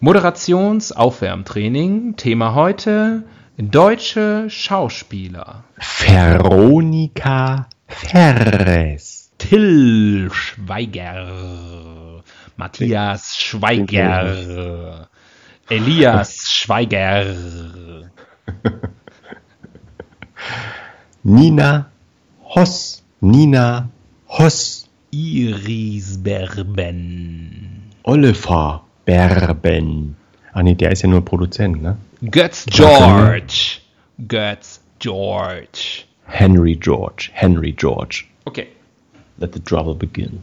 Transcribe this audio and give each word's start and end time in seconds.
Moderations-Aufwärmtraining. 0.00 2.14
Thema 2.14 2.54
heute 2.54 3.24
deutsche 3.58 4.48
Schauspieler. 4.48 5.64
Veronika 5.76 7.66
Ferres. 7.88 9.32
Till 9.38 10.30
Schweiger. 10.32 12.22
Matthias 12.56 13.38
Schweiger. 13.38 15.08
Elias 15.68 16.48
Schweiger. 16.48 17.34
Nina 21.24 21.90
Hoss. 22.44 23.02
Nina 23.20 23.88
Hoss. 24.28 24.88
Iris 25.10 26.22
Berben. 26.22 27.90
Oliver 28.04 28.84
Berben. 29.08 30.16
Ah 30.52 30.62
nee, 30.62 30.74
der 30.74 30.92
ist 30.92 31.00
ja 31.00 31.08
nur 31.08 31.24
Produzent, 31.24 31.80
ne? 31.80 31.96
Götz 32.20 32.66
George. 32.66 33.78
Götz 34.18 34.82
George. 34.98 36.04
Henry 36.26 36.76
George. 36.76 37.30
Henry 37.32 37.72
George. 37.72 38.24
Okay. 38.44 38.66
Let 39.38 39.54
the 39.54 39.60
trouble 39.60 39.94
begin. 39.94 40.42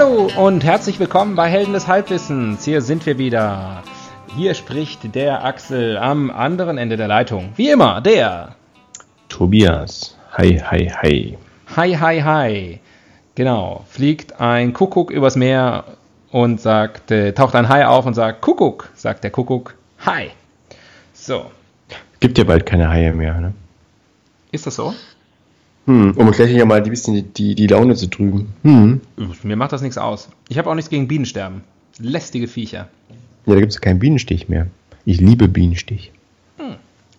Hallo 0.00 0.30
und 0.38 0.64
herzlich 0.64 0.98
willkommen 0.98 1.36
bei 1.36 1.50
Helden 1.50 1.74
des 1.74 1.86
Halbwissens. 1.86 2.64
Hier 2.64 2.80
sind 2.80 3.04
wir 3.04 3.18
wieder. 3.18 3.82
Hier 4.34 4.54
spricht 4.54 5.14
der 5.14 5.44
Axel 5.44 5.98
am 5.98 6.30
anderen 6.30 6.78
Ende 6.78 6.96
der 6.96 7.06
Leitung. 7.06 7.52
Wie 7.56 7.68
immer, 7.68 8.00
der. 8.00 8.56
Tobias. 9.28 10.16
Hi, 10.32 10.58
hi, 10.58 10.88
hi. 10.88 11.38
Hi, 11.76 11.92
hi, 11.92 12.22
hi. 12.22 12.80
Genau. 13.34 13.84
Fliegt 13.90 14.40
ein 14.40 14.72
Kuckuck 14.72 15.10
übers 15.10 15.36
Meer 15.36 15.84
und 16.30 16.62
sagt, 16.62 17.10
äh, 17.10 17.34
taucht 17.34 17.54
ein 17.54 17.68
Hai 17.68 17.86
auf 17.86 18.06
und 18.06 18.14
sagt, 18.14 18.40
Kuckuck, 18.40 18.88
sagt 18.94 19.22
der 19.22 19.30
Kuckuck, 19.30 19.74
Hi. 20.06 20.30
So. 21.12 21.50
Gibt 22.20 22.38
ja 22.38 22.44
bald 22.44 22.64
keine 22.64 22.88
Haie 22.88 23.12
mehr, 23.12 23.38
ne? 23.38 23.52
Ist 24.50 24.66
das 24.66 24.76
so? 24.76 24.94
Hm, 25.86 26.12
um 26.16 26.30
gleich 26.30 26.52
ja 26.52 26.64
mal 26.64 26.82
ein 26.82 26.90
bisschen 26.90 27.14
die, 27.14 27.22
die, 27.22 27.54
die 27.54 27.66
Laune 27.66 27.94
zu 27.94 28.08
trüben. 28.08 28.52
Hm. 28.62 29.00
Mir 29.42 29.56
macht 29.56 29.72
das 29.72 29.82
nichts 29.82 29.98
aus. 29.98 30.28
Ich 30.48 30.58
habe 30.58 30.70
auch 30.70 30.74
nichts 30.74 30.90
gegen 30.90 31.08
Bienensterben. 31.08 31.62
Lästige 31.98 32.48
Viecher. 32.48 32.88
Ja, 33.46 33.54
da 33.54 33.60
gibt 33.60 33.72
es 33.72 33.80
keinen 33.80 33.98
Bienenstich 33.98 34.48
mehr. 34.48 34.66
Ich 35.04 35.20
liebe 35.20 35.48
Bienenstich. 35.48 36.12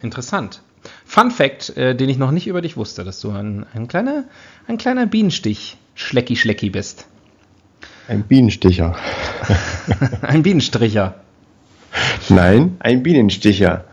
Interessant. 0.02 0.62
Fun 1.06 1.30
Fact, 1.30 1.78
äh, 1.78 1.96
den 1.96 2.10
ich 2.10 2.18
noch 2.18 2.32
nicht 2.32 2.48
über 2.48 2.62
dich 2.62 2.76
wusste, 2.76 3.04
dass 3.04 3.22
du 3.22 3.32
ein, 3.32 3.66
ein, 3.74 3.88
kleiner, 3.88 4.24
ein 4.68 4.78
kleiner 4.78 5.06
Bienenstich 5.06 5.78
Schlecki 5.94 6.36
Schlecki 6.36 6.70
bist. 6.70 7.06
Ein 8.08 8.24
Bienensticher. 8.24 8.96
ein 10.22 10.42
Bienenstricher. 10.42 11.16
Nein, 12.30 12.78
ein 12.80 13.04
Bienensticher. 13.04 13.86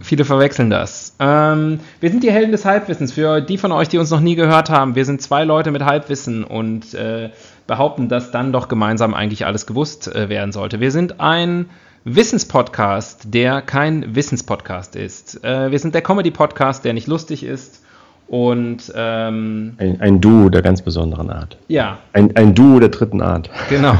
Viele 0.00 0.24
verwechseln 0.24 0.70
das. 0.70 1.14
Ähm, 1.18 1.80
wir 2.00 2.10
sind 2.10 2.22
die 2.22 2.30
Helden 2.30 2.52
des 2.52 2.64
Halbwissens. 2.64 3.12
Für 3.12 3.40
die 3.40 3.58
von 3.58 3.72
euch, 3.72 3.88
die 3.88 3.98
uns 3.98 4.10
noch 4.10 4.20
nie 4.20 4.34
gehört 4.34 4.70
haben, 4.70 4.94
wir 4.94 5.04
sind 5.04 5.22
zwei 5.22 5.44
Leute 5.44 5.70
mit 5.70 5.84
Halbwissen 5.84 6.44
und 6.44 6.94
äh, 6.94 7.30
behaupten, 7.66 8.08
dass 8.08 8.30
dann 8.30 8.52
doch 8.52 8.68
gemeinsam 8.68 9.14
eigentlich 9.14 9.46
alles 9.46 9.66
gewusst 9.66 10.14
äh, 10.14 10.28
werden 10.28 10.52
sollte. 10.52 10.80
Wir 10.80 10.90
sind 10.90 11.20
ein 11.20 11.66
Wissenspodcast, 12.04 13.34
der 13.34 13.62
kein 13.62 14.14
Wissenspodcast 14.14 14.94
ist. 14.96 15.42
Äh, 15.44 15.70
wir 15.70 15.78
sind 15.78 15.94
der 15.94 16.02
Comedy-Podcast, 16.02 16.84
der 16.84 16.92
nicht 16.92 17.06
lustig 17.08 17.42
ist. 17.44 17.82
Und 18.28 18.92
ähm, 18.96 19.74
Ein, 19.78 20.00
ein 20.00 20.20
Duo 20.20 20.48
der 20.48 20.62
ganz 20.62 20.82
besonderen 20.82 21.30
Art. 21.30 21.56
ja, 21.68 21.98
Ein, 22.12 22.36
ein 22.36 22.54
Duo 22.54 22.80
der 22.80 22.88
dritten 22.88 23.22
Art. 23.22 23.50
genau. 23.68 23.94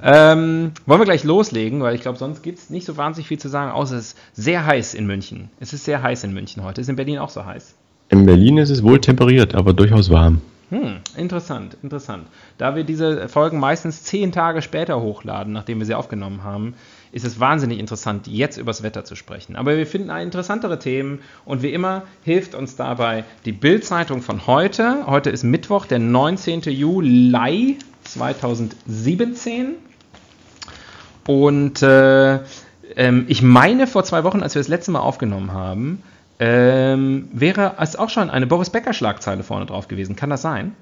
Ähm, 0.01 0.71
wollen 0.85 1.01
wir 1.01 1.05
gleich 1.05 1.23
loslegen, 1.23 1.81
weil 1.81 1.95
ich 1.95 2.01
glaube, 2.01 2.17
sonst 2.17 2.43
gibt 2.43 2.59
es 2.59 2.69
nicht 2.69 2.85
so 2.85 2.97
wahnsinnig 2.97 3.27
viel 3.27 3.39
zu 3.39 3.49
sagen, 3.49 3.71
außer 3.71 3.97
es 3.97 4.13
ist 4.13 4.17
sehr 4.33 4.65
heiß 4.65 4.93
in 4.93 5.07
München. 5.07 5.49
Es 5.59 5.73
ist 5.73 5.85
sehr 5.85 6.01
heiß 6.01 6.23
in 6.23 6.33
München 6.33 6.63
heute. 6.63 6.81
Ist 6.81 6.89
in 6.89 6.95
Berlin 6.95 7.19
auch 7.19 7.29
so 7.29 7.45
heiß? 7.45 7.75
In 8.09 8.25
Berlin 8.25 8.57
ist 8.57 8.69
es 8.69 8.83
wohl 8.83 8.99
temperiert, 8.99 9.55
aber 9.55 9.73
durchaus 9.73 10.09
warm. 10.09 10.41
Hm, 10.69 10.97
interessant, 11.17 11.77
interessant. 11.81 12.27
Da 12.59 12.75
wir 12.75 12.83
diese 12.83 13.27
Folgen 13.27 13.59
meistens 13.59 14.03
zehn 14.03 14.31
Tage 14.31 14.61
später 14.61 15.01
hochladen, 15.01 15.51
nachdem 15.51 15.79
wir 15.79 15.85
sie 15.87 15.95
aufgenommen 15.95 16.43
haben, 16.43 16.75
ist 17.11 17.25
es 17.25 17.39
wahnsinnig 17.39 17.79
interessant, 17.79 18.27
jetzt 18.27 18.57
übers 18.57 18.83
Wetter 18.83 19.03
zu 19.03 19.15
sprechen. 19.15 19.55
Aber 19.55 19.75
wir 19.75 19.87
finden 19.87 20.11
interessantere 20.11 20.77
Themen 20.77 21.19
und 21.43 21.63
wie 21.63 21.73
immer 21.73 22.03
hilft 22.23 22.53
uns 22.53 22.75
dabei 22.75 23.23
die 23.45 23.51
Bild-Zeitung 23.51 24.21
von 24.21 24.45
heute. 24.45 25.07
Heute 25.07 25.31
ist 25.31 25.43
Mittwoch, 25.43 25.87
der 25.87 25.97
19. 25.97 26.61
Juli 26.61 27.77
2017. 28.13 29.75
Und 31.27 31.81
äh, 31.81 32.39
ähm, 32.95 33.25
ich 33.27 33.41
meine, 33.41 33.87
vor 33.87 34.03
zwei 34.03 34.23
Wochen, 34.23 34.41
als 34.41 34.55
wir 34.55 34.59
das 34.59 34.67
letzte 34.67 34.91
Mal 34.91 34.99
aufgenommen 34.99 35.53
haben, 35.53 36.03
ähm, 36.39 37.27
wäre 37.33 37.73
es 37.79 37.95
auch 37.95 38.09
schon 38.09 38.29
eine 38.29 38.47
Boris 38.47 38.69
Becker-Schlagzeile 38.69 39.43
vorne 39.43 39.65
drauf 39.65 39.87
gewesen. 39.87 40.15
Kann 40.15 40.29
das 40.29 40.41
sein? 40.41 40.75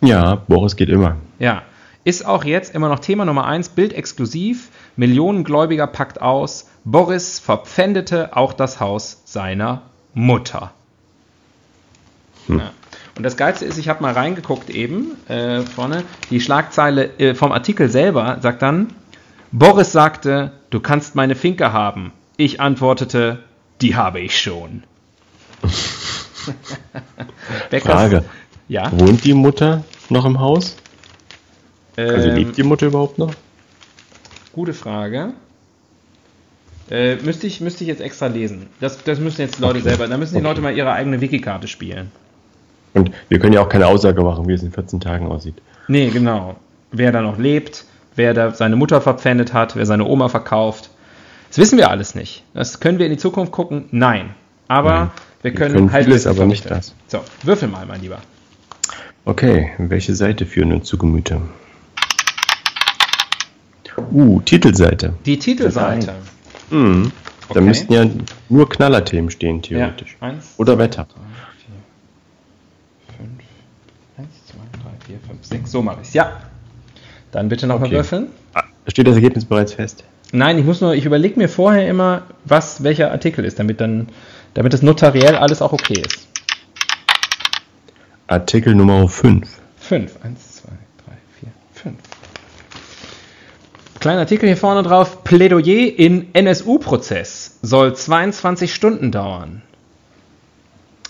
Ja, 0.00 0.36
Boris 0.36 0.76
geht 0.76 0.88
immer. 0.88 1.16
Ja. 1.38 1.62
Ist 2.04 2.26
auch 2.26 2.44
jetzt 2.44 2.74
immer 2.74 2.88
noch 2.90 2.98
Thema 2.98 3.24
Nummer 3.24 3.46
1, 3.46 3.70
Bild 3.70 3.94
exklusiv. 3.94 4.68
Millionengläubiger 4.96 5.86
packt 5.86 6.20
aus. 6.20 6.68
Boris 6.84 7.38
verpfändete 7.38 8.36
auch 8.36 8.52
das 8.52 8.78
Haus 8.78 9.22
seiner 9.24 9.82
Mutter. 10.12 10.72
Ja. 12.48 12.72
Und 13.16 13.22
das 13.22 13.36
Geilste 13.36 13.64
ist, 13.64 13.78
ich 13.78 13.88
habe 13.88 14.02
mal 14.02 14.12
reingeguckt 14.12 14.70
eben 14.70 15.16
äh, 15.28 15.60
vorne. 15.60 16.02
Die 16.30 16.40
Schlagzeile 16.40 17.10
äh, 17.18 17.34
vom 17.34 17.52
Artikel 17.52 17.88
selber 17.88 18.38
sagt 18.40 18.62
dann, 18.62 18.88
Boris 19.52 19.92
sagte, 19.92 20.52
du 20.70 20.80
kannst 20.80 21.14
meine 21.14 21.36
Finke 21.36 21.72
haben. 21.72 22.12
Ich 22.36 22.60
antwortete, 22.60 23.38
die 23.80 23.94
habe 23.94 24.20
ich 24.20 24.40
schon. 24.40 24.82
Frage. 27.80 28.24
Ja. 28.68 28.90
Wohnt 28.92 29.24
die 29.24 29.34
Mutter 29.34 29.84
noch 30.08 30.24
im 30.24 30.40
Haus? 30.40 30.76
Also 31.96 32.28
ähm, 32.28 32.34
lebt 32.34 32.56
die 32.56 32.62
Mutter 32.64 32.86
überhaupt 32.86 33.18
noch? 33.18 33.32
Gute 34.52 34.74
Frage. 34.74 35.34
Äh, 36.90 37.16
müsste, 37.16 37.46
ich, 37.46 37.60
müsste 37.60 37.84
ich 37.84 37.88
jetzt 37.88 38.00
extra 38.00 38.26
lesen. 38.26 38.66
Das, 38.80 39.02
das 39.04 39.18
müssen 39.18 39.40
jetzt 39.40 39.58
die 39.58 39.62
Leute 39.62 39.78
Okay. 39.78 39.88
selber. 39.88 40.08
Da 40.08 40.16
müssen 40.18 40.34
die 40.34 40.40
Okay. 40.40 40.48
Leute 40.48 40.60
mal 40.60 40.76
ihre 40.76 40.92
eigene 40.92 41.20
Wikikarte 41.20 41.68
spielen. 41.68 42.10
Und 42.94 43.10
wir 43.28 43.38
können 43.38 43.52
ja 43.52 43.60
auch 43.60 43.68
keine 43.68 43.86
Aussage 43.86 44.22
machen, 44.22 44.46
wie 44.48 44.52
es 44.52 44.62
in 44.62 44.72
14 44.72 45.00
Tagen 45.00 45.26
aussieht. 45.28 45.56
Nee, 45.88 46.08
genau. 46.10 46.56
Wer 46.92 47.12
da 47.12 47.20
noch 47.20 47.38
lebt, 47.38 47.84
wer 48.16 48.34
da 48.34 48.52
seine 48.52 48.76
Mutter 48.76 49.00
verpfändet 49.00 49.52
hat, 49.52 49.74
wer 49.76 49.84
seine 49.86 50.04
Oma 50.06 50.28
verkauft. 50.28 50.90
Das 51.48 51.58
wissen 51.58 51.76
wir 51.78 51.90
alles 51.90 52.14
nicht. 52.14 52.44
Das 52.54 52.80
können 52.80 52.98
wir 52.98 53.06
in 53.06 53.12
die 53.12 53.18
Zukunft 53.18 53.52
gucken? 53.52 53.84
Nein. 53.90 54.30
Aber 54.68 54.90
Nein. 54.94 55.10
wir 55.42 55.52
Wir 55.52 55.58
können, 55.58 55.74
können 55.74 55.92
halt 55.92 56.04
vieles, 56.06 56.26
aber 56.26 56.46
nicht 56.46 56.70
das. 56.70 56.94
So, 57.08 57.20
würfel 57.42 57.68
mal, 57.68 57.84
mein 57.86 58.00
Lieber. 58.00 58.18
Okay, 59.24 59.72
welche 59.78 60.14
Seite 60.14 60.46
führen 60.46 60.72
uns 60.72 60.86
zu 60.86 60.96
Gemüte? 60.98 61.40
Uh, 64.12 64.40
Titelseite. 64.40 65.14
Die 65.24 65.38
Titelseite. 65.38 66.14
Mhm. 66.70 67.12
Da 67.48 67.50
Okay. 67.50 67.60
müssten 67.60 67.92
ja 67.92 68.06
nur 68.48 68.68
Knallerthemen 68.68 69.30
stehen, 69.30 69.60
theoretisch. 69.62 70.16
Ja. 70.20 70.28
Eins, 70.28 70.54
Oder 70.56 70.78
Wetter. 70.78 71.06
fünf, 71.06 71.24
4, 75.20 75.28
5, 75.28 75.44
6. 75.44 75.70
So 75.70 75.82
mache 75.82 75.98
ich 76.02 76.08
es. 76.08 76.14
Ja. 76.14 76.40
Dann 77.32 77.48
bitte 77.48 77.66
nochmal 77.66 77.88
okay. 77.88 77.96
würfeln. 77.96 78.26
Ah, 78.54 78.64
steht 78.88 79.06
das 79.06 79.16
Ergebnis 79.16 79.44
bereits 79.44 79.74
fest? 79.74 80.04
Nein, 80.32 80.58
ich 80.58 80.64
muss 80.64 80.80
nur, 80.80 80.94
ich 80.94 81.04
überlege 81.04 81.38
mir 81.38 81.48
vorher 81.48 81.88
immer, 81.88 82.22
was 82.44 82.82
welcher 82.82 83.10
Artikel 83.12 83.44
ist, 83.44 83.58
damit 83.58 83.80
dann, 83.80 84.08
damit 84.54 84.74
es 84.74 84.82
notariell 84.82 85.36
alles 85.36 85.62
auch 85.62 85.72
okay 85.72 86.02
ist. 86.04 86.28
Artikel 88.26 88.74
Nummer 88.74 89.08
5. 89.08 89.48
5, 89.78 90.24
1, 90.24 90.56
2, 90.56 90.68
3, 90.68 90.76
4, 91.40 91.48
5. 91.72 91.98
Kleiner 94.00 94.20
Artikel 94.20 94.46
hier 94.46 94.56
vorne 94.56 94.82
drauf. 94.82 95.24
Plädoyer 95.24 95.98
in 95.98 96.34
NSU-Prozess 96.34 97.58
soll 97.62 97.94
22 97.94 98.74
Stunden 98.74 99.12
dauern. 99.12 99.62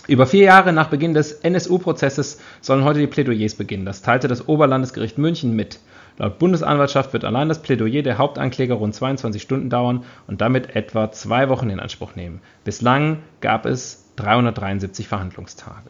Über 0.07 0.27
vier 0.27 0.45
Jahre 0.45 0.71
nach 0.71 0.89
Beginn 0.89 1.13
des 1.13 1.31
NSU-Prozesses 1.31 2.39
sollen 2.61 2.83
heute 2.83 2.99
die 2.99 3.07
Plädoyers 3.07 3.55
beginnen. 3.55 3.85
Das 3.85 4.01
teilte 4.01 4.27
das 4.27 4.47
Oberlandesgericht 4.47 5.17
München 5.17 5.55
mit. 5.55 5.79
Laut 6.17 6.39
Bundesanwaltschaft 6.39 7.11
wird 7.11 7.25
allein 7.25 7.49
das 7.49 7.61
Plädoyer 7.61 8.03
der 8.03 8.17
Hauptankläger 8.17 8.75
rund 8.75 8.93
22 8.93 9.41
Stunden 9.41 9.69
dauern 9.69 10.05
und 10.27 10.41
damit 10.41 10.75
etwa 10.75 11.11
zwei 11.11 11.49
Wochen 11.49 11.69
in 11.69 11.79
Anspruch 11.79 12.15
nehmen. 12.15 12.39
Bislang 12.63 13.19
gab 13.41 13.65
es 13.65 14.05
373 14.17 15.07
Verhandlungstage. 15.07 15.89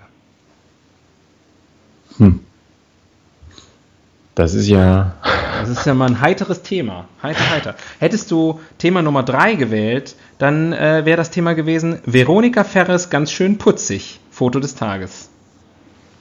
Das 4.35 4.53
ist 4.53 4.67
ja. 4.67 5.13
Das 5.61 5.69
ist 5.69 5.85
ja 5.85 5.93
mal 5.93 6.07
ein 6.07 6.21
heiteres 6.21 6.61
Thema. 6.61 7.05
Heiter, 7.23 7.49
heiter. 7.49 7.75
Hättest 7.99 8.29
du 8.29 8.59
Thema 8.77 9.01
Nummer 9.01 9.23
3 9.23 9.55
gewählt, 9.55 10.15
dann 10.37 10.73
äh, 10.73 11.05
wäre 11.05 11.17
das 11.17 11.31
Thema 11.31 11.55
gewesen 11.55 11.99
Veronika 12.05 12.63
Ferres 12.65 13.09
ganz 13.09 13.31
schön 13.31 13.57
putzig. 13.57 14.19
Foto 14.31 14.59
des 14.59 14.75
Tages. 14.75 15.29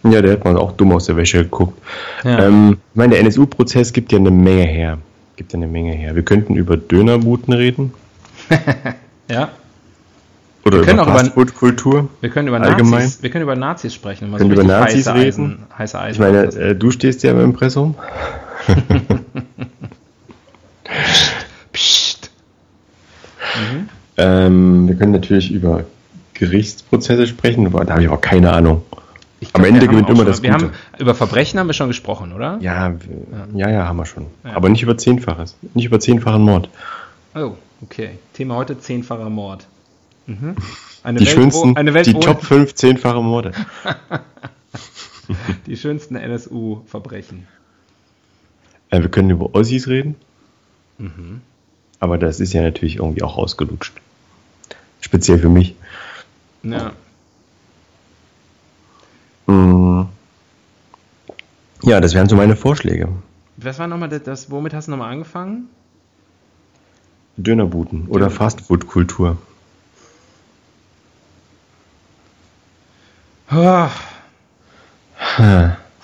Ja, 0.04 0.22
der 0.22 0.32
hat 0.32 0.44
man 0.44 0.56
auch 0.56 0.72
dumm 0.72 0.92
aus 0.92 1.06
der 1.06 1.16
Wäsche 1.16 1.42
geguckt. 1.42 1.80
Ja. 2.22 2.46
Ähm, 2.46 2.78
ich 2.92 2.96
meine, 2.96 3.14
der 3.14 3.20
NSU-Prozess 3.24 3.92
gibt 3.92 4.12
ja 4.12 4.18
eine 4.18 4.30
Menge 4.30 4.64
her. 4.64 4.98
Gibt 5.36 5.52
ja 5.52 5.56
eine 5.56 5.66
Menge 5.66 5.92
her. 5.92 6.14
Wir 6.14 6.22
könnten 6.22 6.54
über 6.54 6.76
Dönerbuten 6.76 7.52
reden. 7.52 7.92
Ja. 9.26 9.52
Oder 10.64 10.80
können 10.82 11.00
auch 11.00 11.06
über 11.08 11.18
Fastfood-Kultur. 11.18 12.08
Wir 12.20 12.30
können 12.30 12.48
über 12.48 12.60
Allgemein. 12.60 13.02
Nazis, 13.02 13.22
wir 13.22 13.30
können 13.30 13.42
über 13.42 13.56
Nazis 13.56 13.92
sprechen. 13.94 14.26
Immer 14.28 14.38
Können 14.38 14.50
über 14.52 14.64
Nazis 14.64 15.06
heiße 15.06 15.14
reden. 15.14 15.26
Eisen, 15.28 15.58
heiße 15.78 15.98
Eisen. 16.00 16.12
Ich 16.12 16.18
meine, 16.18 16.44
äh, 16.44 16.74
du 16.74 16.90
stehst 16.90 17.22
ja 17.22 17.32
im 17.32 17.40
Impressum. 17.40 17.94
Psst. 21.72 22.30
Ähm, 24.16 24.88
wir 24.88 24.94
können 24.96 25.12
natürlich 25.12 25.50
über 25.50 25.84
Gerichtsprozesse 26.34 27.26
sprechen, 27.26 27.66
aber 27.66 27.84
da 27.84 27.92
habe 27.94 28.02
ich 28.02 28.08
aber 28.08 28.20
keine 28.20 28.52
Ahnung. 28.52 28.82
Ich 29.40 29.48
Am 29.54 29.62
glaub, 29.62 29.68
Ende 29.68 29.80
wir 29.82 29.88
gewinnt 29.88 30.06
auch 30.06 30.10
immer 30.10 30.18
schon- 30.18 30.26
das 30.26 30.42
wir 30.42 30.50
Gute. 30.52 30.64
haben, 30.66 30.72
Über 30.98 31.14
Verbrechen 31.14 31.58
haben 31.60 31.66
wir 31.66 31.74
schon 31.74 31.88
gesprochen, 31.88 32.32
oder? 32.32 32.58
Ja, 32.60 32.92
wir- 32.92 33.58
ja, 33.60 33.68
ja, 33.70 33.86
haben 33.86 33.96
wir 33.98 34.06
schon. 34.06 34.26
Ja. 34.44 34.54
Aber 34.56 34.68
nicht 34.68 34.82
über 34.82 34.96
zehnfaches. 34.96 35.56
Nicht 35.74 35.84
über 35.86 36.00
zehnfachen 36.00 36.42
Mord. 36.42 36.70
Oh, 37.34 37.52
okay. 37.82 38.10
Thema 38.32 38.54
heute 38.56 38.78
zehnfacher 38.78 39.28
Mord. 39.28 39.66
Mhm. 40.26 40.56
Eine 41.02 41.18
Die 41.18 41.26
Welt, 41.26 41.34
schönsten, 41.34 41.74
wo, 41.74 41.74
eine 41.74 41.94
Welt 41.94 42.06
die 42.06 42.14
Top 42.14 42.42
5 42.42 42.74
zehnfache 42.74 43.22
Morde. 43.22 43.52
die 45.66 45.76
schönsten 45.76 46.16
NSU-Verbrechen. 46.16 47.46
Äh, 48.90 49.02
wir 49.02 49.10
können 49.10 49.30
über 49.30 49.54
Ossis 49.54 49.88
reden. 49.88 50.16
Mhm. 50.98 51.40
Aber 52.00 52.18
das 52.18 52.40
ist 52.40 52.52
ja 52.52 52.62
natürlich 52.62 52.96
irgendwie 52.96 53.22
auch 53.22 53.36
ausgelutscht. 53.36 53.92
Speziell 55.00 55.38
für 55.38 55.48
mich. 55.48 55.74
Ja. 56.62 56.92
Mm. 59.46 60.02
Ja, 61.82 62.00
das 62.00 62.14
wären 62.14 62.28
so 62.28 62.36
meine 62.36 62.56
Vorschläge. 62.56 63.08
Was 63.58 63.78
war 63.78 63.86
nochmal 63.86 64.08
das, 64.08 64.50
womit 64.50 64.72
hast 64.72 64.86
du 64.86 64.92
nochmal 64.92 65.12
angefangen? 65.12 65.68
Dönerbuten 67.36 68.06
oder 68.08 68.30
Fastfood-Kultur. 68.30 69.36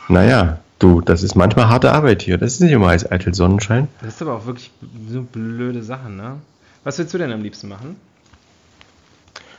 Naja, 0.09 0.59
du, 0.79 1.01
das 1.01 1.23
ist 1.23 1.35
manchmal 1.35 1.69
harte 1.69 1.93
Arbeit 1.93 2.23
hier. 2.23 2.39
Das 2.39 2.53
ist 2.55 2.61
nicht 2.61 2.73
immer 2.73 2.89
als 2.89 3.11
eitel 3.11 3.35
Sonnenschein. 3.35 3.89
Das 4.01 4.15
ist 4.15 4.23
aber 4.23 4.35
auch 4.35 4.47
wirklich 4.47 4.71
so 5.11 5.23
blöde 5.23 5.83
Sachen, 5.83 6.17
ne? 6.17 6.37
Was 6.85 6.99
willst 6.99 7.13
du 7.15 7.19
denn 7.19 7.33
am 7.33 7.43
liebsten 7.43 7.69
machen? 7.69 7.97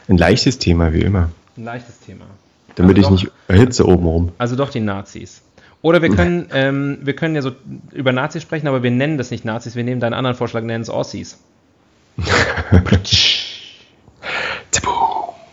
Ein 0.10 0.18
leichtes 0.18 0.58
Thema, 0.58 0.94
wie 0.94 1.02
immer. 1.02 1.30
Ein 1.58 1.64
leichtes 1.66 2.00
Thema. 2.00 2.26
Damit 2.76 2.98
Also 2.98 3.16
ich 3.16 3.22
doch- 3.24 3.30
nicht 3.30 3.32
erhitze 3.48 3.86
obenrum. 3.88 4.32
Also 4.38 4.56
doch 4.56 4.70
die 4.70 4.80
Nazis. 4.80 5.42
Oder 5.84 6.02
wir 6.02 6.10
können, 6.10 6.48
ähm, 6.54 7.00
wir 7.02 7.16
können 7.16 7.34
ja 7.36 7.42
so 7.42 7.52
über 7.92 8.12
Nazis 8.12 8.44
sprechen, 8.44 8.68
aber 8.68 8.84
wir 8.84 8.92
nennen 8.92 9.18
das 9.18 9.32
nicht 9.32 9.46
Nazis, 9.46 9.76
wir 9.76 9.84
nehmen 9.84 10.00
deinen 10.00 10.14
anderen 10.14 10.38
Vorschlag, 10.38 10.62
nennen 10.64 10.84
es 10.84 10.90
Ossis. 10.90 11.38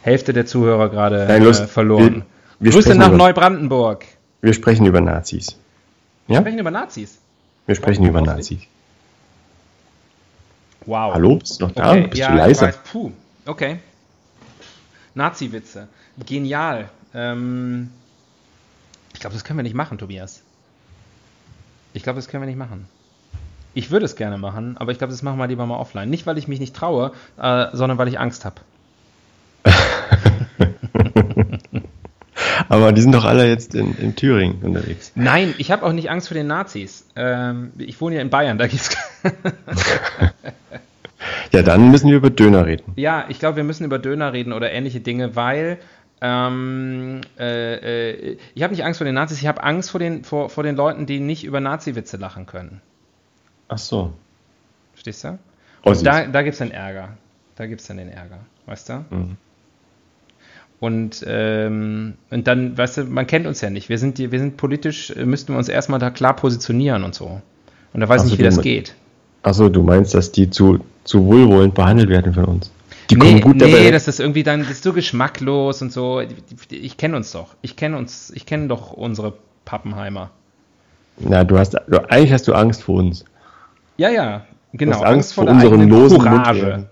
Hälfte 0.08 0.32
der 0.32 0.46
Zuhörer 0.46 0.88
gerade 0.88 1.24
äh, 1.26 1.54
verloren. 1.66 2.24
Wir- 2.58 2.66
wir 2.66 2.72
Grüße 2.72 2.94
nach 2.94 3.08
über- 3.08 3.16
Neubrandenburg. 3.16 4.04
Wir 4.40 4.52
sprechen 4.52 4.86
über 4.86 5.00
Nazis. 5.00 5.56
Wir 6.26 6.34
Ja? 6.36 6.40
sprechen 6.40 6.58
über 6.58 6.70
Nazis. 6.70 7.18
Wir 7.66 7.74
sprechen 7.74 8.04
über 8.06 8.20
Nazis. 8.20 8.60
Wow. 10.86 11.14
Hallo, 11.14 11.36
bist 11.36 11.60
du 11.60 11.66
noch 11.66 11.72
da? 11.74 11.90
Okay, 11.92 12.06
Bist 12.08 12.16
ja, 12.18 12.28
du 12.28 12.34
ich 12.34 12.38
leise? 12.60 12.74
Puh, 12.90 13.12
okay. 13.46 13.78
Nazi-Witze. 15.14 15.88
Genial. 16.24 16.88
Ähm, 17.14 17.90
ich 19.12 19.20
glaube, 19.20 19.34
das 19.34 19.44
können 19.44 19.58
wir 19.58 19.64
nicht 19.64 19.74
machen, 19.74 19.98
Tobias. 19.98 20.42
Ich 21.92 22.02
glaube, 22.02 22.16
das 22.16 22.28
können 22.28 22.42
wir 22.42 22.46
nicht 22.46 22.58
machen. 22.58 22.86
Ich 23.74 23.90
würde 23.90 24.06
es 24.06 24.16
gerne 24.16 24.38
machen, 24.38 24.76
aber 24.78 24.92
ich 24.92 24.98
glaube, 24.98 25.12
das 25.12 25.22
machen 25.22 25.38
wir 25.38 25.46
lieber 25.46 25.66
mal 25.66 25.76
offline. 25.78 26.08
Nicht, 26.10 26.26
weil 26.26 26.38
ich 26.38 26.48
mich 26.48 26.60
nicht 26.60 26.74
traue, 26.74 27.12
äh, 27.40 27.66
sondern 27.72 27.98
weil 27.98 28.08
ich 28.08 28.18
Angst 28.18 28.44
habe. 28.44 28.56
Aber 32.74 32.92
die 32.92 33.00
sind 33.00 33.14
doch 33.14 33.24
alle 33.24 33.46
jetzt 33.48 33.74
in, 33.74 33.96
in 33.98 34.14
Thüringen 34.16 34.62
unterwegs. 34.62 35.12
Nein, 35.14 35.54
ich 35.58 35.70
habe 35.70 35.84
auch 35.84 35.92
nicht 35.92 36.10
Angst 36.10 36.28
vor 36.28 36.34
den 36.34 36.46
Nazis. 36.46 37.06
Ähm, 37.16 37.72
ich 37.78 38.00
wohne 38.00 38.16
ja 38.16 38.22
in 38.22 38.30
Bayern, 38.30 38.58
da 38.58 38.66
gibt's. 38.66 38.96
Ja, 41.52 41.62
dann 41.62 41.90
müssen 41.90 42.08
wir 42.10 42.16
über 42.16 42.30
Döner 42.30 42.66
reden. 42.66 42.92
ja, 42.96 43.24
ich 43.28 43.38
glaube, 43.38 43.56
wir 43.56 43.64
müssen 43.64 43.84
über 43.84 43.98
Döner 43.98 44.32
reden 44.32 44.52
oder 44.52 44.70
ähnliche 44.70 45.00
Dinge, 45.00 45.34
weil 45.34 45.78
ähm, 46.20 47.20
äh, 47.38 48.10
äh, 48.10 48.38
ich 48.54 48.62
habe 48.62 48.72
nicht 48.74 48.84
Angst 48.84 48.98
vor 48.98 49.04
den 49.04 49.14
Nazis, 49.14 49.40
ich 49.40 49.46
habe 49.46 49.62
Angst 49.62 49.90
vor 49.90 49.98
den, 50.00 50.24
vor, 50.24 50.50
vor 50.50 50.62
den 50.62 50.76
Leuten, 50.76 51.06
die 51.06 51.20
nicht 51.20 51.44
über 51.44 51.60
Nazi-Witze 51.60 52.16
lachen 52.16 52.46
können. 52.46 52.80
Ach 53.68 53.78
so. 53.78 54.12
Verstehst 54.92 55.24
du? 55.24 55.38
Ossis. 55.82 56.00
Und 56.00 56.04
da, 56.06 56.26
da 56.26 56.42
gibt 56.42 56.54
es 56.54 56.58
dann 56.58 56.70
Ärger. 56.70 57.10
Da 57.56 57.66
gibt 57.66 57.80
es 57.80 57.86
dann 57.86 57.96
den 57.96 58.08
Ärger, 58.10 58.40
weißt 58.66 58.88
du? 58.88 59.04
Mhm. 59.10 59.36
Und, 60.80 61.24
ähm, 61.26 62.14
und 62.30 62.46
dann, 62.46 62.78
weißt 62.78 62.98
du, 62.98 63.04
man 63.04 63.26
kennt 63.26 63.46
uns 63.46 63.60
ja 63.60 63.70
nicht. 63.70 63.88
Wir 63.88 63.98
sind, 63.98 64.18
wir 64.18 64.38
sind 64.38 64.56
politisch, 64.56 65.10
äh, 65.10 65.24
müssten 65.24 65.52
wir 65.52 65.58
uns 65.58 65.68
erstmal 65.68 65.98
da 65.98 66.10
klar 66.10 66.36
positionieren 66.36 67.02
und 67.02 67.14
so. 67.14 67.40
Und 67.92 68.00
da 68.00 68.08
weiß 68.08 68.20
Ach 68.20 68.26
ich 68.26 68.32
nicht, 68.32 68.38
wie 68.38 68.44
du 68.44 68.50
das 68.50 68.60
geht. 68.60 68.94
Achso, 69.42 69.68
du 69.68 69.82
meinst, 69.82 70.14
dass 70.14 70.30
die 70.30 70.50
zu, 70.50 70.78
zu 71.04 71.26
wohlwollend 71.26 71.74
behandelt 71.74 72.10
werden 72.10 72.34
von 72.34 72.44
uns? 72.44 72.70
Die 73.10 73.16
nee, 73.16 73.20
kommen 73.20 73.40
gut 73.40 73.56
nee, 73.56 73.72
dabei. 73.72 73.90
das 73.90 74.06
ist 74.06 74.20
irgendwie 74.20 74.42
dann, 74.42 74.60
das 74.60 74.70
ist 74.70 74.82
so 74.82 74.92
geschmacklos 74.92 75.80
und 75.82 75.90
so. 75.90 76.22
Ich 76.68 76.96
kenne 76.96 77.16
uns 77.16 77.32
doch. 77.32 77.54
Ich 77.62 77.74
kenne 77.76 77.96
uns, 77.96 78.30
ich 78.34 78.44
kenne 78.44 78.68
doch 78.68 78.92
unsere 78.92 79.32
Pappenheimer. 79.64 80.30
Na, 81.18 81.42
du 81.42 81.58
hast, 81.58 81.74
du, 81.74 82.10
eigentlich 82.10 82.32
hast 82.32 82.46
du 82.46 82.52
Angst 82.52 82.82
vor 82.82 82.96
uns. 82.96 83.24
Ja, 83.96 84.10
ja, 84.10 84.42
genau. 84.72 84.96
hast 84.96 85.04
Angst 85.04 85.34
vor 85.34 85.44
der 85.46 85.54
unserem 85.54 85.80
eigenen 85.80 85.88
losen 85.88 86.18
Courage. 86.18 86.86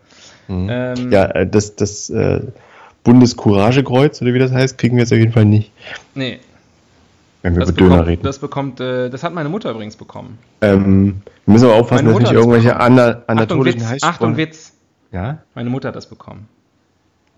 Mund, 0.48 0.70
Ähm, 0.70 1.12
Ja, 1.12 1.26
äh, 1.26 1.46
das, 1.46 1.76
das 1.76 2.10
äh, 2.10 2.40
Bundescouragekreuz, 3.06 4.20
oder 4.20 4.34
wie 4.34 4.38
das 4.40 4.50
heißt, 4.52 4.78
kriegen 4.78 4.96
wir 4.96 5.04
jetzt 5.04 5.12
auf 5.12 5.18
jeden 5.18 5.32
Fall 5.32 5.44
nicht, 5.44 5.70
Nee, 6.14 6.40
wenn 7.42 7.54
wir 7.54 7.60
das 7.60 7.70
über 7.70 7.78
Döner 7.78 7.90
bekommt, 7.90 8.08
reden. 8.08 8.22
das 8.24 8.38
bekommt, 8.40 8.80
äh, 8.80 9.08
das 9.08 9.22
hat 9.22 9.32
meine 9.32 9.48
Mutter 9.48 9.70
übrigens 9.70 9.96
bekommen. 9.96 10.38
ähm, 10.60 11.22
wir 11.44 11.52
müssen 11.52 11.66
aber 11.66 11.74
aufpassen, 11.76 12.06
dass 12.06 12.18
nicht 12.18 12.32
irgendwelche 12.32 12.78
ana 12.80 13.08
Achtung 13.08 13.22
anatolischen 13.28 13.88
Heißsprachen... 13.88 14.14
Achtung 14.14 14.36
Witz. 14.36 14.72
Ja? 15.12 15.42
Meine 15.54 15.70
Mutter 15.70 15.88
hat 15.88 15.96
das 15.96 16.08
bekommen. 16.08 16.48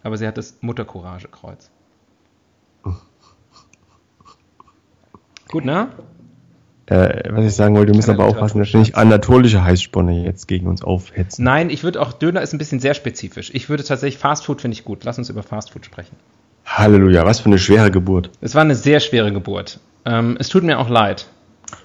Aber 0.02 0.16
sie 0.16 0.26
hat 0.26 0.38
das 0.38 0.56
Muttercouragekreuz. 0.62 1.70
Gut, 5.48 5.64
ne? 5.66 5.88
Äh, 6.88 7.30
was 7.30 7.44
ich 7.44 7.54
sagen 7.54 7.76
wollte, 7.76 7.92
wir 7.92 7.96
müssen 7.96 8.12
aber 8.12 8.24
aufpassen, 8.24 8.58
dass 8.58 8.72
wir 8.72 8.80
nicht 8.80 8.96
anatolische 8.96 9.62
Heißsponne 9.62 10.24
jetzt 10.24 10.48
gegen 10.48 10.66
uns 10.66 10.82
aufhetzen. 10.82 11.44
Nein, 11.44 11.68
ich 11.68 11.84
würde 11.84 12.00
auch, 12.00 12.12
Döner 12.14 12.40
ist 12.40 12.54
ein 12.54 12.58
bisschen 12.58 12.80
sehr 12.80 12.94
spezifisch. 12.94 13.50
Ich 13.52 13.68
würde 13.68 13.84
tatsächlich, 13.84 14.18
Fastfood 14.18 14.62
finde 14.62 14.74
ich 14.74 14.84
gut. 14.84 15.04
Lass 15.04 15.18
uns 15.18 15.28
über 15.28 15.42
Fastfood 15.42 15.84
sprechen. 15.84 16.16
Halleluja, 16.64 17.26
was 17.26 17.40
für 17.40 17.46
eine 17.46 17.58
schwere 17.58 17.90
Geburt. 17.90 18.30
Es 18.40 18.54
war 18.54 18.62
eine 18.62 18.74
sehr 18.74 19.00
schwere 19.00 19.32
Geburt. 19.32 19.80
Ähm, 20.06 20.36
es 20.38 20.48
tut 20.48 20.64
mir 20.64 20.78
auch 20.78 20.88
leid. 20.88 21.26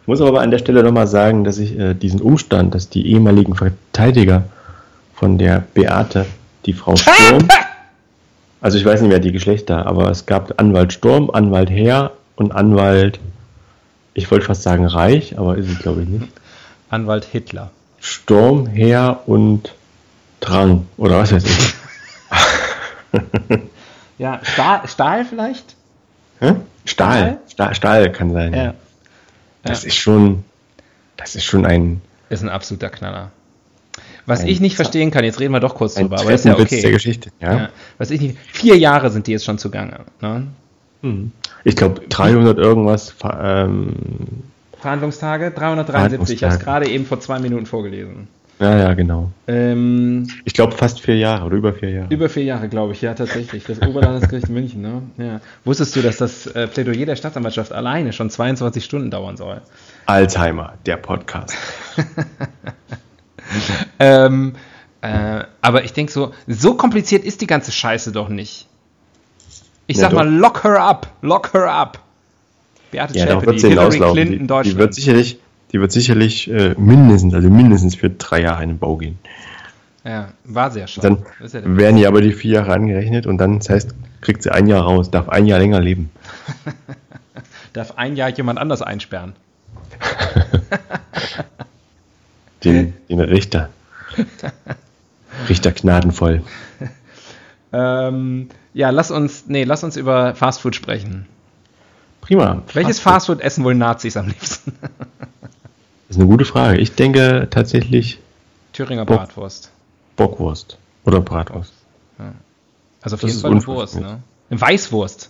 Ich 0.02 0.08
muss 0.08 0.22
aber 0.22 0.40
an 0.40 0.52
der 0.52 0.60
Stelle 0.60 0.84
nochmal 0.84 1.08
sagen, 1.08 1.44
dass 1.44 1.58
ich 1.58 1.78
äh, 1.78 1.94
diesen 1.94 2.22
Umstand, 2.22 2.74
dass 2.74 2.88
die 2.88 3.06
ehemaligen 3.08 3.56
Verteidiger 3.56 4.44
von 5.16 5.38
der 5.38 5.64
Beate, 5.74 6.26
die 6.66 6.74
Frau 6.74 6.96
Sturm, 6.96 7.50
also 8.62 8.78
ich 8.78 8.86
weiß 8.86 9.02
nicht 9.02 9.10
mehr 9.10 9.20
die 9.20 9.34
Geschlechter, 9.34 9.86
aber 9.86 10.10
es 10.10 10.26
gab 10.26 10.60
Anwalt 10.62 10.94
Sturm, 10.94 11.30
Anwalt 11.30 11.70
Herr 11.70 12.12
und 12.38 12.54
Anwalt, 12.54 13.20
ich 14.14 14.30
wollte 14.32 14.46
fast 14.46 14.64
sagen 14.64 14.86
Reich, 14.86 15.38
aber 15.38 15.58
ist 15.58 15.70
es 15.70 15.80
glaube 15.80 16.04
ich 16.04 16.10
nicht. 16.10 16.28
Anwalt 16.90 17.26
Hitler. 17.26 17.72
Sturm, 18.00 18.68
Herr 18.68 19.28
und 19.28 19.74
Drang, 20.40 20.88
oder 20.98 21.20
was 21.20 21.32
weiß 21.32 21.46
ich. 21.46 21.74
Ja, 24.18 24.40
Stahl, 24.44 24.88
Stahl 24.88 25.26
vielleicht? 25.26 25.76
Hä? 26.40 26.56
Stahl. 26.86 27.40
Stahl, 27.50 27.76
Stahl 27.76 28.12
kann 28.12 28.32
sein. 28.32 28.54
Ja. 28.54 28.74
Das 29.64 29.84
ist 29.84 29.96
schon, 29.96 30.44
das 31.18 31.36
ist 31.36 31.46
schon 31.46 31.66
ein, 31.66 32.02
Ist 32.30 32.44
ein 32.44 32.50
absoluter 32.50 32.90
Knaller. 32.90 33.32
Was 34.26 34.44
ich 34.44 34.62
nicht 34.62 34.78
verstehen 34.78 35.12
kann, 35.12 35.26
jetzt 35.26 35.42
reden 35.42 35.52
wir 35.52 35.60
doch 35.60 35.76
kurz 35.76 35.96
drüber, 35.96 36.20
aber 36.20 36.32
ist 36.32 36.46
ja 36.46 36.58
okay. 36.58 36.82
der 36.82 36.92
Geschichte. 36.92 37.32
Ja. 37.42 37.54
Ja. 37.54 37.70
Was 37.98 38.10
ich 38.10 38.22
nicht, 38.22 38.38
vier 38.52 38.78
Jahre 38.78 39.12
sind 39.12 39.28
die 39.28 39.34
jetzt 39.34 39.44
schon 39.44 39.58
zugange. 39.58 40.00
Ne? 40.22 40.48
Ich 41.64 41.76
glaube 41.76 42.02
300 42.10 42.58
irgendwas. 42.58 43.16
Ähm, 43.42 43.94
Verhandlungstage 44.80 45.52
373, 45.52 46.36
ich 46.36 46.44
habe 46.44 46.56
es 46.56 46.60
gerade 46.60 46.90
eben 46.90 47.06
vor 47.06 47.20
zwei 47.22 47.40
Minuten 47.40 47.66
vorgelesen. 47.66 48.28
ja, 48.60 48.78
ja, 48.78 48.94
genau. 48.94 49.32
Ähm, 49.48 50.28
Ich 50.44 50.54
glaube 50.54 50.74
fast 50.74 51.00
vier 51.00 51.18
Jahre 51.18 51.46
oder 51.46 51.56
über 51.56 51.74
vier 51.74 51.90
Jahre. 51.90 52.14
über 52.14 52.28
vier 52.28 52.44
Jahre, 52.44 52.68
glaube 52.68 52.92
ich, 52.92 53.02
ja, 53.02 53.14
tatsächlich. 53.14 53.64
Das 53.64 53.82
Oberlandesgericht 53.82 54.50
München, 54.50 54.82
ne? 54.82 55.02
Ja. 55.18 55.42
Wusstest 55.64 55.96
du, 55.96 56.02
dass 56.02 56.18
das 56.18 56.48
äh, 56.48 56.68
Plädoyer 56.68 57.06
der 57.06 57.16
Staatsanwaltschaft 57.16 57.72
alleine 57.72 58.12
schon 58.12 58.30
22 58.30 58.84
Stunden 58.84 59.10
dauern 59.10 59.38
soll? 59.38 59.62
Alzheimer, 60.06 60.74
der 60.86 60.98
Podcast. 60.98 61.56
Ähm, 64.00 64.54
äh, 65.02 65.44
aber 65.62 65.84
ich 65.84 65.94
denke 65.94 66.12
so, 66.12 66.34
so 66.48 66.76
kompliziert 66.76 67.24
ist 67.24 67.42
die 67.42 67.48
ganze 67.48 67.72
Scheiße 67.72 68.12
doch 68.12 68.30
nicht. 68.30 68.68
Ich 69.88 69.98
Ja, 69.98 70.04
sag 70.04 70.14
mal, 70.14 70.30
lock 70.30 70.64
her 70.64 70.80
up, 70.80 71.08
lock 71.22 71.54
her 71.54 71.70
up. 71.72 72.00
Beate 72.92 73.18
Ja, 73.18 73.26
Zschäpe, 73.26 73.54
die 73.54 73.68
Hillary. 73.68 74.00
Clinton 74.00 74.48
Die, 74.64 74.70
die 74.70 74.78
wird 74.78 74.94
sicherlich, 74.94 75.40
die 75.72 75.82
wird 75.82 75.92
sicherlich 75.92 76.50
äh, 76.50 76.76
mindestens, 76.78 77.34
also 77.34 77.50
mindestens 77.50 77.96
für 77.96 78.10
drei 78.10 78.42
Jahre 78.42 78.64
in 78.64 78.70
den 78.70 78.78
Bau 78.80 78.96
gehen. 78.98 79.18
ja, 80.06 80.30
war 80.46 80.72
sehr 80.72 80.88
schlau. 80.88 81.02
Dann 81.02 81.18
ja 81.52 81.62
werden 81.64 81.98
ihr 81.98 82.08
aber 82.08 82.22
die 82.22 82.32
vier 82.34 82.60
Jahre 82.60 82.74
angerechnet 82.74 83.26
und 83.26 83.38
dann, 83.40 83.60
das 83.60 83.70
heißt, 83.70 83.96
kriegt 84.22 84.44
sie 84.44 84.52
ein 84.54 84.68
Jahr 84.68 84.84
raus, 84.84 85.10
darf 85.12 85.28
ein 85.30 85.48
Jahr 85.48 85.60
länger 85.60 85.80
leben. 85.82 86.12
Darf 87.74 87.98
ein 87.98 88.16
Jahr 88.16 88.30
jemand 88.30 88.60
anders 88.60 88.84
einsperren. 88.84 89.34
Den, 92.64 92.94
den 93.10 93.20
Richter. 93.20 93.70
Richter 95.50 95.72
gnadenvoll. 95.72 96.44
Ähm, 97.74 98.50
ja, 98.74 98.92
lass 98.92 99.12
uns, 99.12 99.46
nee, 99.48 99.64
lass 99.64 99.84
uns 99.84 99.98
über 99.98 100.36
Fastfood 100.36 100.76
sprechen. 100.76 101.28
Prima. 102.22 102.62
Welches 102.74 103.00
Fastfood 103.00 103.42
essen 103.42 103.64
wohl 103.64 103.76
Nazis 103.76 104.16
am 104.16 104.28
liebsten? 104.28 104.78
Das 106.08 106.18
ist 106.18 106.18
eine 106.18 106.28
gute 106.28 106.46
Frage. 106.46 106.80
Ich 106.80 106.96
denke 106.96 107.48
tatsächlich 107.50 108.20
Thüringer 108.72 109.06
Bock. 109.06 109.18
Bratwurst. 109.18 109.72
Bockwurst 110.16 110.78
oder 111.06 111.20
Bratwurst. 111.20 111.74
Also 113.02 113.16
auf 113.16 113.24
jeden 113.24 113.40
Fall 113.40 113.52
eine. 113.52 113.68
Wurst, 113.68 114.00
ne? 114.00 114.22
Eine 114.50 114.62
Weißwurst. 114.62 115.30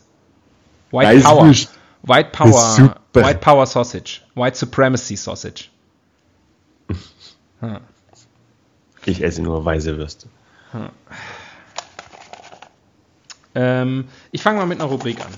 White 0.92 1.22
Power. 1.24 1.48
Weißwurst. 1.48 1.70
White 2.04 2.28
Ist 2.28 2.32
Power. 2.32 2.96
White 3.14 3.40
Power 3.40 3.66
Sausage. 3.66 4.22
White 4.36 4.58
Supremacy 4.58 5.16
Sausage. 5.16 5.66
Ich 9.06 9.22
esse 9.22 9.42
nur 9.42 9.66
weiße 9.66 9.98
Würste. 9.98 10.28
Ähm, 13.56 14.06
ich 14.32 14.42
fange 14.42 14.60
mal 14.60 14.66
mit 14.66 14.80
einer 14.80 14.90
Rubrik 14.90 15.20
an. 15.22 15.32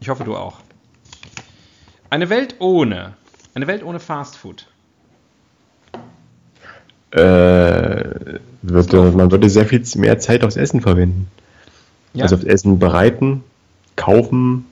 Ich 0.00 0.08
hoffe, 0.08 0.24
du 0.24 0.36
auch. 0.36 0.60
Eine 2.10 2.30
Welt 2.30 2.56
ohne. 2.58 3.14
Eine 3.54 3.66
Welt 3.66 3.82
ohne 3.82 4.00
Fastfood. 4.00 4.66
Äh, 7.10 7.18
würde, 8.62 9.12
man 9.12 9.30
würde 9.30 9.48
sehr 9.48 9.66
viel 9.66 9.82
mehr 9.96 10.18
Zeit 10.18 10.44
aufs 10.44 10.56
Essen 10.56 10.80
verwenden. 10.80 11.30
Ja? 12.12 12.24
Also 12.24 12.36
aufs 12.36 12.44
Essen 12.44 12.78
bereiten, 12.78 13.42
kaufen, 13.96 14.66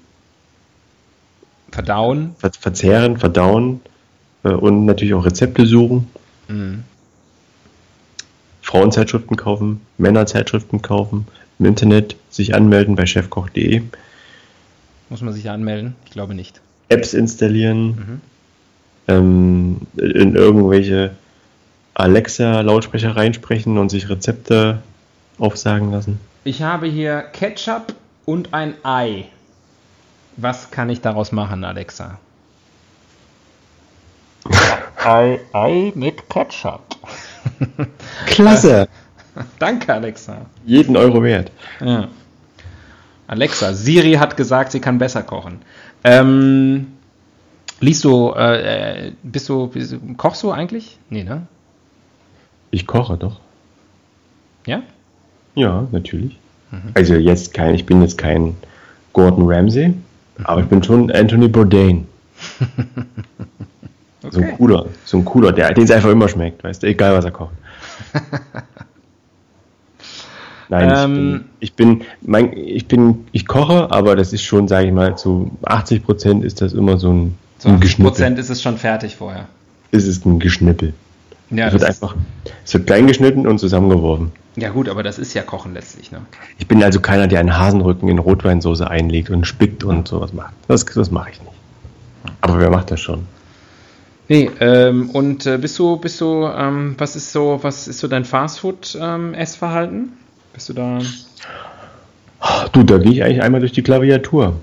Verdauen. 1.70 2.34
ver 2.38 2.52
verzehren, 2.52 3.18
verdauen 3.18 3.80
äh, 4.44 4.50
und 4.50 4.84
natürlich 4.84 5.14
auch 5.14 5.24
Rezepte 5.24 5.66
suchen. 5.66 6.10
Mhm. 6.48 6.84
Frauenzeitschriften 8.66 9.36
kaufen, 9.36 9.80
Männerzeitschriften 9.96 10.82
kaufen, 10.82 11.26
im 11.60 11.66
Internet 11.66 12.16
sich 12.30 12.52
anmelden 12.54 12.96
bei 12.96 13.06
chefkoch.de, 13.06 13.82
Muss 15.08 15.22
man 15.22 15.32
sich 15.32 15.48
anmelden? 15.48 15.94
Ich 16.04 16.10
glaube 16.10 16.34
nicht. 16.34 16.60
Apps 16.88 17.14
installieren, 17.14 17.86
Mhm. 17.86 18.20
ähm, 19.06 19.76
in 19.96 20.34
irgendwelche 20.34 21.12
Alexa-Lautsprecher 21.94 23.14
reinsprechen 23.14 23.78
und 23.78 23.88
sich 23.88 24.08
Rezepte 24.08 24.82
aufsagen 25.38 25.92
lassen. 25.92 26.18
Ich 26.44 26.62
habe 26.62 26.86
hier 26.86 27.20
Ketchup 27.32 27.94
und 28.24 28.52
ein 28.52 28.74
Ei. 28.82 29.26
Was 30.36 30.70
kann 30.72 30.90
ich 30.90 31.00
daraus 31.00 31.30
machen, 31.32 31.62
Alexa? 31.64 32.18
Ei, 35.04 35.40
Ei 35.52 35.92
mit 35.94 36.28
Ketchup. 36.28 36.96
Klasse! 38.26 38.88
Danke, 39.58 39.92
Alexa. 39.92 40.46
Jeden 40.64 40.96
Euro 40.96 41.22
wert. 41.22 41.50
Ja. 41.80 42.08
Alexa, 43.28 43.74
Siri 43.74 44.14
hat 44.14 44.36
gesagt, 44.36 44.72
sie 44.72 44.80
kann 44.80 44.98
besser 44.98 45.22
kochen. 45.22 45.58
Ähm, 46.04 46.86
liest 47.80 48.04
du, 48.04 48.32
äh, 48.32 49.08
äh, 49.08 49.12
bist 49.22 49.48
du, 49.48 49.66
bist 49.66 49.92
du, 49.92 50.14
kochst 50.16 50.42
du 50.42 50.52
eigentlich? 50.52 50.98
Nee, 51.10 51.24
ne? 51.24 51.46
Ich 52.70 52.86
koche 52.86 53.16
doch. 53.16 53.40
Ja? 54.66 54.82
Ja, 55.54 55.86
natürlich. 55.90 56.38
Mhm. 56.70 56.90
Also 56.94 57.14
jetzt 57.14 57.54
kein, 57.54 57.74
ich 57.74 57.86
bin 57.86 58.02
jetzt 58.02 58.18
kein 58.18 58.56
Gordon 59.12 59.44
Ramsay, 59.50 59.94
aber 60.44 60.60
ich 60.60 60.66
bin 60.66 60.82
schon 60.82 61.10
Anthony 61.10 61.48
Bourdain. 61.48 62.06
So 64.30 64.40
ein 64.40 64.56
cooler, 64.56 64.86
so 65.04 65.16
ein 65.18 65.24
cooler, 65.24 65.52
der, 65.52 65.72
den 65.74 65.84
es 65.84 65.90
einfach 65.90 66.10
immer 66.10 66.28
schmeckt, 66.28 66.62
weißt 66.64 66.82
du, 66.82 66.86
egal 66.86 67.14
was 67.16 67.24
er 67.24 67.30
kocht. 67.30 67.52
Nein, 70.68 70.92
Ähm. 70.92 71.44
ich 71.60 71.74
bin, 71.74 72.00
ich 72.00 72.00
bin, 72.00 72.08
mein, 72.22 72.52
ich 72.56 72.88
bin, 72.88 73.26
ich 73.32 73.46
koche, 73.46 73.90
aber 73.90 74.16
das 74.16 74.32
ist 74.32 74.42
schon, 74.42 74.66
sage 74.66 74.88
ich 74.88 74.92
mal, 74.92 75.16
zu 75.16 75.50
80 75.64 76.02
Prozent 76.04 76.44
ist 76.44 76.60
das 76.60 76.72
immer 76.72 76.98
so 76.98 77.12
ein, 77.12 77.38
So 77.58 77.68
ein 77.68 77.76
80 77.76 77.82
Geschnippel. 77.82 78.10
Prozent 78.10 78.38
ist 78.38 78.50
es 78.50 78.60
schon 78.62 78.76
fertig 78.76 79.14
vorher. 79.16 79.46
Ist 79.92 80.08
es 80.08 80.24
ein 80.24 80.40
Geschnippel. 80.40 80.92
Ja, 81.50 81.68
es 81.68 81.74
wird 81.74 81.84
einfach, 81.84 82.16
es 82.64 82.74
wird 82.74 82.88
klein 82.88 83.06
geschnitten 83.06 83.46
und 83.46 83.60
zusammengeworfen. 83.60 84.32
ja 84.56 84.70
gut, 84.70 84.88
aber 84.88 85.04
das 85.04 85.16
ist 85.20 85.32
ja 85.34 85.42
Kochen 85.42 85.74
letztlich, 85.74 86.10
ne? 86.10 86.18
Ich 86.58 86.66
bin 86.66 86.82
also 86.82 86.98
keiner, 86.98 87.28
der 87.28 87.38
einen 87.38 87.56
Hasenrücken 87.56 88.08
in 88.08 88.18
Rotweinsoße 88.18 88.90
einlegt 88.90 89.30
und 89.30 89.46
spickt 89.46 89.84
und 89.84 90.08
sowas 90.08 90.32
macht. 90.32 90.52
Das, 90.66 90.84
das 90.84 91.12
mache 91.12 91.30
ich 91.30 91.40
nicht. 91.40 91.52
Aber 92.40 92.58
wer 92.58 92.70
macht 92.70 92.90
das 92.90 92.98
schon? 93.00 93.28
Nee, 94.28 94.50
ähm, 94.60 95.10
und 95.10 95.46
äh, 95.46 95.56
bist 95.58 95.78
du, 95.78 95.96
bist 95.98 96.20
du, 96.20 96.46
ähm, 96.46 96.96
was 96.98 97.14
ist 97.14 97.30
so, 97.32 97.60
was 97.62 97.86
ist 97.86 98.00
so 98.00 98.08
dein 98.08 98.24
Fastfood-Essverhalten? 98.24 100.12
bist 100.52 100.68
du 100.68 100.72
da? 100.72 100.98
Du, 102.72 102.82
da 102.82 102.98
gehe 102.98 103.12
ich 103.12 103.22
eigentlich 103.22 103.42
einmal 103.42 103.60
durch 103.60 103.72
die 103.72 103.82
Klaviatur. 103.82 104.54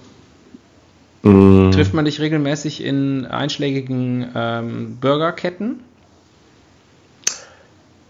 Mm, 1.21 1.71
Trifft 1.71 1.93
man 1.93 2.05
dich 2.05 2.19
regelmäßig 2.19 2.83
in 2.83 3.25
einschlägigen 3.25 4.27
ähm, 4.35 4.97
Burgerketten? 4.99 5.79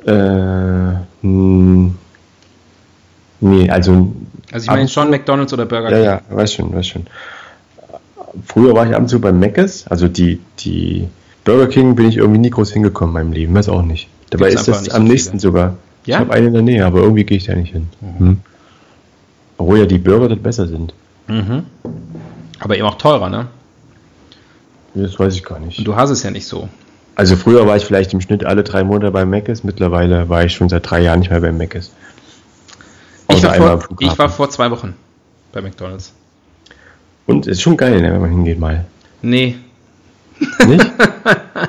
äh, 0.05 0.93
hm, 1.21 1.95
nee, 3.39 3.69
also. 3.69 4.13
Also 4.51 4.65
ich 4.65 4.69
meine 4.71 4.87
schon 4.87 5.09
McDonalds 5.09 5.53
oder 5.53 5.65
Burger 5.65 5.91
Ja, 5.91 6.17
King. 6.17 6.27
ja, 6.29 6.35
weiß 6.37 6.53
schon, 6.53 6.73
weiß 6.73 6.87
schon. 6.87 7.07
Früher 8.45 8.73
war 8.73 8.87
ich 8.87 8.95
ab 8.95 9.01
und 9.01 9.07
zu 9.07 9.21
beim 9.21 9.39
Mc's, 9.39 9.87
also 9.87 10.07
die, 10.07 10.39
die 10.59 11.07
Burger 11.43 11.67
King 11.67 11.95
bin 11.95 12.07
ich 12.07 12.17
irgendwie 12.17 12.39
nie 12.39 12.49
groß 12.49 12.71
hingekommen 12.71 13.15
in 13.15 13.21
meinem 13.21 13.33
Leben, 13.33 13.55
weiß 13.55 13.69
auch 13.69 13.81
nicht. 13.81 14.09
Dabei 14.29 14.49
Gibt's 14.49 14.67
ist 14.67 14.87
das 14.87 14.89
am 14.89 15.05
so 15.05 15.11
nächsten 15.11 15.39
sogar. 15.39 15.77
Ja? 16.05 16.17
Ich 16.17 16.19
habe 16.21 16.33
eine 16.33 16.47
in 16.47 16.53
der 16.53 16.61
Nähe, 16.61 16.85
aber 16.85 17.01
irgendwie 17.01 17.23
gehe 17.23 17.37
ich 17.37 17.45
da 17.45 17.55
nicht 17.55 17.73
hin. 17.73 17.87
Hm. 18.17 18.39
Obwohl 19.57 19.79
ja 19.79 19.85
die 19.85 19.97
Burger 19.97 20.29
dort 20.29 20.43
besser 20.43 20.67
sind. 20.67 20.93
Mhm. 21.27 21.65
Aber 22.59 22.77
eben 22.77 22.85
auch 22.85 22.97
teurer, 22.97 23.29
ne? 23.29 23.47
Das 24.93 25.17
weiß 25.19 25.35
ich 25.35 25.43
gar 25.43 25.59
nicht. 25.59 25.79
Und 25.79 25.85
du 25.85 25.95
hast 25.95 26.09
es 26.09 26.23
ja 26.23 26.31
nicht 26.31 26.45
so. 26.45 26.69
Also 27.15 27.35
früher 27.35 27.67
war 27.67 27.77
ich 27.77 27.85
vielleicht 27.85 28.13
im 28.13 28.21
Schnitt 28.21 28.43
alle 28.43 28.63
drei 28.63 28.83
Monate 28.83 29.11
beim 29.11 29.29
Mc's, 29.29 29.63
mittlerweile 29.63 30.29
war 30.29 30.43
ich 30.43 30.53
schon 30.53 30.69
seit 30.69 30.89
drei 30.89 31.01
Jahren 31.01 31.19
nicht 31.19 31.29
mehr 31.29 31.41
beim 31.41 31.57
Mc's. 31.57 31.91
Ich 33.29 33.43
war, 33.43 33.79
vor, 33.79 33.97
ich 33.99 34.17
war 34.17 34.29
vor 34.29 34.49
zwei 34.49 34.69
Wochen 34.71 34.93
bei 35.51 35.61
McDonalds. 35.61 36.13
Und 37.25 37.47
es 37.47 37.57
ist 37.57 37.61
schon 37.61 37.77
geil, 37.77 38.01
ne, 38.01 38.11
wenn 38.11 38.21
man 38.21 38.31
hingeht 38.31 38.59
mal. 38.59 38.85
Nee, 39.21 39.55
Nicht? 40.67 40.91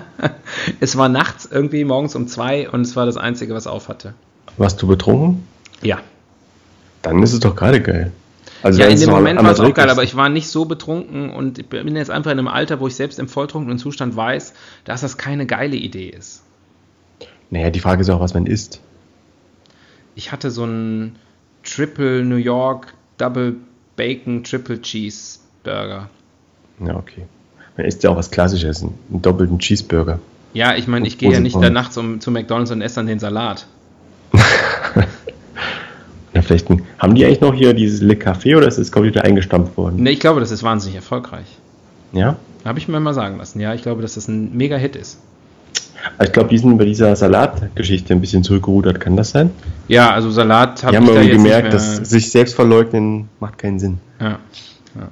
es 0.80 0.96
war 0.96 1.08
nachts 1.08 1.48
irgendwie 1.50 1.84
morgens 1.84 2.14
um 2.14 2.28
zwei 2.28 2.68
und 2.68 2.82
es 2.82 2.96
war 2.96 3.06
das 3.06 3.16
Einzige, 3.16 3.54
was 3.54 3.66
auf 3.66 3.88
hatte. 3.88 4.14
Warst 4.56 4.80
du 4.82 4.86
betrunken? 4.86 5.46
Ja. 5.82 5.98
Dann 7.02 7.22
ist 7.22 7.32
es 7.32 7.40
doch 7.40 7.56
gerade 7.56 7.80
geil. 7.82 8.12
Also 8.62 8.80
Ja, 8.80 8.88
in 8.88 8.98
dem 8.98 9.10
Moment 9.10 9.42
war 9.42 9.52
es 9.52 9.60
auch 9.60 9.74
geil, 9.74 9.86
ist. 9.86 9.92
aber 9.92 10.04
ich 10.04 10.16
war 10.16 10.30
nicht 10.30 10.48
so 10.48 10.64
betrunken 10.64 11.30
und 11.30 11.58
ich 11.58 11.68
bin 11.68 11.94
jetzt 11.96 12.10
einfach 12.10 12.30
in 12.30 12.38
einem 12.38 12.48
Alter, 12.48 12.80
wo 12.80 12.86
ich 12.86 12.96
selbst 12.96 13.18
im 13.18 13.28
volltrunkenen 13.28 13.78
Zustand 13.78 14.16
weiß, 14.16 14.54
dass 14.84 15.02
das 15.02 15.18
keine 15.18 15.44
geile 15.44 15.76
Idee 15.76 16.08
ist. 16.08 16.42
Naja, 17.50 17.70
die 17.70 17.80
Frage 17.80 18.00
ist 18.00 18.08
auch, 18.10 18.20
was 18.20 18.32
man 18.32 18.46
isst. 18.46 18.80
Ich 20.14 20.32
hatte 20.32 20.50
so 20.50 20.64
ein 20.64 21.16
Triple 21.62 22.24
New 22.24 22.36
York 22.36 22.94
Double 23.18 23.56
Bacon 23.96 24.44
Triple 24.44 24.80
Cheese 24.80 25.40
Burger. 25.62 26.08
Ja, 26.84 26.96
okay. 26.96 27.26
Man 27.76 27.86
isst 27.86 28.02
ja 28.02 28.10
auch 28.10 28.16
was 28.16 28.30
Klassisches, 28.30 28.82
einen, 28.82 28.94
doppelten 29.10 29.58
Cheeseburger. 29.58 30.20
Ja, 30.52 30.76
ich 30.76 30.86
meine, 30.86 31.06
ich 31.06 31.18
gehe 31.18 31.32
ja 31.32 31.40
nicht 31.40 31.56
da 31.56 31.70
nachts 31.70 31.96
um, 31.96 32.20
zu 32.20 32.30
McDonalds 32.30 32.70
und 32.70 32.80
esse 32.80 32.96
dann 32.96 33.06
den 33.06 33.18
Salat. 33.18 33.66
Ja, 36.34 36.42
vielleicht 36.42 36.68
ein, 36.68 36.82
haben 36.98 37.14
die 37.14 37.24
eigentlich 37.24 37.40
noch 37.40 37.54
hier 37.54 37.74
dieses 37.74 38.00
Le 38.00 38.14
Café 38.14 38.56
oder 38.56 38.66
ist 38.66 38.78
es 38.78 38.90
komplett 38.90 39.18
eingestampft 39.18 39.76
worden? 39.76 40.02
Ne, 40.02 40.10
ich 40.10 40.18
glaube, 40.18 40.40
das 40.40 40.50
ist 40.50 40.64
wahnsinnig 40.64 40.96
erfolgreich. 40.96 41.46
Ja? 42.12 42.36
Habe 42.64 42.78
ich 42.78 42.88
mir 42.88 42.98
mal 42.98 43.14
sagen 43.14 43.38
lassen. 43.38 43.60
Ja, 43.60 43.72
ich 43.72 43.82
glaube, 43.82 44.02
dass 44.02 44.14
das 44.14 44.26
ein 44.26 44.56
Mega-Hit 44.56 44.96
ist. 44.96 45.20
Aber 46.16 46.24
Ich 46.26 46.32
glaube, 46.32 46.48
die 46.48 46.58
sind 46.58 46.76
bei 46.76 46.84
dieser 46.84 47.14
Salatgeschichte 47.14 48.12
ein 48.12 48.20
bisschen 48.20 48.42
zurückgerudert. 48.42 49.00
Kann 49.00 49.16
das 49.16 49.30
sein? 49.30 49.50
Ja, 49.88 50.10
also 50.10 50.30
Salat 50.30 50.82
habe 50.82 50.96
haben 50.96 51.04
ich 51.04 51.10
da 51.10 51.14
irgendwie 51.16 51.30
jetzt 51.30 51.42
gemerkt, 51.44 51.72
dass 51.74 51.96
sich 51.96 52.30
selbst 52.30 52.54
verleugnen 52.54 53.28
macht 53.38 53.58
keinen 53.58 53.78
Sinn. 53.78 53.98
Ja, 54.20 54.38
ja. 54.96 55.08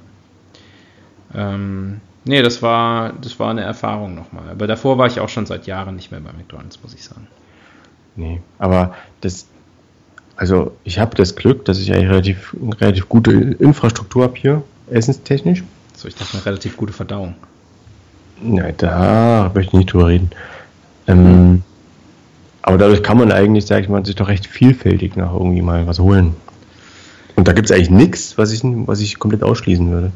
Ähm, 1.35 2.01
nee, 2.25 2.41
das 2.41 2.61
war, 2.61 3.13
das 3.21 3.39
war 3.39 3.51
eine 3.51 3.61
Erfahrung 3.61 4.15
nochmal. 4.15 4.49
Aber 4.51 4.67
davor 4.67 4.97
war 4.97 5.07
ich 5.07 5.19
auch 5.19 5.29
schon 5.29 5.45
seit 5.45 5.67
Jahren 5.67 5.95
nicht 5.95 6.11
mehr 6.11 6.19
bei 6.19 6.31
McDonalds, 6.33 6.79
muss 6.81 6.93
ich 6.93 7.03
sagen. 7.03 7.27
Nee, 8.15 8.41
aber 8.59 8.93
das, 9.21 9.47
also 10.35 10.73
ich 10.83 10.99
habe 10.99 11.15
das 11.15 11.35
Glück, 11.35 11.65
dass 11.65 11.79
ich 11.79 11.91
eigentlich 11.91 12.09
relativ, 12.09 12.55
relativ 12.79 13.09
gute 13.09 13.31
Infrastruktur 13.31 14.23
habe 14.23 14.35
hier, 14.35 14.63
essenstechnisch. 14.89 15.63
So, 15.95 16.07
ich 16.07 16.15
dachte, 16.15 16.37
eine 16.37 16.45
relativ 16.45 16.77
gute 16.77 16.93
Verdauung. 16.93 17.35
Ja, 18.43 18.71
da 18.71 19.51
möchte 19.53 19.69
ich 19.69 19.73
nicht 19.73 19.93
drüber 19.93 20.07
reden. 20.07 20.31
Ähm, 21.07 21.63
aber 22.61 22.77
dadurch 22.77 23.03
kann 23.03 23.17
man 23.17 23.31
eigentlich, 23.31 23.65
sag 23.65 23.81
ich 23.81 23.89
mal, 23.89 24.05
sich 24.05 24.15
doch 24.15 24.27
recht 24.27 24.47
vielfältig 24.47 25.15
nach 25.15 25.33
irgendwie 25.33 25.61
mal 25.61 25.87
was 25.87 25.99
holen. 25.99 26.35
Und 27.35 27.47
da 27.47 27.53
gibt 27.53 27.69
es 27.69 27.75
eigentlich 27.75 27.89
nichts, 27.89 28.37
was 28.37 28.51
ich, 28.51 28.61
was 28.63 28.99
ich 28.99 29.19
komplett 29.19 29.43
ausschließen 29.43 29.89
würde. 29.91 30.11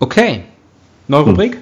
Okay. 0.00 0.44
Neue 1.08 1.22
Rubrik? 1.22 1.58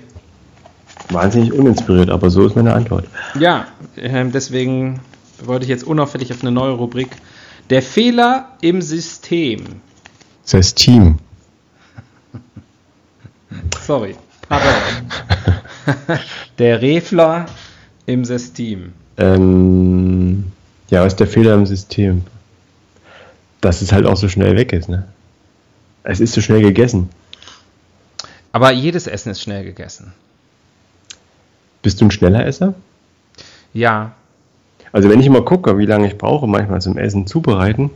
Wahnsinnig 1.10 1.52
uninspiriert, 1.52 2.10
aber 2.10 2.30
so 2.30 2.46
ist 2.46 2.56
meine 2.56 2.72
Antwort. 2.72 3.06
Ja, 3.38 3.66
ähm, 3.96 4.32
deswegen 4.32 5.00
wollte 5.42 5.64
ich 5.64 5.68
jetzt 5.68 5.84
unauffällig 5.84 6.32
auf 6.32 6.42
eine 6.42 6.50
neue 6.50 6.72
Rubrik. 6.72 7.08
Der 7.70 7.82
Fehler 7.82 8.48
im 8.60 8.82
System. 8.82 9.64
Team. 10.74 11.18
Sorry. 13.80 14.16
Pardon. 14.48 14.74
Der 16.58 16.82
Refler 16.82 17.46
im 18.06 18.24
System. 18.24 18.92
Ähm, 19.16 20.44
ja, 20.90 21.00
was 21.00 21.14
ist 21.14 21.20
der 21.20 21.26
Fehler 21.26 21.54
im 21.54 21.66
System? 21.66 22.22
Dass 23.60 23.80
es 23.80 23.92
halt 23.92 24.06
auch 24.06 24.16
so 24.16 24.28
schnell 24.28 24.56
weg 24.56 24.72
ist, 24.72 24.88
ne? 24.88 25.06
Es 26.02 26.20
ist 26.20 26.34
so 26.34 26.40
schnell 26.40 26.60
gegessen. 26.60 27.08
Aber 28.54 28.70
jedes 28.70 29.08
Essen 29.08 29.30
ist 29.30 29.42
schnell 29.42 29.64
gegessen. 29.64 30.12
Bist 31.82 32.00
du 32.00 32.04
ein 32.04 32.12
schneller 32.12 32.46
Esser? 32.46 32.74
Ja. 33.72 34.12
Also 34.92 35.10
wenn 35.10 35.18
ich 35.18 35.26
immer 35.26 35.42
gucke, 35.42 35.76
wie 35.76 35.86
lange 35.86 36.06
ich 36.06 36.16
brauche, 36.16 36.46
manchmal 36.46 36.80
zum 36.80 36.96
Essen 36.96 37.26
zubereiten 37.26 37.90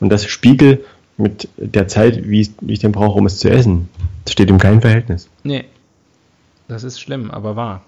und 0.00 0.10
das 0.10 0.26
spiegel 0.26 0.84
mit 1.16 1.48
der 1.56 1.88
Zeit, 1.88 2.28
wie 2.28 2.42
ich, 2.42 2.50
wie 2.60 2.74
ich 2.74 2.80
denn 2.80 2.92
brauche, 2.92 3.18
um 3.18 3.24
es 3.24 3.38
zu 3.38 3.48
essen, 3.48 3.88
das 4.26 4.34
steht 4.34 4.50
im 4.50 4.58
kein 4.58 4.82
Verhältnis. 4.82 5.30
Nee. 5.44 5.64
Das 6.68 6.84
ist 6.84 7.00
schlimm, 7.00 7.30
aber 7.30 7.56
wahr. 7.56 7.82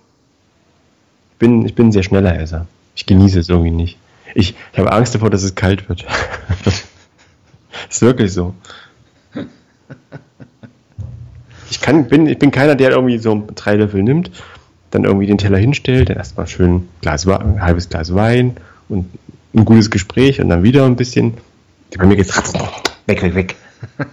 Ich 1.32 1.38
bin, 1.40 1.66
ich 1.66 1.74
bin 1.74 1.88
ein 1.88 1.92
sehr 1.92 2.04
schneller 2.04 2.40
Esser. 2.40 2.66
Ich 2.96 3.04
genieße 3.04 3.38
es 3.38 3.50
irgendwie 3.50 3.70
nicht. 3.70 3.98
Ich, 4.34 4.54
ich 4.72 4.78
habe 4.78 4.92
Angst 4.92 5.14
davor, 5.14 5.28
dass 5.28 5.42
es 5.42 5.56
kalt 5.56 5.90
wird. 5.90 6.06
ist 7.90 8.00
wirklich 8.00 8.32
so. 8.32 8.54
Ich, 11.70 11.80
kann, 11.80 12.08
bin, 12.08 12.26
ich 12.26 12.38
bin 12.38 12.50
keiner, 12.50 12.74
der 12.74 12.90
irgendwie 12.90 13.18
so 13.18 13.46
drei 13.54 13.76
Löffel 13.76 14.02
nimmt, 14.02 14.30
dann 14.90 15.04
irgendwie 15.04 15.26
den 15.26 15.38
Teller 15.38 15.58
hinstellt, 15.58 16.08
dann 16.08 16.16
erstmal 16.16 16.46
schön 16.46 16.88
Glas, 17.00 17.26
ein 17.26 17.60
halbes 17.62 17.88
Glas 17.88 18.14
Wein 18.14 18.56
und 18.88 19.06
ein 19.54 19.64
gutes 19.64 19.90
Gespräch 19.90 20.40
und 20.40 20.48
dann 20.48 20.62
wieder 20.62 20.84
ein 20.84 20.96
bisschen. 20.96 21.34
Bei 21.96 22.06
mir 22.06 22.16
geht's 22.16 22.36
weg, 23.06 23.22
weg, 23.22 23.34
weg. 23.34 23.56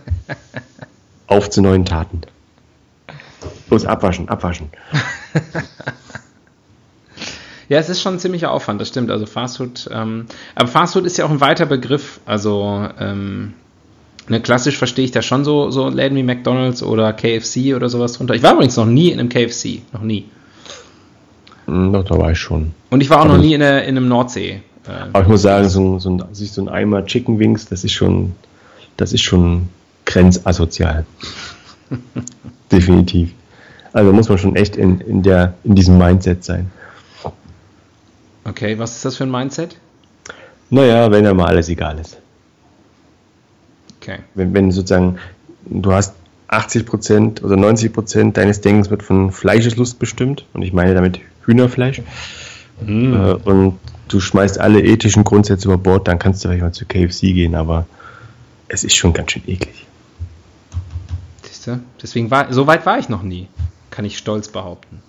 Auf 1.28 1.49
zu 1.49 1.62
neuen 1.62 1.86
Taten. 1.86 2.21
Los, 3.69 3.86
abwaschen, 3.86 4.30
abwaschen. 4.30 4.69
Ja, 7.71 7.80
es 7.80 7.88
ist 7.88 8.02
schon 8.02 8.15
ein 8.15 8.19
ziemlicher 8.19 8.52
Aufwand, 8.52 8.82
das 8.82 8.89
stimmt. 8.89 9.10
Also 9.12 9.25
Fastfood, 9.25 9.89
ähm, 9.93 10.25
aber 10.56 10.67
Fastfood 10.67 11.06
ist 11.06 11.15
ja 11.15 11.23
auch 11.23 11.30
ein 11.30 11.39
weiter 11.39 11.65
Begriff. 11.65 12.19
Also 12.25 12.86
ähm, 12.99 13.54
ne, 14.29 14.41
klassisch 14.41 14.77
verstehe 14.77 15.05
ich 15.05 15.12
da 15.12 15.21
schon 15.21 15.43
so, 15.45 15.71
so 15.71 15.89
Läden 15.89 16.17
wie 16.17 16.23
McDonalds 16.23 16.84
oder 16.84 17.13
KFC 17.13 17.75
oder 17.75 17.89
sowas 17.89 18.13
drunter. 18.13 18.34
Ich 18.36 18.43
war 18.43 18.53
übrigens 18.53 18.77
noch 18.77 18.86
nie 18.86 19.10
in 19.12 19.19
einem 19.19 19.29
KFC, 19.29 19.81
noch 19.93 20.01
nie. 20.01 20.25
Hm, 21.65 21.93
Doch, 21.93 22.03
da 22.05 22.17
war 22.17 22.31
ich 22.31 22.39
schon. 22.39 22.71
Und 22.89 23.01
ich 23.01 23.10
war 23.10 23.17
auch 23.19 23.25
Aber 23.25 23.36
noch 23.38 23.41
nie 23.43 23.53
in, 23.53 23.60
der, 23.62 23.84
in 23.86 23.97
einem 23.97 24.07
Nordsee. 24.07 24.62
Äh, 24.88 24.91
Aber 25.13 25.21
ich 25.23 25.27
muss 25.29 25.41
sagen, 25.43 25.69
so, 25.69 25.95
ein- 25.95 25.99
so, 25.99 26.10
ein, 26.10 26.23
sich 26.34 26.51
so 26.51 26.62
ein 26.62 26.69
Eimer 26.69 27.05
Chicken 27.05 27.38
Wings, 27.39 27.65
das 27.67 27.84
ist 27.84 27.91
schon, 27.93 28.34
das 28.97 29.13
ist 29.13 29.21
schon 29.21 29.69
grenzasozial. 30.05 31.05
Definitiv. 32.71 33.31
Also 33.93 34.13
muss 34.13 34.29
man 34.29 34.38
schon 34.38 34.55
echt 34.55 34.77
in, 34.77 35.01
in, 35.01 35.21
der, 35.21 35.53
in 35.63 35.75
diesem 35.75 35.97
Mindset 35.97 36.43
sein. 36.43 36.71
okay, 38.45 38.77
was 38.79 38.95
ist 38.95 39.05
das 39.05 39.17
für 39.17 39.23
ein 39.25 39.31
Mindset? 39.31 39.75
Naja, 40.69 41.12
wenn 41.12 41.25
ja 41.25 41.34
mal 41.34 41.47
alles 41.47 41.67
egal 41.67 41.99
ist. 41.99 42.17
Okay. 44.01 44.19
Wenn, 44.33 44.53
wenn 44.53 44.71
sozusagen 44.71 45.17
du 45.65 45.93
hast 45.93 46.15
80% 46.49 47.43
oder 47.43 47.55
90% 47.55 48.33
deines 48.33 48.61
Denkens 48.61 48.89
wird 48.89 49.03
von 49.03 49.31
Fleischeslust 49.31 49.99
bestimmt, 49.99 50.45
und 50.53 50.63
ich 50.63 50.73
meine 50.73 50.93
damit 50.93 51.19
Hühnerfleisch, 51.45 52.01
Hm. 52.85 53.13
äh, 53.13 53.33
und 53.33 53.79
du 54.07 54.19
schmeißt 54.19 54.59
alle 54.59 54.81
ethischen 54.81 55.23
Grundsätze 55.23 55.67
über 55.67 55.77
Bord, 55.77 56.07
dann 56.07 56.19
kannst 56.19 56.43
du 56.43 56.47
vielleicht 56.47 56.63
mal 56.63 56.71
zu 56.71 56.85
KFC 56.85 57.33
gehen, 57.33 57.55
aber 57.55 57.85
es 58.67 58.83
ist 58.83 58.95
schon 58.95 59.13
ganz 59.13 59.31
schön 59.31 59.43
eklig. 59.45 59.85
Siehst 61.43 61.67
du? 61.67 61.79
Deswegen 62.01 62.31
war, 62.31 62.51
so 62.51 62.67
weit 62.67 62.85
war 62.85 62.97
ich 62.97 63.07
noch 63.07 63.21
nie, 63.21 63.47
kann 63.91 64.05
ich 64.05 64.17
stolz 64.17 64.47
behaupten. 64.47 65.01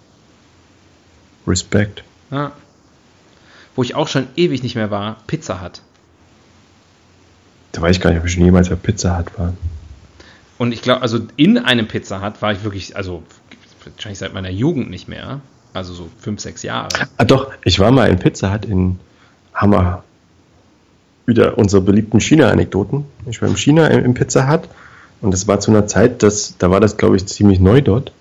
Respekt. 1.46 2.04
Ja. 2.30 2.52
Wo 3.74 3.82
ich 3.82 3.94
auch 3.94 4.08
schon 4.08 4.28
ewig 4.36 4.62
nicht 4.62 4.74
mehr 4.74 4.90
war, 4.90 5.16
Pizza 5.26 5.62
Hut. 5.62 5.80
Da 7.72 7.80
weiß 7.80 7.96
ich 7.96 8.02
gar 8.02 8.10
nicht, 8.10 8.20
ob 8.20 8.26
ich 8.26 8.32
schon 8.32 8.44
jemals 8.44 8.68
bei 8.68 8.76
Pizza 8.76 9.18
Hut 9.18 9.38
war. 9.38 9.54
Und 10.58 10.72
ich 10.72 10.82
glaube, 10.82 11.02
also 11.02 11.20
in 11.36 11.58
einem 11.58 11.88
Pizza 11.88 12.24
Hut 12.24 12.40
war 12.40 12.52
ich 12.52 12.62
wirklich, 12.62 12.96
also 12.96 13.22
wahrscheinlich 13.84 14.18
seit 14.18 14.34
meiner 14.34 14.50
Jugend 14.50 14.90
nicht 14.90 15.08
mehr. 15.08 15.40
Also 15.72 15.94
so 15.94 16.08
fünf, 16.20 16.40
sechs 16.40 16.62
Jahre. 16.62 16.90
Ah 17.16 17.24
doch, 17.24 17.50
ich 17.64 17.80
war 17.80 17.90
mal 17.90 18.10
in 18.10 18.18
Pizza 18.18 18.52
Hut 18.52 18.66
in 18.66 18.98
Hammer. 19.54 20.04
Wieder 21.24 21.56
unsere 21.56 21.82
beliebten 21.82 22.20
China-Anekdoten. 22.20 23.06
Ich 23.26 23.40
war 23.40 23.48
in 23.48 23.56
China 23.56 23.86
im, 23.88 24.04
im 24.04 24.14
Pizza 24.14 24.52
Hut 24.52 24.68
und 25.22 25.32
das 25.32 25.48
war 25.48 25.60
zu 25.60 25.70
einer 25.70 25.86
Zeit, 25.86 26.22
dass, 26.22 26.58
da 26.58 26.70
war 26.70 26.80
das, 26.80 26.98
glaube 26.98 27.16
ich, 27.16 27.26
ziemlich 27.26 27.58
neu 27.58 27.80
dort. 27.80 28.12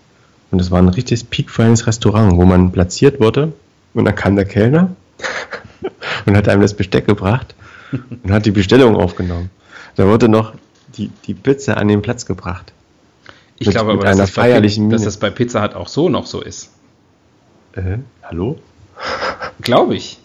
Und 0.52 0.60
das 0.60 0.72
war 0.72 0.80
ein 0.80 0.90
richtiges 0.90 1.24
piekfeines 1.24 1.88
Restaurant, 1.88 2.38
wo 2.38 2.46
man 2.46 2.72
platziert 2.72 3.20
wurde 3.20 3.52
und 3.94 4.06
dann 4.06 4.16
kam 4.16 4.36
der 4.36 4.46
Kellner 4.46 4.96
und 6.26 6.38
hat 6.38 6.48
einem 6.48 6.62
das 6.62 6.74
Besteck 6.74 7.06
gebracht 7.06 7.54
und 8.24 8.32
hat 8.32 8.46
die 8.46 8.52
Bestellung 8.52 8.96
aufgenommen. 8.96 9.50
Da 9.96 10.08
wurde 10.08 10.30
noch 10.30 10.54
die, 10.98 11.10
die 11.26 11.34
Pizza 11.34 11.78
an 11.78 11.88
den 11.88 12.02
Platz 12.02 12.26
gebracht. 12.26 12.74
Ich 13.58 13.68
Mit- 13.68 13.76
glaube 13.76 13.92
mit 13.94 14.02
aber, 14.02 14.06
dass 14.06 14.16
einer 14.18 14.24
das, 14.28 14.32
bei, 14.36 14.42
feierlichen 14.44 14.90
Pi- 14.90 14.94
dass 14.96 15.04
das 15.04 15.18
bei 15.18 15.30
Pizza 15.30 15.64
Hut 15.64 15.74
auch 15.76 15.88
so 15.88 16.10
noch 16.10 16.26
so 16.26 16.42
ist. 16.42 16.72
Äh, 17.74 17.98
hallo? 18.24 18.60
Glaube 19.62 19.96
ich. 19.96 20.18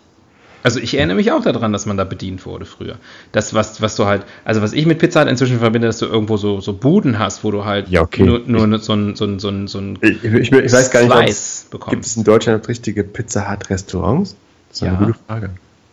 Also 0.63 0.81
ich 0.81 0.95
erinnere 0.97 1.17
mich 1.17 1.31
auch 1.31 1.43
daran, 1.43 1.73
dass 1.73 1.87
man 1.87 1.97
da 1.97 2.03
bedient 2.03 2.45
wurde 2.45 2.65
früher. 2.65 2.97
Das, 3.31 3.55
was, 3.55 3.81
was 3.81 3.95
du 3.95 4.07
halt, 4.07 4.25
also 4.45 4.63
was 4.63 4.73
ich 4.73 4.85
mit 4.85 4.99
Pizza 4.99 5.21
Hut 5.21 5.29
inzwischen 5.29 5.61
verbinde, 5.61 5.87
dass 5.87 5.99
du 5.99 6.07
irgendwo 6.07 6.37
so, 6.39 6.61
so 6.61 6.73
Buden 6.73 7.21
hast, 7.21 7.45
wo 7.45 7.53
du 7.53 7.65
halt 7.65 7.89
Ja, 7.89 8.03
okay. 8.03 8.25
nur, 8.25 8.41
nur 8.47 8.79
so 8.81 8.93
ein, 8.95 9.15
so 9.15 9.25
ein, 9.27 9.39
so 9.39 9.49
ein, 9.49 9.69
so 9.69 9.79
ein 9.79 9.97
Ich, 10.01 10.25
ich, 10.25 10.51
ich 10.53 10.73
weiß 10.73 10.91
gar 10.91 11.03
nicht. 11.23 11.71
Gibt 11.91 12.05
es 12.05 12.17
in 12.17 12.25
Deutschland 12.25 12.67
richtige 12.67 13.05
Pizza 13.05 13.49
Hut 13.53 13.71
Restaurants? 13.71 14.35
Das 14.71 14.79
ist 14.79 14.81
Ja. 14.87 14.97
eine 14.97 15.07
gute 15.07 15.19
Frage. 15.29 15.51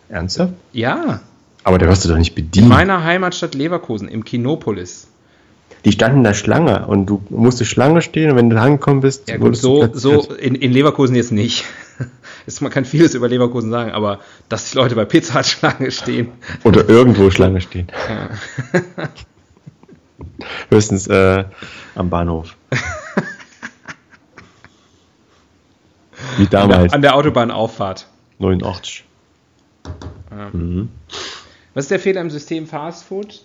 Ernsthaft? 0.10 0.54
Ja, 0.72 1.20
Aber 1.64 1.78
da 1.78 1.88
wirst 1.88 2.04
du 2.06 2.10
doch 2.10 2.18
nicht 2.18 2.38
in 2.38 2.46
bedient. 2.46 2.70
meiner 2.70 3.04
Heimatstadt 3.04 3.54
Leverkusen, 3.56 4.08
im 4.08 4.24
Kinopolis. 4.26 5.08
Die 5.86 5.92
standen 5.92 6.24
da 6.24 6.34
Schlange 6.34 6.88
und 6.88 7.06
du 7.08 7.22
musstest 7.30 7.70
Schlange 7.72 8.02
stehen 8.02 8.32
und 8.32 8.38
wenn 8.38 8.50
du 8.50 8.60
angekommen 8.60 9.02
bist, 9.02 9.30
Ja 9.30 9.38
gut, 9.38 9.58
so, 9.58 9.90
so 9.94 10.34
in, 10.34 10.56
in 10.56 10.72
Leverkusen 10.72 11.16
jetzt 11.16 11.32
nicht. 11.32 11.66
Ist, 12.46 12.62
man 12.62 12.72
kann 12.72 12.84
vieles 12.84 13.16
über 13.16 13.30
Leverkusen 13.30 13.72
sagen, 13.72 13.92
aber 13.92 14.20
dass 14.50 14.72
die 14.72 14.78
Leute 14.78 14.96
bei 14.96 15.06
Pizza 15.06 15.40
Hut 15.40 15.46
Schlange 15.46 15.92
stehen. 15.92 16.30
Oder 16.64 16.90
irgendwo 16.90 17.30
Schlange 17.32 17.62
stehen. 17.62 17.88
Höchstens 20.70 21.08
äh, 21.08 21.46
am 21.96 22.10
Bahnhof. 22.10 22.56
Wie 26.38 26.44
An 26.44 26.50
der, 26.50 26.68
damals, 26.68 26.94
an 26.94 27.02
der 27.02 27.16
Autobahnauffahrt. 27.16 28.08
89. 28.40 29.06
Was 31.74 31.86
ist 31.86 31.92
der 31.92 32.00
Fehler 32.00 32.22
im 32.22 32.30
System 32.30 32.68
Fast 32.68 33.04
Food? 33.04 33.42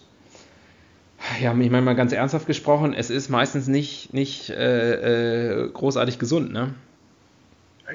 ja, 1.43 1.51
ich 1.53 1.71
meine 1.71 1.83
mal 1.83 1.95
ganz 1.95 2.13
ernsthaft 2.13 2.47
gesprochen, 2.47 2.95
es 2.95 3.11
ist 3.11 3.29
meistens 3.29 3.69
nicht, 3.69 4.15
nicht 4.15 4.51
äh, 4.51 5.65
äh, 5.65 5.69
großartig 5.71 6.19
gesund, 6.19 6.53
ne? 6.53 6.75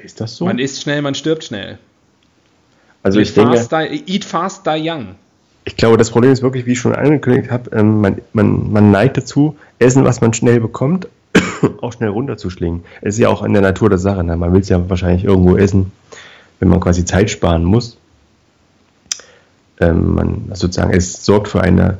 Ist 0.03 0.19
das 0.19 0.35
so? 0.35 0.45
Man 0.45 0.59
isst 0.59 0.81
schnell, 0.81 1.01
man 1.01 1.13
stirbt 1.13 1.43
schnell. 1.43 1.77
also 3.03 3.19
Eat 3.19 3.27
ich 3.27 3.33
denke, 3.35 3.57
fast, 3.57 3.71
die, 3.71 4.03
eat 4.07 4.25
fast, 4.25 4.65
die 4.65 4.89
young. 4.89 5.15
ich 5.65 5.77
glaube, 5.77 5.97
das 5.97 6.09
Problem 6.09 6.31
ist 6.31 6.41
wirklich, 6.41 6.65
wie 6.65 6.71
ich 6.71 6.79
schon 6.79 6.95
angekündigt 6.95 7.51
habe, 7.51 7.69
ähm, 7.75 8.01
man, 8.01 8.21
man, 8.33 8.71
man 8.71 8.91
neigt 8.91 9.17
dazu, 9.17 9.55
Essen, 9.77 10.03
was 10.03 10.19
man 10.19 10.33
schnell 10.33 10.59
bekommt, 10.59 11.07
auch 11.81 11.93
schnell 11.93 12.09
runterzuschlingen. 12.09 12.83
Es 13.01 13.15
ist 13.15 13.19
ja 13.19 13.29
auch 13.29 13.43
in 13.43 13.53
der 13.53 13.61
Natur 13.61 13.89
der 13.89 13.99
Sache. 13.99 14.23
Ne? 14.23 14.35
Man 14.35 14.51
will 14.51 14.61
es 14.61 14.69
ja 14.69 14.89
wahrscheinlich 14.89 15.25
irgendwo 15.25 15.57
essen, 15.57 15.91
wenn 16.59 16.69
man 16.69 16.79
quasi 16.79 17.05
Zeit 17.05 17.29
sparen 17.29 17.63
muss. 17.63 17.97
Ähm, 19.89 20.13
man 20.15 20.51
sozusagen, 20.53 20.91
es 20.93 21.25
sorgt 21.25 21.47
für 21.47 21.61
eine 21.61 21.97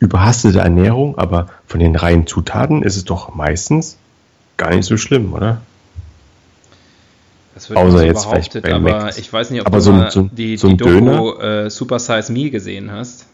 überhastete 0.00 0.58
Ernährung, 0.60 1.16
aber 1.18 1.48
von 1.66 1.80
den 1.80 1.96
reinen 1.96 2.26
Zutaten 2.26 2.82
ist 2.82 2.96
es 2.96 3.04
doch 3.04 3.34
meistens 3.34 3.96
gar 4.56 4.70
nicht 4.74 4.84
so 4.86 4.96
schlimm, 4.96 5.32
oder? 5.32 5.60
Das 7.54 7.70
wird 7.70 7.78
Außer 7.78 7.98
so 7.98 8.04
jetzt 8.04 8.26
vielleicht 8.26 8.62
bei 8.62 8.74
aber 8.74 8.80
Macs. 9.04 9.18
ich 9.18 9.32
weiß 9.32 9.50
nicht, 9.50 9.60
ob 9.60 9.68
Aber 9.68 9.76
du 9.78 9.82
so 9.82 9.92
ein- 9.92 10.10
so 10.10 10.20
ein- 10.22 10.30
die, 10.34 10.56
so 10.56 10.68
die 10.68 10.76
Doku 10.76 11.38
äh, 11.38 11.70
Super 11.70 11.98
Size 12.00 12.32
Me 12.32 12.50
gesehen 12.50 12.90
hast. 12.90 13.26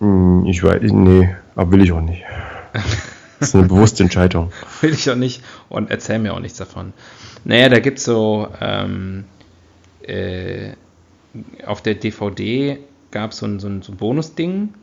Hm, 0.00 0.46
Ich 0.46 0.62
weiß, 0.62 0.80
nee, 0.92 1.34
aber 1.54 1.70
will 1.72 1.82
ich 1.82 1.92
auch 1.92 2.00
nicht. 2.00 2.22
Das 3.40 3.48
ist 3.48 3.56
eine 3.56 3.66
bewusste 3.66 4.02
Entscheidung. 4.04 4.52
Will 4.80 4.94
ich 4.94 5.10
auch 5.10 5.16
nicht 5.16 5.42
und 5.68 5.90
erzähl 5.90 6.18
mir 6.20 6.32
auch 6.32 6.38
nichts 6.40 6.56
davon. 6.56 6.94
Naja, 7.44 7.68
da 7.68 7.80
gibt 7.80 7.98
es 7.98 8.04
so, 8.04 8.48
ähm, 8.60 9.24
äh, 10.06 10.70
auf 11.66 11.82
der 11.82 11.94
DVD 11.94 12.78
gab 13.10 13.32
es 13.32 13.38
so 13.38 13.46
ein, 13.46 13.60
so 13.60 13.68
ein, 13.68 13.82
so 13.82 13.92
ein 13.92 13.96
Bonusding, 13.96 14.74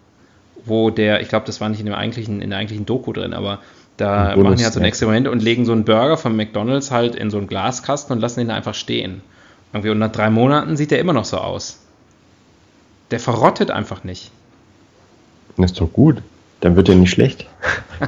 wo 0.65 0.89
der, 0.89 1.21
ich 1.21 1.29
glaube, 1.29 1.45
das 1.45 1.59
war 1.61 1.69
nicht 1.69 1.79
in, 1.79 1.85
dem 1.85 1.95
eigentlichen, 1.95 2.41
in 2.41 2.49
der 2.49 2.59
eigentlichen 2.59 2.85
Doku 2.85 3.13
drin, 3.13 3.33
aber 3.33 3.59
da 3.97 4.33
Bonus- 4.35 4.43
machen 4.43 4.57
die 4.57 4.63
halt 4.63 4.73
so 4.73 4.79
ein 4.79 4.83
ja. 4.83 4.87
Experiment 4.89 5.27
und 5.27 5.41
legen 5.41 5.65
so 5.65 5.71
einen 5.71 5.85
Burger 5.85 6.17
von 6.17 6.35
McDonalds 6.35 6.91
halt 6.91 7.15
in 7.15 7.29
so 7.29 7.37
einen 7.37 7.47
Glaskasten 7.47 8.13
und 8.15 8.21
lassen 8.21 8.47
da 8.47 8.55
einfach 8.55 8.75
stehen. 8.75 9.21
Irgendwie, 9.73 9.89
und 9.89 9.99
nach 9.99 10.11
drei 10.11 10.29
Monaten 10.29 10.75
sieht 10.77 10.91
der 10.91 10.99
immer 10.99 11.13
noch 11.13 11.25
so 11.25 11.37
aus. 11.37 11.79
Der 13.11 13.19
verrottet 13.19 13.71
einfach 13.71 14.03
nicht. 14.03 14.31
Das 15.57 15.71
ist 15.71 15.81
doch 15.81 15.91
gut. 15.91 16.21
Dann 16.61 16.75
wird 16.75 16.89
er 16.89 16.95
nicht 16.95 17.11
schlecht. 17.11 17.45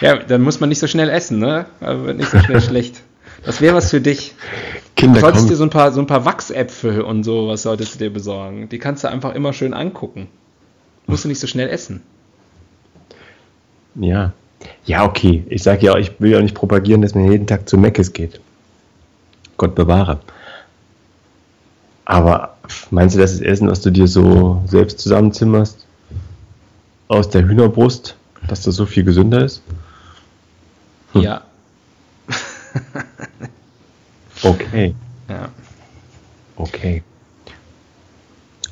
Ja, 0.00 0.16
dann 0.16 0.42
muss 0.42 0.60
man 0.60 0.68
nicht 0.68 0.78
so 0.78 0.86
schnell 0.86 1.08
essen, 1.08 1.38
ne? 1.38 1.64
Aber 1.80 2.04
wird 2.04 2.18
nicht 2.18 2.30
so 2.30 2.38
schnell 2.38 2.60
schlecht. 2.60 3.00
Das 3.44 3.60
wäre 3.60 3.74
was 3.74 3.90
für 3.90 4.00
dich. 4.00 4.34
Kinder 4.96 5.14
Du 5.16 5.20
solltest 5.20 5.42
kommen. 5.42 5.50
dir 5.50 5.56
so 5.56 5.64
ein 5.64 5.70
paar, 5.70 5.92
so 5.92 6.00
ein 6.00 6.06
paar 6.06 6.24
Wachsäpfel 6.24 7.02
und 7.02 7.22
sowas 7.22 7.62
solltest 7.62 7.94
du 7.94 7.98
dir 7.98 8.12
besorgen. 8.12 8.68
Die 8.68 8.78
kannst 8.78 9.04
du 9.04 9.08
einfach 9.08 9.34
immer 9.34 9.52
schön 9.52 9.74
angucken. 9.74 10.28
Musst 11.06 11.24
du 11.24 11.28
nicht 11.28 11.38
so 11.38 11.46
schnell 11.46 11.68
essen. 11.68 12.02
Ja. 13.94 14.32
Ja, 14.84 15.04
okay. 15.04 15.44
Ich 15.48 15.62
sage 15.62 15.86
ja, 15.86 15.92
auch, 15.92 15.98
ich 15.98 16.18
will 16.18 16.30
ja 16.32 16.40
nicht 16.40 16.54
propagieren, 16.54 17.02
dass 17.02 17.14
man 17.14 17.30
jeden 17.30 17.46
Tag 17.46 17.68
zu 17.68 17.76
Meckes 17.76 18.12
geht. 18.12 18.40
Gott 19.58 19.74
bewahre. 19.74 20.20
Aber 22.06 22.56
meinst 22.90 23.16
du, 23.16 23.20
das 23.20 23.32
ist 23.32 23.42
Essen, 23.42 23.68
was 23.68 23.80
du 23.80 23.90
dir 23.90 24.06
so 24.08 24.62
selbst 24.66 25.00
zusammenzimmerst? 25.00 25.84
Aus 27.08 27.28
der 27.28 27.46
Hühnerbrust, 27.46 28.16
dass 28.48 28.62
das 28.62 28.76
so 28.76 28.86
viel 28.86 29.04
gesünder 29.04 29.44
ist? 29.44 29.62
Hm. 31.12 31.20
Ja. 31.20 31.42
Okay, 34.42 34.94
ja. 35.28 35.48
okay. 36.56 37.02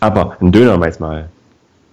Aber 0.00 0.36
ein 0.40 0.52
Döner 0.52 0.76
mal 0.76 0.86
jetzt 0.86 1.00
mal, 1.00 1.30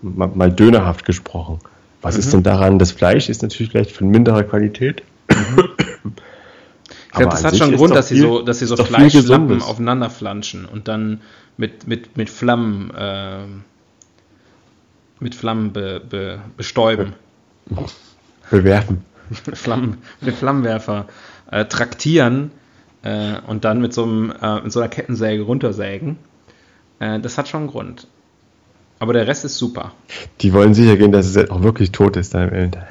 mal, 0.01 0.51
dönerhaft 0.51 1.05
gesprochen. 1.05 1.59
Was 2.01 2.15
Mhm. 2.15 2.19
ist 2.19 2.33
denn 2.33 2.43
daran? 2.43 2.79
Das 2.79 2.91
Fleisch 2.91 3.29
ist 3.29 3.41
natürlich 3.41 3.71
vielleicht 3.71 3.91
von 3.91 4.09
minderer 4.09 4.43
Qualität. 4.43 5.03
Ich 5.29 7.11
glaube, 7.11 7.31
das 7.31 7.43
hat 7.43 7.57
schon 7.57 7.69
einen 7.69 7.77
Grund, 7.77 7.95
dass 7.95 8.07
sie 8.09 8.19
so, 8.19 8.41
dass 8.41 8.59
sie 8.59 8.65
so 8.65 8.75
Fleischlappen 8.75 9.61
aufeinander 9.61 10.09
flanschen 10.09 10.65
und 10.65 10.87
dann 10.87 11.21
mit, 11.57 11.87
mit, 11.87 12.17
mit 12.17 12.29
Flammen, 12.29 12.91
ähm, 12.97 13.63
mit 15.19 15.35
Flammen 15.35 15.71
be, 15.73 16.01
be, 16.09 16.39
bestäuben. 16.57 17.13
bewerfen. 18.49 19.05
mit, 19.45 19.57
Flammen, 19.57 19.97
mit 20.21 20.35
Flammenwerfer 20.35 21.07
äh, 21.51 21.65
traktieren 21.65 22.51
äh, 23.03 23.35
und 23.47 23.65
dann 23.65 23.81
mit 23.81 23.93
so, 23.93 24.03
einem, 24.03 24.33
äh, 24.41 24.61
mit 24.61 24.71
so 24.71 24.79
einer 24.79 24.89
Kettensäge 24.89 25.43
runtersägen. 25.43 26.17
Äh, 26.99 27.19
das 27.19 27.37
hat 27.37 27.47
schon 27.47 27.61
einen 27.61 27.69
Grund. 27.69 28.07
Aber 28.99 29.13
der 29.13 29.25
Rest 29.25 29.45
ist 29.45 29.57
super. 29.57 29.93
Die 30.41 30.53
wollen 30.53 30.75
sicher 30.75 30.95
gehen, 30.95 31.11
dass 31.11 31.25
es 31.25 31.49
auch 31.49 31.63
wirklich 31.63 31.91
tot 31.91 32.17
ist 32.17 32.35
dann 32.35 32.49
am 32.49 32.53
Ende. 32.53 32.83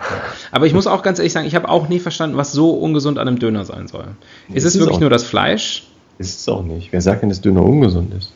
Aber 0.50 0.66
ich 0.66 0.74
muss 0.74 0.88
auch 0.88 1.04
ganz 1.04 1.20
ehrlich 1.20 1.32
sagen, 1.32 1.46
ich 1.46 1.54
habe 1.54 1.68
auch 1.68 1.88
nie 1.88 2.00
verstanden, 2.00 2.36
was 2.36 2.52
so 2.52 2.70
ungesund 2.70 3.16
an 3.18 3.28
einem 3.28 3.38
Döner 3.38 3.64
sein 3.64 3.86
soll. 3.86 4.06
Ist 4.48 4.56
Ist 4.56 4.64
es 4.64 4.74
es 4.74 4.80
wirklich 4.80 4.98
nur 4.98 5.10
das 5.10 5.22
Fleisch? 5.22 5.86
Ist 6.18 6.40
es 6.40 6.48
auch 6.48 6.64
nicht. 6.64 6.92
Wer 6.92 7.00
sagt 7.00 7.22
denn, 7.22 7.28
dass 7.28 7.40
Döner 7.40 7.62
ungesund 7.62 8.12
ist? 8.12 8.32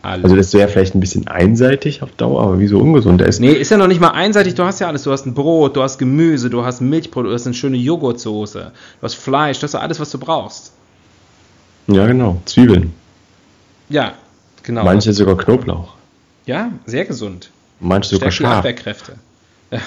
Alles. 0.00 0.24
Also 0.24 0.36
das 0.36 0.54
wäre 0.54 0.68
vielleicht 0.68 0.94
ein 0.94 1.00
bisschen 1.00 1.28
einseitig 1.28 2.02
auf 2.02 2.12
Dauer, 2.12 2.42
aber 2.42 2.60
wieso 2.60 2.78
ungesund? 2.78 3.20
Ist 3.20 3.40
nee, 3.40 3.52
ist 3.52 3.70
ja 3.70 3.76
noch 3.76 3.88
nicht 3.88 4.00
mal 4.00 4.12
einseitig. 4.12 4.54
Du 4.54 4.62
hast 4.62 4.80
ja 4.80 4.86
alles. 4.86 5.02
Du 5.02 5.10
hast 5.10 5.26
ein 5.26 5.34
Brot, 5.34 5.76
du 5.76 5.82
hast 5.82 5.98
Gemüse, 5.98 6.48
du 6.48 6.64
hast 6.64 6.80
Milchbrot, 6.80 7.26
du 7.26 7.32
hast 7.32 7.46
eine 7.46 7.54
schöne 7.54 7.76
Joghurtsoße, 7.76 8.72
du 9.00 9.02
hast 9.02 9.16
Fleisch, 9.16 9.58
das 9.58 9.74
ist 9.74 9.80
alles, 9.80 10.00
was 10.00 10.10
du 10.10 10.18
brauchst. 10.18 10.72
Ja 11.88 12.06
genau, 12.06 12.40
Zwiebeln. 12.44 12.92
Ja, 13.88 14.14
genau. 14.62 14.84
Manche 14.84 15.12
sogar 15.12 15.36
Knoblauch. 15.36 15.94
Ja, 16.46 16.72
sehr 16.86 17.04
gesund. 17.04 17.50
Manche 17.80 18.10
sogar 18.10 18.30
Stärkt 18.30 18.38
die 18.38 18.42
scharf. 18.44 18.58
Abwehrkräfte. 18.58 19.14
Ja. 19.70 19.80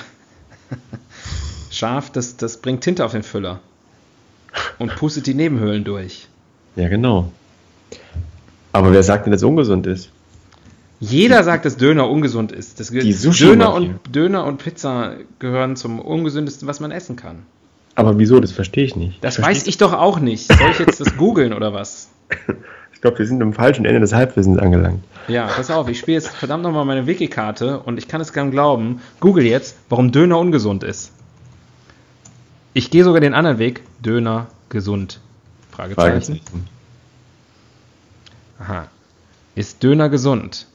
Scharf, 1.71 2.09
das, 2.11 2.37
das 2.37 2.57
bringt 2.57 2.83
Tinte 2.83 3.05
auf 3.05 3.11
den 3.11 3.23
Füller. 3.23 3.59
Und 4.77 4.95
pustet 4.95 5.27
die 5.27 5.33
Nebenhöhlen 5.33 5.83
durch. 5.83 6.27
Ja 6.75 6.87
genau. 6.89 7.31
Aber 8.73 8.91
wer 8.91 9.03
sagt 9.03 9.25
denn, 9.25 9.31
dass 9.31 9.41
es 9.41 9.47
ungesund 9.47 9.87
ist? 9.87 10.09
Jeder 10.99 11.43
sagt, 11.43 11.65
dass 11.65 11.77
Döner 11.77 12.09
ungesund 12.09 12.51
ist. 12.51 12.79
Das 12.79 12.89
Die 12.89 13.11
Sushi-Mafia. 13.11 13.55
Döner, 13.55 13.73
und, 13.73 14.15
Döner 14.15 14.45
und 14.45 14.57
Pizza 14.57 15.15
gehören 15.39 15.75
zum 15.75 15.99
ungesündesten, 15.99 16.67
was 16.67 16.79
man 16.79 16.91
essen 16.91 17.15
kann. 17.15 17.39
Aber 17.95 18.17
wieso? 18.17 18.39
Das 18.39 18.51
verstehe 18.51 18.85
ich 18.85 18.95
nicht. 18.95 19.23
Das 19.23 19.35
Verstehst 19.35 19.61
weiß 19.61 19.67
ich 19.67 19.77
doch 19.77 19.93
auch 19.93 20.19
nicht. 20.19 20.47
Soll 20.47 20.71
ich 20.71 20.79
jetzt 20.79 20.99
das 20.99 21.17
googeln 21.17 21.53
oder 21.53 21.73
was? 21.73 22.09
Ich 22.93 23.03
glaube, 23.03 23.17
wir 23.17 23.25
sind 23.25 23.41
am 23.41 23.51
falschen 23.51 23.83
Ende 23.83 23.99
des 23.99 24.13
Halbwissens 24.13 24.59
angelangt. 24.59 25.03
Ja, 25.27 25.47
pass 25.47 25.71
auf, 25.71 25.89
ich 25.89 25.97
spiele 25.97 26.17
jetzt 26.17 26.27
verdammt 26.27 26.61
nochmal 26.61 26.85
meine 26.85 27.07
Wiki-Karte 27.07 27.79
und 27.79 27.97
ich 27.97 28.07
kann 28.07 28.21
es 28.21 28.31
kaum 28.31 28.51
glauben. 28.51 29.01
Google 29.19 29.43
jetzt, 29.43 29.75
warum 29.89 30.11
Döner 30.11 30.37
ungesund 30.37 30.83
ist. 30.83 31.11
Ich 32.75 32.91
gehe 32.91 33.03
sogar 33.03 33.19
den 33.19 33.33
anderen 33.33 33.57
Weg. 33.57 33.81
Döner 34.05 34.47
gesund. 34.69 35.19
Fragezeichen. 35.71 36.11
Fragezeichen. 36.11 36.67
Aha. 38.59 38.87
Ist 39.55 39.81
Döner 39.81 40.09
gesund? 40.09 40.67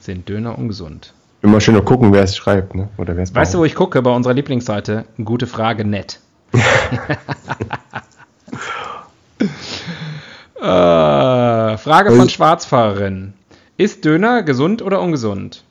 Sind 0.00 0.28
Döner 0.28 0.58
ungesund? 0.58 1.14
Immer 1.46 1.60
schön 1.60 1.74
noch 1.76 1.84
gucken, 1.84 2.12
wer 2.12 2.24
es 2.24 2.36
schreibt, 2.36 2.74
ne? 2.74 2.88
Oder 2.98 3.14
wer 3.14 3.22
es 3.22 3.32
Weißt 3.32 3.54
du, 3.54 3.58
wo 3.58 3.64
ich 3.64 3.76
gucke? 3.76 4.02
Bei 4.02 4.10
unserer 4.10 4.34
Lieblingsseite. 4.34 5.04
Gute 5.24 5.46
Frage, 5.46 5.84
nett. 5.84 6.18
äh, 6.52 6.58
Frage 10.58 12.10
von 12.10 12.18
Also- 12.18 12.28
Schwarzfahrerin. 12.30 13.34
Ist 13.76 14.04
Döner 14.04 14.42
gesund 14.42 14.82
oder 14.82 15.00
ungesund? 15.00 15.62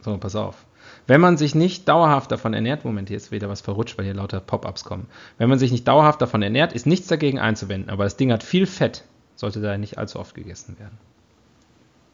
So, 0.00 0.16
pass 0.16 0.34
auf. 0.34 0.64
Wenn 1.06 1.20
man 1.20 1.36
sich 1.36 1.54
nicht 1.54 1.86
dauerhaft 1.86 2.32
davon 2.32 2.54
ernährt, 2.54 2.86
Moment, 2.86 3.08
hier 3.08 3.18
ist 3.18 3.30
wieder 3.30 3.50
was 3.50 3.60
verrutscht, 3.60 3.98
weil 3.98 4.06
hier 4.06 4.14
lauter 4.14 4.40
Pop-ups 4.40 4.84
kommen. 4.84 5.06
Wenn 5.36 5.50
man 5.50 5.58
sich 5.58 5.70
nicht 5.70 5.86
dauerhaft 5.86 6.22
davon 6.22 6.40
ernährt, 6.40 6.72
ist 6.72 6.86
nichts 6.86 7.08
dagegen 7.08 7.38
einzuwenden, 7.38 7.90
aber 7.90 8.04
das 8.04 8.16
Ding 8.16 8.32
hat 8.32 8.42
viel 8.42 8.64
Fett, 8.64 9.04
sollte 9.36 9.60
daher 9.60 9.76
nicht 9.76 9.98
allzu 9.98 10.18
oft 10.18 10.34
gegessen 10.34 10.78
werden. 10.78 10.96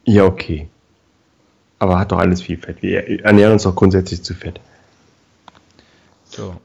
Ja, 0.03 0.25
okay. 0.25 0.67
Aber 1.79 1.99
hat 1.99 2.11
doch 2.11 2.19
alles 2.19 2.41
viel 2.41 2.57
Fett. 2.57 2.81
Wir 2.81 3.23
ernähren 3.25 3.53
uns 3.53 3.63
doch 3.63 3.75
grundsätzlich 3.75 4.23
zu 4.23 4.33
fett. 4.33 4.59
So, 6.23 6.55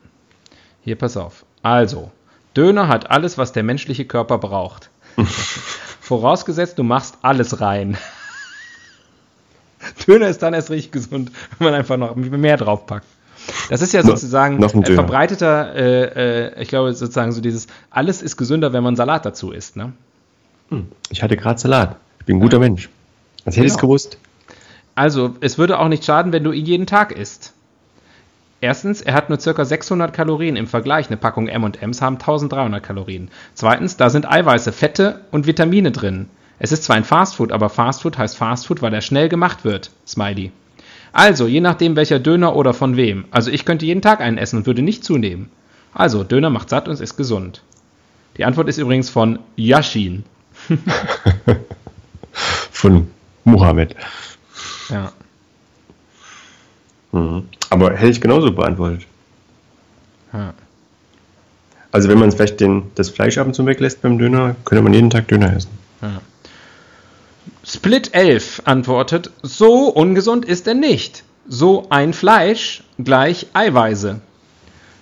hier 0.82 0.96
pass 0.96 1.16
auf. 1.16 1.44
Also, 1.62 2.10
Döner 2.56 2.88
hat 2.88 3.10
alles, 3.10 3.36
was 3.38 3.52
der 3.52 3.62
menschliche 3.62 4.04
Körper 4.04 4.38
braucht. 4.38 4.90
Vorausgesetzt, 6.00 6.78
du 6.78 6.82
machst 6.82 7.18
alles 7.22 7.60
rein. 7.60 7.96
Döner 10.06 10.28
ist 10.28 10.42
dann 10.42 10.54
erst 10.54 10.70
richtig 10.70 10.92
gesund, 10.92 11.30
wenn 11.58 11.66
man 11.66 11.74
einfach 11.74 11.96
noch 11.96 12.14
mehr 12.16 12.56
draufpackt. 12.56 13.06
Das 13.68 13.80
ist 13.82 13.92
ja 13.92 14.02
sozusagen 14.02 14.58
noch 14.58 14.74
ein 14.74 14.84
verbreiteter, 14.84 15.74
äh, 15.74 16.48
äh, 16.48 16.62
ich 16.62 16.68
glaube 16.68 16.92
sozusagen 16.92 17.32
so 17.32 17.40
dieses, 17.40 17.68
alles 17.90 18.22
ist 18.22 18.36
gesünder, 18.36 18.72
wenn 18.72 18.82
man 18.82 18.96
Salat 18.96 19.24
dazu 19.24 19.50
isst. 19.52 19.76
Ne? 19.76 19.92
Ich 21.08 21.22
hatte 21.22 21.36
gerade 21.36 21.58
Salat. 21.58 21.96
Ich 22.20 22.26
bin 22.26 22.36
ein 22.36 22.40
guter 22.40 22.58
Mensch. 22.58 22.90
Als 23.44 23.56
hätte 23.56 23.66
ich 23.66 23.72
es 23.72 23.78
Genau. 23.78 23.88
gewusst. 23.88 24.18
Also, 24.94 25.36
es 25.40 25.58
würde 25.58 25.78
auch 25.78 25.88
nicht 25.88 26.04
schaden, 26.04 26.32
wenn 26.32 26.44
du 26.44 26.52
ihn 26.52 26.66
jeden 26.66 26.86
Tag 26.86 27.12
isst. 27.12 27.54
Erstens, 28.60 29.00
er 29.00 29.14
hat 29.14 29.30
nur 29.30 29.38
ca. 29.38 29.64
600 29.64 30.12
Kalorien 30.12 30.56
im 30.56 30.66
Vergleich. 30.66 31.06
Eine 31.06 31.16
Packung 31.16 31.48
M&M's 31.48 32.02
haben 32.02 32.16
1300 32.16 32.82
Kalorien. 32.82 33.30
Zweitens, 33.54 33.96
da 33.96 34.10
sind 34.10 34.30
Eiweiße, 34.30 34.72
Fette 34.72 35.22
und 35.30 35.46
Vitamine 35.46 35.92
drin. 35.92 36.28
Es 36.58 36.72
ist 36.72 36.84
zwar 36.84 36.96
ein 36.96 37.04
Fastfood, 37.04 37.52
aber 37.52 37.70
Fastfood 37.70 38.18
heißt 38.18 38.36
Fastfood, 38.36 38.82
weil 38.82 38.92
er 38.92 39.00
schnell 39.00 39.30
gemacht 39.30 39.64
wird. 39.64 39.90
Smiley. 40.06 40.52
Also, 41.12 41.46
je 41.46 41.60
nachdem 41.60 41.96
welcher 41.96 42.18
Döner 42.18 42.54
oder 42.54 42.74
von 42.74 42.96
wem. 42.96 43.24
Also 43.30 43.50
ich 43.50 43.64
könnte 43.64 43.86
jeden 43.86 44.02
Tag 44.02 44.20
einen 44.20 44.36
essen 44.38 44.58
und 44.58 44.66
würde 44.66 44.82
nicht 44.82 45.04
zunehmen. 45.04 45.50
Also, 45.94 46.22
Döner 46.22 46.50
macht 46.50 46.68
satt 46.68 46.86
und 46.86 47.00
ist 47.00 47.16
gesund. 47.16 47.62
Die 48.36 48.44
Antwort 48.44 48.68
ist 48.68 48.78
übrigens 48.78 49.08
von 49.08 49.38
Yashin. 49.56 50.24
Von 52.70 53.10
Mohammed. 53.44 53.96
Ja. 54.88 55.12
Mhm. 57.12 57.48
Aber 57.70 57.92
hätte 57.94 58.10
ich 58.10 58.20
genauso 58.20 58.52
beantwortet. 58.52 59.06
ja. 60.32 60.52
Also 61.92 62.08
wenn 62.08 62.20
man 62.20 62.30
vielleicht 62.30 62.60
den, 62.60 62.92
das 62.94 63.10
Fleisch 63.10 63.36
ab 63.36 63.48
und 63.48 63.54
zu 63.54 63.66
weglässt 63.66 64.00
beim 64.00 64.16
Döner, 64.16 64.54
könnte 64.64 64.82
man 64.82 64.94
jeden 64.94 65.10
Tag 65.10 65.26
Döner 65.26 65.56
essen. 65.56 65.70
Split 67.64 68.14
11 68.14 68.62
antwortet, 68.64 69.30
so 69.42 69.88
ungesund 69.88 70.44
ist 70.44 70.68
er 70.68 70.74
nicht. 70.74 71.24
So 71.48 71.86
ein 71.90 72.12
Fleisch 72.12 72.84
gleich 73.02 73.48
Eiweiße. 73.54 74.20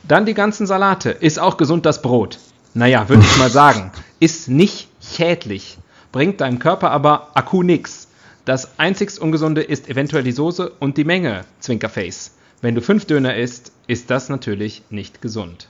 Dann 0.04 0.24
die 0.24 0.32
ganzen 0.34 0.66
Salate. 0.66 1.10
Ist 1.10 1.38
auch 1.38 1.58
gesund 1.58 1.84
das 1.84 2.00
Brot. 2.00 2.38
Naja, 2.72 3.06
würde 3.08 3.22
ich 3.22 3.36
mal 3.36 3.50
sagen. 3.62 3.92
Ist 4.18 4.48
nicht 4.48 4.88
schädlich. 5.02 5.76
Bringt 6.10 6.40
deinem 6.40 6.58
Körper 6.58 6.90
aber 6.90 7.28
Akku 7.34 7.62
nix. 7.62 8.07
Das 8.48 8.78
einzigst 8.78 9.18
Ungesunde 9.18 9.60
ist 9.60 9.90
eventuell 9.90 10.22
die 10.22 10.32
Soße 10.32 10.70
und 10.78 10.96
die 10.96 11.04
Menge, 11.04 11.44
Zwinkerface. 11.60 12.30
Wenn 12.62 12.74
du 12.74 12.80
fünf 12.80 13.04
Döner 13.04 13.36
isst, 13.36 13.72
ist 13.88 14.08
das 14.08 14.30
natürlich 14.30 14.80
nicht 14.88 15.20
gesund. 15.20 15.68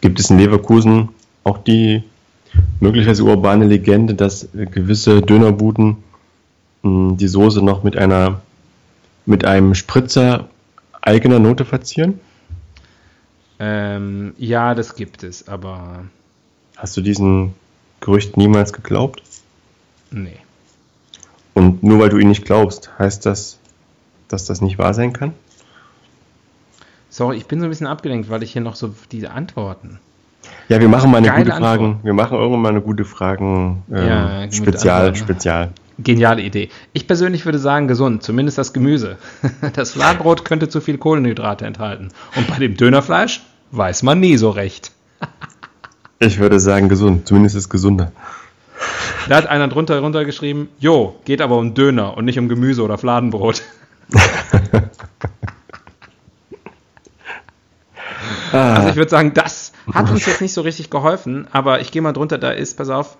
Gibt 0.00 0.18
es 0.18 0.30
in 0.30 0.38
Leverkusen 0.38 1.10
auch 1.44 1.58
die 1.58 2.02
möglicherweise 2.80 3.24
urbane 3.24 3.66
Legende, 3.66 4.14
dass 4.14 4.48
gewisse 4.54 5.20
Dönerbuden 5.20 5.98
mh, 6.80 7.16
die 7.16 7.28
Soße 7.28 7.62
noch 7.62 7.82
mit 7.82 7.94
einer 7.94 8.40
mit 9.26 9.44
einem 9.44 9.74
Spritzer 9.74 10.48
eigener 11.02 11.40
Note 11.40 11.66
verzieren? 11.66 12.18
Ähm, 13.58 14.32
ja, 14.38 14.74
das 14.74 14.94
gibt 14.94 15.22
es, 15.24 15.46
aber 15.46 16.06
Hast 16.74 16.96
du 16.96 17.02
diesen 17.02 17.52
Gerücht 18.00 18.38
niemals 18.38 18.72
geglaubt? 18.72 19.22
nee. 20.10 20.38
Und 21.56 21.82
nur 21.82 21.98
weil 22.00 22.10
du 22.10 22.18
ihn 22.18 22.28
nicht 22.28 22.44
glaubst, 22.44 22.90
heißt 22.98 23.24
das, 23.24 23.58
dass 24.28 24.44
das 24.44 24.60
nicht 24.60 24.76
wahr 24.78 24.92
sein 24.92 25.14
kann? 25.14 25.32
Sorry, 27.08 27.38
ich 27.38 27.46
bin 27.46 27.60
so 27.60 27.64
ein 27.66 27.70
bisschen 27.70 27.86
abgelenkt, 27.86 28.28
weil 28.28 28.42
ich 28.42 28.52
hier 28.52 28.60
noch 28.60 28.76
so 28.76 28.94
diese 29.10 29.30
Antworten. 29.30 29.98
Ja, 30.68 30.80
wir 30.80 30.88
machen 30.90 31.10
mal 31.10 31.16
eine 31.16 31.28
Geile 31.28 31.44
gute 31.44 31.54
Antwort. 31.54 31.78
Fragen. 31.78 32.00
Wir 32.02 32.12
machen 32.12 32.36
irgendwann 32.36 32.60
mal 32.60 32.68
eine 32.68 32.82
gute 32.82 33.06
Fragen 33.06 33.82
ähm, 33.90 34.06
Ja, 34.06 34.52
Spezial, 34.52 35.06
Antworten. 35.06 35.16
Spezial. 35.16 35.70
Geniale 35.98 36.42
Idee. 36.42 36.68
Ich 36.92 37.06
persönlich 37.06 37.46
würde 37.46 37.58
sagen 37.58 37.88
gesund, 37.88 38.22
zumindest 38.22 38.58
das 38.58 38.74
Gemüse. 38.74 39.16
Das 39.72 39.92
Fladenbrot 39.92 40.44
könnte 40.44 40.68
zu 40.68 40.82
viel 40.82 40.98
Kohlenhydrate 40.98 41.64
enthalten. 41.64 42.10
Und 42.36 42.48
bei 42.48 42.58
dem 42.58 42.76
Dönerfleisch 42.76 43.40
weiß 43.70 44.02
man 44.02 44.20
nie 44.20 44.36
so 44.36 44.50
recht. 44.50 44.92
Ich 46.18 46.38
würde 46.38 46.60
sagen 46.60 46.90
gesund, 46.90 47.26
zumindest 47.26 47.56
ist 47.56 47.70
gesunder. 47.70 48.12
Da 49.28 49.36
hat 49.36 49.46
einer 49.46 49.68
drunter 49.68 49.98
runtergeschrieben, 50.00 50.68
jo, 50.78 51.16
geht 51.24 51.40
aber 51.40 51.56
um 51.56 51.74
Döner 51.74 52.16
und 52.16 52.24
nicht 52.24 52.38
um 52.38 52.48
Gemüse 52.48 52.82
oder 52.82 52.98
Fladenbrot. 52.98 53.62
Also 58.52 58.88
ich 58.88 58.96
würde 58.96 59.10
sagen, 59.10 59.34
das 59.34 59.72
hat 59.92 60.10
uns 60.10 60.24
jetzt 60.26 60.40
nicht 60.40 60.52
so 60.52 60.62
richtig 60.62 60.90
geholfen, 60.90 61.46
aber 61.52 61.80
ich 61.80 61.90
gehe 61.90 62.00
mal 62.00 62.12
drunter, 62.12 62.38
da 62.38 62.50
ist, 62.50 62.76
pass 62.76 62.88
auf, 62.88 63.18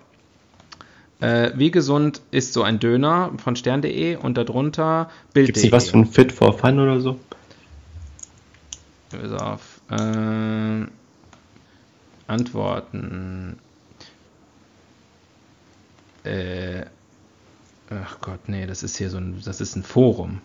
äh, 1.19 1.51
wie 1.55 1.71
gesund 1.71 2.21
ist 2.31 2.53
so 2.53 2.63
ein 2.63 2.79
Döner 2.79 3.31
von 3.43 3.55
stern.de 3.55 4.15
und 4.15 4.37
darunter 4.37 5.09
Gibt 5.33 5.57
es 5.57 5.63
Bild.de. 5.63 5.71
was 5.71 5.89
von 5.89 6.05
Fit 6.05 6.31
for 6.31 6.57
Fun 6.57 6.79
oder 6.79 7.01
so? 7.01 7.19
Pass 9.09 9.41
auf. 9.41 9.81
Äh, 9.89 10.87
Antworten. 12.27 13.57
Äh, 16.23 16.85
ach 17.89 18.19
Gott, 18.21 18.47
nee, 18.47 18.65
das 18.65 18.83
ist 18.83 18.97
hier 18.97 19.09
so 19.09 19.17
ein, 19.17 19.41
das 19.43 19.61
ist 19.61 19.75
ein 19.75 19.83
Forum. 19.83 20.41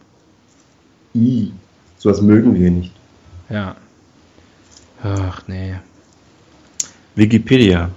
I. 1.15 1.53
Sowas 1.99 2.21
mögen 2.21 2.55
wir 2.55 2.71
nicht. 2.71 2.93
Ja. 3.49 3.77
Ach 5.03 5.43
nee. 5.47 5.77
Wikipedia. 7.15 7.91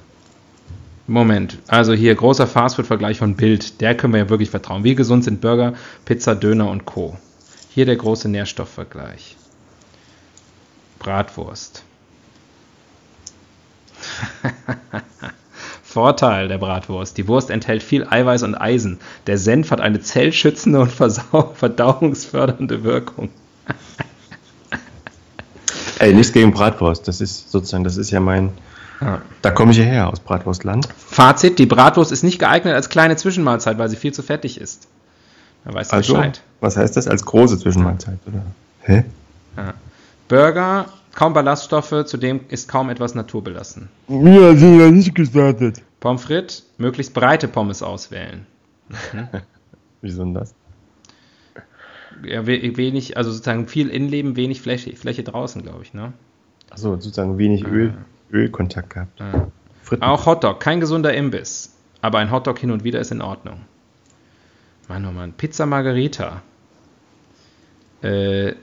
Moment, 1.08 1.60
also 1.68 1.94
hier 1.94 2.16
großer 2.16 2.48
Fastfood-Vergleich 2.48 3.20
von 3.20 3.36
Bild, 3.36 3.80
der 3.80 3.96
können 3.96 4.14
wir 4.14 4.22
ja 4.22 4.30
wirklich 4.30 4.50
vertrauen. 4.50 4.84
Wie 4.84 4.96
gesund 4.96 5.24
sind 5.24 5.40
Burger, 5.40 5.76
Pizza, 6.04 6.34
Döner 6.34 6.70
und 6.70 6.86
Co. 6.86 7.16
Hier 7.70 7.86
der 7.86 7.96
große 7.96 8.28
Nährstoffvergleich. 8.28 9.38
Bratwurst. 10.98 11.84
Vorteil 15.96 16.50
der 16.50 16.58
Bratwurst. 16.58 17.18
Die 17.18 17.26
Wurst 17.30 17.50
enthält 17.50 17.82
viel 17.82 18.06
Eiweiß 18.06 18.44
und 18.44 18.54
Eisen. 18.54 19.00
Der 19.28 19.38
Senf 19.38 19.72
hat 19.72 19.80
eine 19.80 20.02
zellschützende 20.02 20.82
und 20.82 20.92
verdauungsfördernde 20.92 22.84
Wirkung. 22.84 23.30
Ey, 26.00 26.14
nichts 26.14 26.34
gegen 26.34 26.52
Bratwurst. 26.52 27.08
Das 27.08 27.22
ist 27.22 27.50
sozusagen, 27.50 27.86
das 27.86 27.96
ist 27.96 28.12
ja 28.12 28.20
mein. 28.20 28.50
Ja. 29.00 29.22
Da 29.42 29.52
komme 29.52 29.72
ich 29.72 29.78
hierher 29.78 30.10
aus 30.10 30.20
Bratwurstland. 30.20 30.90
Fazit, 30.98 31.60
die 31.60 31.66
Bratwurst 31.66 32.12
ist 32.12 32.24
nicht 32.24 32.40
geeignet 32.40 32.76
als 32.76 32.90
kleine 32.90 33.16
Zwischenmahlzeit, 33.16 33.78
weil 33.78 33.88
sie 33.88 33.96
viel 33.96 34.14
zu 34.14 34.22
fettig 34.22 34.60
ist. 34.60 34.90
Da 35.64 35.74
weißt 35.74 35.94
du 35.94 35.96
Also, 35.96 36.14
Bescheid. 36.16 36.42
was 36.60 36.76
heißt 36.76 36.98
das 36.98 37.08
als 37.08 37.24
große 37.26 37.58
Zwischenmahlzeit, 37.58 38.20
oder? 38.28 38.42
Hä? 38.82 39.06
Burger, 40.28 40.88
kaum 41.16 41.34
Ballaststoffe, 41.34 42.06
zudem 42.06 42.42
ist 42.50 42.68
kaum 42.70 42.90
etwas 42.90 43.16
naturbelassen. 43.16 43.90
Mir 44.08 44.56
sind 44.56 44.80
ja 44.80 44.92
nicht 44.92 45.16
gestartet. 45.16 45.82
Pommes 46.00 46.24
frites, 46.24 46.70
möglichst 46.78 47.14
breite 47.16 47.48
Pommes 47.48 47.82
auswählen. 47.82 48.46
Wieso 50.02 50.24
denn 50.24 50.34
das? 50.36 50.54
Ja, 52.24 52.46
we- 52.46 52.78
wenig, 52.78 53.18
also 53.18 53.32
sozusagen 53.32 53.68
viel 53.68 53.90
Innenleben, 53.90 54.36
wenig 54.36 54.62
Fläche, 54.62 54.96
Fläche 54.96 55.24
draußen, 55.24 55.64
glaube 55.64 55.82
ich. 55.84 55.94
Ne? 55.94 56.14
Achso, 56.70 56.92
sozusagen 56.96 57.38
wenig 57.38 57.66
Öl, 57.66 57.94
Ölkontakt 58.32 58.92
gehabt. 58.92 59.22
Fritten. 59.82 60.04
Auch 60.04 60.26
Hotdog, 60.26 60.60
kein 60.60 60.80
gesunder 60.80 61.14
Imbiss. 61.14 61.76
Aber 62.02 62.20
ein 62.20 62.30
Hotdog 62.32 62.60
hin 62.60 62.72
und 62.72 62.84
wieder 62.84 63.00
ist 63.00 63.12
in 63.12 63.22
Ordnung. 63.22 63.62
Mann, 64.88 65.06
oh 65.06 65.12
Mann. 65.12 65.34
Pizza 65.34 65.66
Margherita. 65.66 66.42
Äh, 68.04 68.54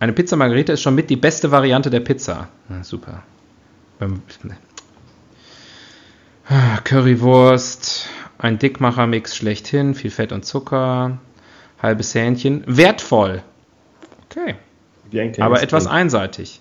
eine 0.00 0.12
Pizza 0.12 0.36
Margherita 0.36 0.72
ist 0.72 0.82
schon 0.82 0.94
mit 0.94 1.10
die 1.10 1.16
beste 1.16 1.50
Variante 1.50 1.90
der 1.90 2.00
Pizza. 2.00 2.48
Na, 2.68 2.84
super. 2.84 3.22
Ah, 6.48 6.78
Currywurst, 6.84 8.08
ein 8.38 8.58
Dickmachermix 8.58 9.36
schlechthin, 9.36 9.94
viel 9.94 10.10
Fett 10.10 10.32
und 10.32 10.44
Zucker, 10.44 11.18
halbes 11.82 12.14
Hähnchen. 12.14 12.62
Wertvoll. 12.66 13.42
Okay. 14.30 14.54
Aber 15.40 15.62
etwas 15.62 15.86
einseitig. 15.86 16.60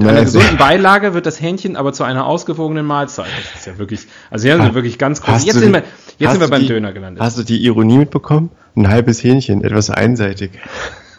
Mit 0.00 0.08
einer 0.08 0.26
sehr- 0.26 0.40
gesunden 0.40 0.56
Beilage 0.58 1.14
wird 1.14 1.26
das 1.26 1.40
Hähnchen 1.40 1.76
aber 1.76 1.92
zu 1.92 2.04
einer 2.04 2.26
ausgewogenen 2.26 2.86
Mahlzeit. 2.86 3.26
Das 3.52 3.60
ist 3.60 3.66
ja 3.66 3.78
wirklich, 3.78 4.06
also 4.30 4.44
hier 4.44 4.54
sind 4.54 4.62
wir 4.64 4.70
Ah, 4.70 4.74
wirklich 4.74 4.98
ganz 4.98 5.20
groß. 5.20 5.34
hast 5.34 5.46
Jetzt 5.46 5.58
sind 5.58 5.72
wir, 5.72 5.82
jetzt 6.18 6.30
sind 6.32 6.40
wir 6.40 6.48
beim 6.48 6.60
die- 6.62 6.68
Döner 6.68 6.92
gelandet. 6.92 7.22
Hast 7.22 7.38
du 7.38 7.42
die 7.42 7.58
Ironie 7.64 7.98
mitbekommen? 7.98 8.50
Ein 8.76 8.88
halbes 8.88 9.22
Hähnchen, 9.24 9.64
etwas 9.64 9.90
einseitig. 9.90 10.52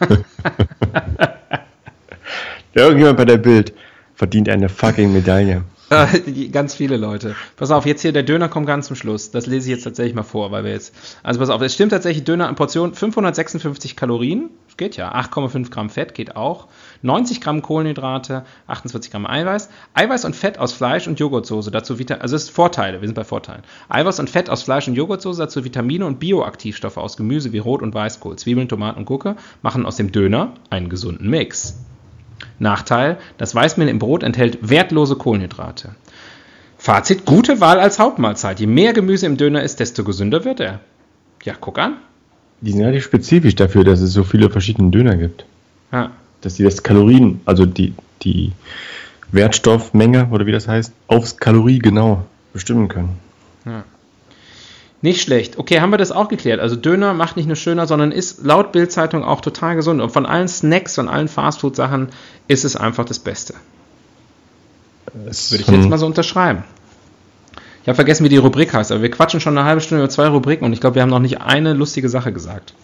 Irgendjemand 2.74 3.16
bei 3.16 3.24
der 3.24 3.38
Bild 3.38 3.72
verdient 4.14 4.48
eine 4.48 4.68
fucking 4.68 5.12
Medaille. 5.12 5.62
Ganz 6.52 6.74
viele 6.74 6.96
Leute. 6.96 7.34
Pass 7.56 7.72
auf, 7.72 7.84
jetzt 7.84 8.02
hier 8.02 8.12
der 8.12 8.22
Döner 8.22 8.48
kommt 8.48 8.68
ganz 8.68 8.86
zum 8.86 8.94
Schluss. 8.94 9.32
Das 9.32 9.46
lese 9.46 9.68
ich 9.68 9.74
jetzt 9.74 9.82
tatsächlich 9.82 10.14
mal 10.14 10.22
vor, 10.22 10.52
weil 10.52 10.62
wir 10.62 10.70
jetzt. 10.70 10.94
Also 11.24 11.40
pass 11.40 11.50
auf, 11.50 11.60
es 11.62 11.74
stimmt 11.74 11.90
tatsächlich, 11.90 12.22
Döner 12.22 12.48
in 12.48 12.54
Portion 12.54 12.94
556 12.94 13.96
Kalorien. 13.96 14.50
Geht 14.76 14.96
ja. 14.96 15.12
8,5 15.12 15.70
Gramm 15.70 15.90
Fett 15.90 16.14
geht 16.14 16.36
auch. 16.36 16.68
90 17.02 17.40
Gramm 17.40 17.60
Kohlenhydrate, 17.60 18.44
28 18.68 19.10
Gramm 19.10 19.26
Eiweiß. 19.26 19.68
Eiweiß 19.94 20.24
und 20.26 20.36
Fett 20.36 20.58
aus 20.58 20.72
Fleisch 20.72 21.08
und 21.08 21.18
Joghurtsoße. 21.18 21.72
Dazu 21.72 21.98
Vita 21.98 22.14
also 22.14 22.36
es 22.36 22.44
ist 22.44 22.50
Vorteile, 22.50 23.00
wir 23.00 23.08
sind 23.08 23.16
bei 23.16 23.24
Vorteilen. 23.24 23.62
Eiweiß 23.88 24.20
und 24.20 24.30
Fett 24.30 24.48
aus 24.48 24.62
Fleisch 24.62 24.86
und 24.86 24.94
Joghurtsoße, 24.94 25.40
dazu 25.40 25.64
Vitamine 25.64 26.06
und 26.06 26.20
Bioaktivstoffe 26.20 26.98
aus 26.98 27.16
Gemüse 27.16 27.52
wie 27.52 27.58
Rot- 27.58 27.82
und 27.82 27.94
Weißkohl, 27.94 28.36
Zwiebeln, 28.36 28.68
Tomaten 28.68 29.00
und 29.00 29.06
Gurke 29.06 29.34
machen 29.60 29.84
aus 29.86 29.96
dem 29.96 30.12
Döner 30.12 30.54
einen 30.70 30.88
gesunden 30.88 31.28
Mix. 31.28 31.74
Nachteil, 32.60 33.18
das 33.38 33.54
Weißmehl 33.54 33.88
im 33.88 33.98
Brot 33.98 34.22
enthält 34.22 34.58
wertlose 34.60 35.16
Kohlenhydrate. 35.16 35.96
Fazit, 36.78 37.24
gute 37.26 37.60
Wahl 37.60 37.80
als 37.80 37.98
Hauptmahlzeit. 37.98 38.60
Je 38.60 38.66
mehr 38.66 38.92
Gemüse 38.92 39.26
im 39.26 39.36
Döner 39.36 39.62
ist, 39.62 39.80
desto 39.80 40.04
gesünder 40.04 40.44
wird 40.44 40.60
er. 40.60 40.80
Ja, 41.42 41.54
guck 41.58 41.78
an. 41.78 41.96
Die 42.60 42.72
sind 42.72 42.82
relativ 42.82 43.04
spezifisch 43.04 43.54
dafür, 43.54 43.84
dass 43.84 44.00
es 44.00 44.12
so 44.12 44.24
viele 44.24 44.50
verschiedene 44.50 44.90
Döner 44.90 45.16
gibt. 45.16 45.44
Ja. 45.92 46.12
Dass 46.42 46.54
die 46.54 46.62
das 46.62 46.82
Kalorien, 46.82 47.40
also 47.44 47.66
die, 47.66 47.94
die 48.22 48.52
Wertstoffmenge 49.32 50.28
oder 50.30 50.46
wie 50.46 50.52
das 50.52 50.68
heißt, 50.68 50.92
aufs 51.06 51.36
Kalorie 51.36 51.78
genau 51.78 52.24
bestimmen 52.52 52.88
können. 52.88 53.18
Nicht 55.02 55.22
schlecht. 55.22 55.58
Okay, 55.58 55.80
haben 55.80 55.90
wir 55.90 55.98
das 55.98 56.12
auch 56.12 56.28
geklärt. 56.28 56.60
Also 56.60 56.76
Döner 56.76 57.14
macht 57.14 57.36
nicht 57.36 57.46
nur 57.46 57.56
schöner, 57.56 57.86
sondern 57.86 58.12
ist 58.12 58.44
laut 58.44 58.72
Bildzeitung 58.72 59.24
auch 59.24 59.40
total 59.40 59.76
gesund. 59.76 60.02
Und 60.02 60.10
von 60.10 60.26
allen 60.26 60.48
Snacks, 60.48 60.96
von 60.96 61.08
allen 61.08 61.28
Fastfood-Sachen 61.28 62.08
ist 62.48 62.64
es 62.64 62.76
einfach 62.76 63.06
das 63.06 63.18
Beste. 63.18 63.54
Das 65.26 65.50
würde 65.50 65.62
ich 65.62 65.68
jetzt 65.68 65.88
mal 65.88 65.98
so 65.98 66.06
unterschreiben. 66.06 66.64
Ich 67.82 67.88
habe 67.88 67.96
vergessen, 67.96 68.24
wie 68.24 68.28
die 68.28 68.36
Rubrik 68.36 68.74
heißt, 68.74 68.92
aber 68.92 69.00
wir 69.00 69.10
quatschen 69.10 69.40
schon 69.40 69.56
eine 69.56 69.66
halbe 69.66 69.80
Stunde 69.80 70.04
über 70.04 70.10
zwei 70.10 70.28
Rubriken 70.28 70.66
und 70.66 70.74
ich 70.74 70.80
glaube, 70.80 70.96
wir 70.96 71.02
haben 71.02 71.08
noch 71.08 71.18
nicht 71.18 71.40
eine 71.40 71.72
lustige 71.72 72.10
Sache 72.10 72.30
gesagt. 72.30 72.74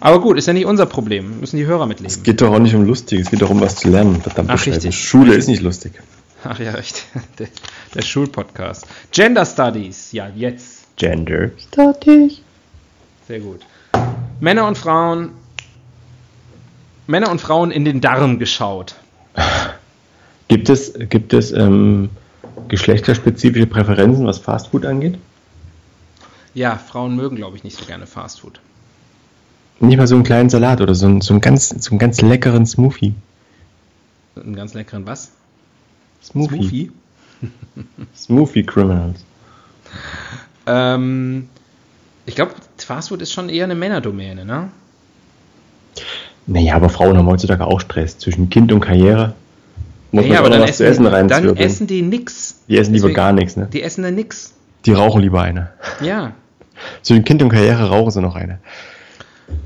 Aber 0.00 0.20
gut, 0.22 0.38
ist 0.38 0.46
ja 0.46 0.54
nicht 0.54 0.64
unser 0.64 0.86
Problem. 0.86 1.40
Müssen 1.40 1.58
die 1.58 1.66
Hörer 1.66 1.86
mitleben. 1.86 2.10
Es 2.10 2.22
geht 2.22 2.40
doch 2.40 2.52
auch 2.52 2.58
nicht 2.58 2.74
um 2.74 2.86
lustig, 2.86 3.20
es 3.20 3.30
geht 3.30 3.42
doch 3.42 3.50
um 3.50 3.60
was 3.60 3.76
zu 3.76 3.90
lernen. 3.90 4.22
Verdammt 4.22 4.48
Ach, 4.50 4.66
richtig. 4.66 4.98
Schule 4.98 5.34
ist 5.34 5.46
nicht 5.46 5.60
lustig. 5.60 5.92
Ach 6.42 6.58
ja, 6.58 6.74
echt. 6.74 7.04
Der, 7.38 7.48
der 7.94 8.02
Schulpodcast. 8.02 8.86
Gender 9.10 9.44
Studies. 9.44 10.12
Ja, 10.12 10.28
jetzt. 10.34 10.75
Gender 10.96 11.50
Studies. 11.58 12.40
Sehr 13.28 13.40
gut. 13.40 13.60
Männer 14.40 14.66
und 14.66 14.78
Frauen. 14.78 15.30
Männer 17.06 17.30
und 17.30 17.40
Frauen 17.40 17.70
in 17.70 17.84
den 17.84 18.00
Darm 18.00 18.38
geschaut. 18.38 18.96
Gibt 20.48 20.68
es, 20.68 20.94
gibt 21.08 21.32
es 21.32 21.50
ähm, 21.50 22.10
geschlechterspezifische 22.68 23.66
Präferenzen, 23.66 24.26
was 24.26 24.38
Fastfood 24.38 24.86
angeht? 24.86 25.18
Ja, 26.54 26.78
Frauen 26.78 27.16
mögen, 27.16 27.36
glaube 27.36 27.56
ich, 27.56 27.64
nicht 27.64 27.76
so 27.76 27.84
gerne 27.84 28.06
Fastfood. 28.06 28.60
Nicht 29.80 29.98
mal 29.98 30.06
so 30.06 30.14
einen 30.14 30.24
kleinen 30.24 30.48
Salat 30.48 30.80
oder 30.80 30.94
so 30.94 31.06
einen, 31.06 31.20
so 31.20 31.34
einen, 31.34 31.40
ganz, 31.40 31.68
so 31.68 31.90
einen 31.90 31.98
ganz 31.98 32.22
leckeren 32.22 32.64
Smoothie. 32.64 33.14
Einen 34.36 34.54
ganz 34.54 34.72
leckeren 34.72 35.06
was? 35.06 35.32
Smoothie. 36.22 36.56
Smoothie, 36.56 36.92
Smoothie 38.16 38.62
Criminals. 38.62 39.24
Ähm, 40.66 41.48
ich 42.26 42.34
glaube, 42.34 42.52
Fastfood 42.78 43.22
ist 43.22 43.32
schon 43.32 43.48
eher 43.48 43.64
eine 43.64 43.74
Männerdomäne, 43.74 44.44
ne? 44.44 44.70
Naja, 46.46 46.74
aber 46.76 46.88
Frauen 46.88 47.16
haben 47.16 47.26
heutzutage 47.26 47.66
auch 47.66 47.80
Stress 47.80 48.18
zwischen 48.18 48.50
Kind 48.50 48.72
und 48.72 48.80
Karriere. 48.80 49.34
Muss 50.12 50.24
ja, 50.24 50.30
man 50.30 50.38
aber 50.38 50.50
dann 50.50 50.62
essen, 50.62 50.74
zu 50.74 50.86
essen 50.86 51.06
rein 51.06 51.28
Dann 51.28 51.56
essen 51.56 51.86
die 51.86 52.02
nix. 52.02 52.60
Die 52.68 52.78
essen 52.78 52.94
lieber 52.94 53.10
gar 53.10 53.32
nichts, 53.32 53.56
ne? 53.56 53.68
Die 53.72 53.82
essen 53.82 54.02
dann 54.02 54.14
nix. 54.14 54.54
Die 54.84 54.92
rauchen 54.92 55.20
lieber 55.20 55.42
eine. 55.42 55.70
Ja. 56.00 56.32
Zwischen 57.02 57.24
Kind 57.24 57.42
und 57.42 57.48
Karriere 57.48 57.88
rauchen 57.88 58.10
sie 58.10 58.20
noch 58.20 58.36
eine. 58.36 58.60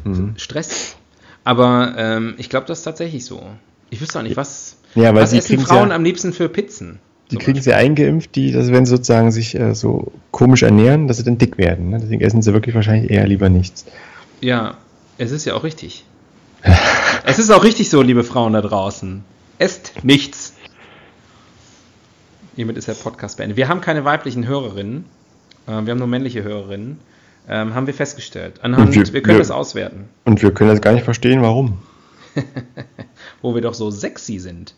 Mhm. 0.04 0.34
Stress. 0.36 0.96
Aber 1.44 1.94
ähm, 1.96 2.34
ich 2.38 2.48
glaube, 2.48 2.66
das 2.66 2.78
ist 2.78 2.84
tatsächlich 2.84 3.24
so. 3.24 3.42
Ich 3.90 4.00
wüsste 4.00 4.18
auch 4.18 4.22
nicht, 4.22 4.36
was, 4.36 4.76
ja, 4.94 5.14
was 5.14 5.32
essen 5.32 5.58
Frauen 5.58 5.90
ja, 5.90 5.96
am 5.96 6.04
liebsten 6.04 6.32
für 6.32 6.48
Pizzen? 6.48 7.00
Die 7.30 7.36
kriegen 7.36 7.60
sie 7.60 7.72
eingeimpft, 7.72 8.34
die, 8.34 8.52
dass 8.52 8.72
wenn 8.72 8.84
sie 8.84 8.90
sozusagen 8.90 9.30
sich 9.30 9.54
äh, 9.54 9.74
so 9.74 10.12
komisch 10.30 10.62
ernähren, 10.62 11.06
dass 11.06 11.18
sie 11.18 11.24
dann 11.24 11.38
dick 11.38 11.58
werden. 11.58 11.90
Ne? 11.90 11.98
Deswegen 12.00 12.20
essen 12.22 12.42
sie 12.42 12.52
wirklich 12.52 12.74
wahrscheinlich 12.74 13.10
eher 13.10 13.26
lieber 13.26 13.48
nichts. 13.48 13.86
Ja, 14.40 14.78
es 15.18 15.30
ist 15.30 15.44
ja 15.44 15.54
auch 15.54 15.62
richtig. 15.62 16.04
es 17.24 17.38
ist 17.38 17.50
auch 17.50 17.64
richtig 17.64 17.88
so, 17.90 18.02
liebe 18.02 18.24
Frauen 18.24 18.52
da 18.52 18.60
draußen. 18.60 19.24
Esst 19.58 19.92
nichts. 20.02 20.54
Hiermit 22.56 22.76
ist 22.76 22.88
der 22.88 22.94
Podcast 22.94 23.36
beendet. 23.36 23.56
Wir 23.56 23.68
haben 23.68 23.80
keine 23.80 24.04
weiblichen 24.04 24.46
Hörerinnen. 24.46 25.04
Äh, 25.66 25.70
wir 25.70 25.92
haben 25.92 25.98
nur 25.98 26.08
männliche 26.08 26.42
Hörerinnen. 26.42 26.98
Ähm, 27.48 27.74
haben 27.74 27.86
wir 27.86 27.94
festgestellt. 27.94 28.60
Anhand, 28.62 28.94
wir, 28.94 29.12
wir, 29.12 29.22
können 29.22 29.36
wir, 29.36 29.42
das 29.42 29.50
auswerten. 29.50 30.08
Und 30.24 30.42
wir 30.42 30.52
können 30.52 30.70
das 30.70 30.80
gar 30.80 30.92
nicht 30.92 31.04
verstehen, 31.04 31.42
warum. 31.42 31.78
Wo 33.42 33.54
wir 33.54 33.62
doch 33.62 33.74
so 33.74 33.90
sexy 33.90 34.38
sind. 34.38 34.74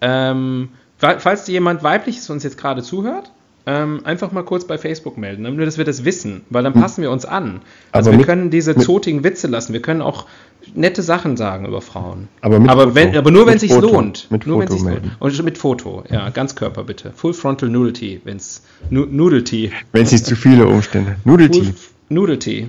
Ähm, 0.00 0.70
falls 0.98 1.46
jemand 1.46 1.82
weibliches 1.82 2.28
uns 2.30 2.42
jetzt 2.42 2.58
gerade 2.58 2.82
zuhört, 2.82 3.30
ähm, 3.68 4.02
einfach 4.04 4.30
mal 4.30 4.44
kurz 4.44 4.64
bei 4.64 4.78
Facebook 4.78 5.18
melden, 5.18 5.42
nur 5.42 5.64
dass 5.64 5.76
wir 5.76 5.84
das 5.84 6.04
wissen, 6.04 6.42
weil 6.50 6.62
dann 6.62 6.74
hm. 6.74 6.80
passen 6.80 7.02
wir 7.02 7.10
uns 7.10 7.24
an. 7.24 7.62
Also 7.90 8.10
aber 8.10 8.18
wir 8.20 8.26
können 8.26 8.50
diese 8.50 8.76
zotigen 8.76 9.24
Witze 9.24 9.48
lassen, 9.48 9.72
wir 9.72 9.82
können 9.82 10.02
auch 10.02 10.26
nette 10.74 11.02
Sachen 11.02 11.36
sagen 11.36 11.66
über 11.66 11.80
Frauen. 11.80 12.28
Aber, 12.40 12.60
mit 12.60 12.70
aber, 12.70 12.94
wenn, 12.94 13.16
aber 13.16 13.30
nur 13.32 13.46
wenn 13.46 13.56
es 13.56 13.62
sich 13.62 13.72
lohnt. 13.72 14.30
Mit 14.30 14.46
nur 14.46 14.62
Foto 14.62 14.84
wenn 14.84 14.94
lohnt. 14.94 15.16
Und 15.18 15.44
mit 15.44 15.58
Foto, 15.58 16.04
ja, 16.10 16.30
Ganzkörper 16.30 16.84
bitte. 16.84 17.12
Full 17.14 17.34
Frontal 17.34 17.68
Nudity, 17.68 18.20
wenn 18.24 18.36
es 18.36 18.62
Nudelty. 18.90 19.72
Wenn 19.92 20.02
es 20.02 20.12
nicht 20.12 20.26
zu 20.26 20.36
viele 20.36 20.66
Umstände. 20.66 21.16
Nudelty. 21.24 21.74
Nudelty. 22.08 22.68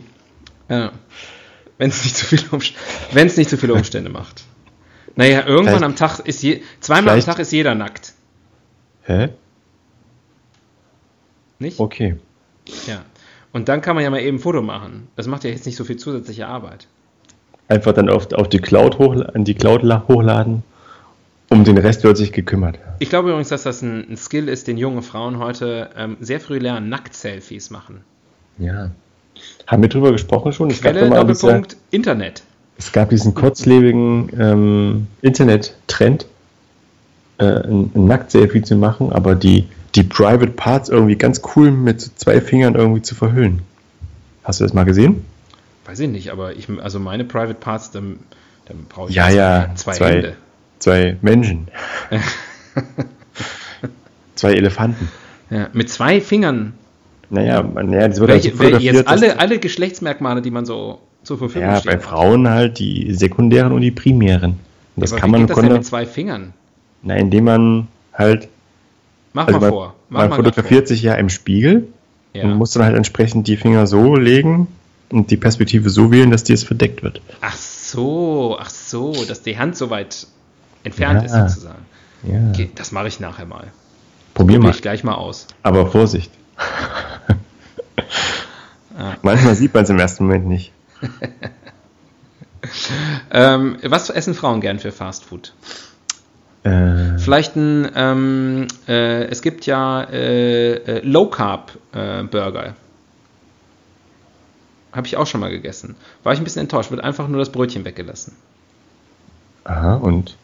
Ja. 0.70 0.92
Wenn 1.78 1.90
es 1.90 2.04
nicht, 2.04 2.18
zu 2.18 2.26
viele 2.26 2.44
wenn 3.12 3.28
es 3.28 3.38
nicht 3.38 3.50
zu 3.52 3.58
viele 3.58 3.76
Umstände 3.76 4.10
macht. 4.10 4.46
Naja, 5.16 5.46
irgendwann 5.46 5.80
vielleicht, 5.80 5.84
am 5.84 5.96
Tag 5.96 6.20
ist 6.20 6.44
je, 6.44 6.62
zweimal 6.80 7.16
am 7.16 7.22
Tag 7.22 7.40
ist 7.40 7.52
jeder 7.52 7.76
nackt. 7.76 8.14
Hä? 9.08 9.30
Nicht? 11.60 11.80
Okay. 11.80 12.18
Ja. 12.86 13.04
Und 13.54 13.70
dann 13.70 13.82
kann 13.82 13.96
man 13.96 14.04
ja 14.04 14.10
mal 14.10 14.20
eben 14.20 14.38
ein 14.38 14.40
Foto 14.40 14.62
machen. 14.62 15.08
Das 15.16 15.28
macht 15.28 15.46
ja 15.46 15.50
jetzt 15.50 15.66
nicht 15.66 15.78
so 15.78 15.86
viel 15.86 15.96
zusätzliche 15.96 16.46
Arbeit. 16.48 16.88
Einfach 17.70 17.94
dann 17.94 18.10
auf, 18.10 18.32
auf 18.34 18.50
die 18.50 18.60
Cloud 18.60 19.00
hochla 19.00 19.28
an 19.28 19.46
die 19.46 19.56
Cloud 19.56 19.84
hochladen. 20.08 20.64
Um 21.50 21.64
den 21.64 21.78
Rest 21.78 22.04
wird 22.04 22.18
sich 22.18 22.34
gekümmert. 22.34 22.78
Ich 23.00 23.10
glaube 23.10 23.30
übrigens, 23.30 23.48
dass 23.48 23.64
das 23.64 23.82
ein, 23.82 24.06
ein 24.12 24.18
Skill 24.18 24.50
ist, 24.50 24.68
den 24.68 24.78
junge 24.78 25.02
Frauen 25.02 25.40
heute 25.40 25.90
ähm, 25.96 26.18
sehr 26.20 26.42
früh 26.42 26.58
lernen, 26.58 26.90
Nackt-Selfies 26.90 27.70
machen. 27.70 28.02
Ja. 28.58 28.92
Haben 29.66 29.82
wir 29.82 29.90
drüber 29.90 30.12
gesprochen 30.12 30.52
schon? 30.52 30.70
Es 30.70 30.82
Quelle, 30.82 31.10
gab 31.10 31.28
Doppelpunkt, 31.28 31.72
diese, 31.72 31.82
Internet. 31.92 32.44
Es 32.78 32.92
gab 32.92 33.10
diesen 33.10 33.34
kurzlebigen 33.34 34.30
ähm, 34.38 35.08
Internet-Trend, 35.22 36.26
äh, 37.38 37.46
ein, 37.46 37.92
Nackt-Selfie 37.94 38.62
zu 38.62 38.76
machen, 38.76 39.12
aber 39.12 39.36
die, 39.36 39.66
die 39.96 40.04
Private 40.04 40.52
Parts 40.52 40.90
irgendwie 40.90 41.16
ganz 41.16 41.42
cool 41.56 41.72
mit 41.72 42.02
zwei 42.02 42.42
Fingern 42.42 42.76
irgendwie 42.76 43.02
zu 43.02 43.16
verhüllen. 43.16 43.62
Hast 44.44 44.60
du 44.60 44.64
das 44.64 44.74
mal 44.74 44.86
gesehen? 44.86 45.26
Weiß 45.86 46.00
ich 46.00 46.10
nicht, 46.10 46.32
aber 46.32 46.54
ich, 46.54 46.68
also 46.82 47.00
meine 47.00 47.24
Private 47.24 47.56
Parts, 47.56 47.92
dann, 47.92 48.20
dann 48.66 48.86
brauche 48.90 49.10
ich 49.10 49.16
ja, 49.16 49.30
ja, 49.30 49.70
zwei, 49.76 49.94
zwei 49.94 50.12
Hände. 50.12 50.36
Zwei 50.80 51.18
Menschen. 51.22 51.68
zwei 54.36 54.54
Elefanten. 54.54 55.10
Ja, 55.50 55.70
mit 55.74 55.90
zwei 55.90 56.22
Fingern 56.22 56.74
naja, 57.30 57.62
naja 57.62 58.08
das 58.08 58.20
wird 58.20 58.30
Welche, 58.30 58.52
also 58.52 58.64
fotografiert. 58.64 58.96
Jetzt 58.96 59.08
alle, 59.08 59.40
alle 59.40 59.60
Geschlechtsmerkmale, 59.60 60.42
die 60.42 60.52
man 60.52 60.66
so 60.66 61.00
zur 61.24 61.38
Verfügung 61.38 61.70
ja, 61.70 61.78
steht. 61.78 61.92
Ja, 61.92 61.98
bei 61.98 62.04
Frauen 62.04 62.50
halt 62.50 62.80
die 62.80 63.14
sekundären 63.14 63.74
und 63.74 63.82
die 63.82 63.92
primären. 63.92 64.60
Und 64.96 65.04
das 65.04 65.12
ja, 65.12 65.18
kann 65.18 65.32
man 65.32 65.48
das 65.48 65.58
denn 65.58 65.72
mit 65.72 65.86
zwei 65.86 66.06
Fingern? 66.06 66.54
Na, 67.02 67.16
indem 67.16 67.46
man 67.46 67.88
halt. 68.14 68.50
Mach 69.34 69.48
also 69.48 69.60
mal 69.60 69.66
man, 69.66 69.72
vor. 69.72 69.96
Mach 70.10 70.30
man 70.30 70.34
fotografiert 70.34 70.88
vor. 70.88 70.88
sich 70.88 71.02
ja 71.02 71.14
im 71.16 71.30
Spiegel 71.30 71.88
ja. 72.34 72.44
und 72.44 72.56
muss 72.56 72.72
dann 72.72 72.84
halt 72.84 72.96
entsprechend 72.96 73.48
die 73.48 73.58
Finger 73.58 73.88
so 73.88 74.16
legen 74.16 74.68
und 75.10 75.32
die 75.32 75.38
Perspektive 75.38 75.90
so 75.90 76.12
wählen, 76.12 76.32
dass 76.32 76.44
die 76.44 76.54
es 76.54 76.64
verdeckt 76.64 77.04
wird. 77.04 77.22
Ach 77.42 77.56
so, 77.56 78.58
ach 78.60 78.70
so, 78.70 79.14
dass 79.26 79.42
die 79.42 79.58
Hand 79.58 79.78
so 79.78 79.90
weit 79.90 80.28
entfernt 80.84 81.24
ja. 81.24 81.26
ist 81.26 81.54
sozusagen. 81.54 81.86
Ja. 82.24 82.50
Okay, 82.50 82.70
das 82.76 82.92
mache 82.92 83.08
ich 83.08 83.20
nachher 83.20 83.46
mal. 83.46 83.68
Probier 84.34 84.60
mal. 84.60 84.72
ich 84.72 84.82
gleich 84.82 85.04
mal 85.04 85.16
aus. 85.16 85.48
Aber 85.64 85.88
Vorsicht. 85.88 86.32
ja. 88.98 89.16
Manchmal 89.22 89.56
sieht 89.56 89.74
man 89.74 89.84
es 89.84 89.90
im 89.90 90.00
ersten 90.00 90.26
Moment 90.26 90.48
nicht. 90.48 90.72
ähm, 93.32 93.78
was 93.84 94.10
essen 94.10 94.34
Frauen 94.34 94.62
gern 94.62 94.80
für 94.80 94.92
Fastfood? 94.92 95.54
Äh. 96.68 97.18
Vielleicht 97.18 97.56
ein, 97.56 97.90
ähm, 97.96 98.68
äh, 98.88 99.26
es 99.26 99.42
gibt 99.42 99.66
ja 99.66 100.04
äh, 100.04 100.74
äh 100.74 101.02
Low 101.06 101.28
Carb 101.28 101.72
äh, 101.94 102.24
Burger. 102.24 102.76
Habe 104.92 105.08
ich 105.08 105.16
auch 105.16 105.28
schon 105.28 105.42
mal 105.42 105.52
gegessen. 105.52 105.96
War 106.24 106.34
ich 106.34 106.40
ein 106.40 106.44
bisschen 106.44 106.64
enttäuscht, 106.64 106.92
wird 106.92 107.04
einfach 107.04 107.28
nur 107.28 107.40
das 107.40 107.52
Brötchen 107.52 107.86
weggelassen. 107.86 108.34
Aha, 109.64 109.96
und 109.96 110.36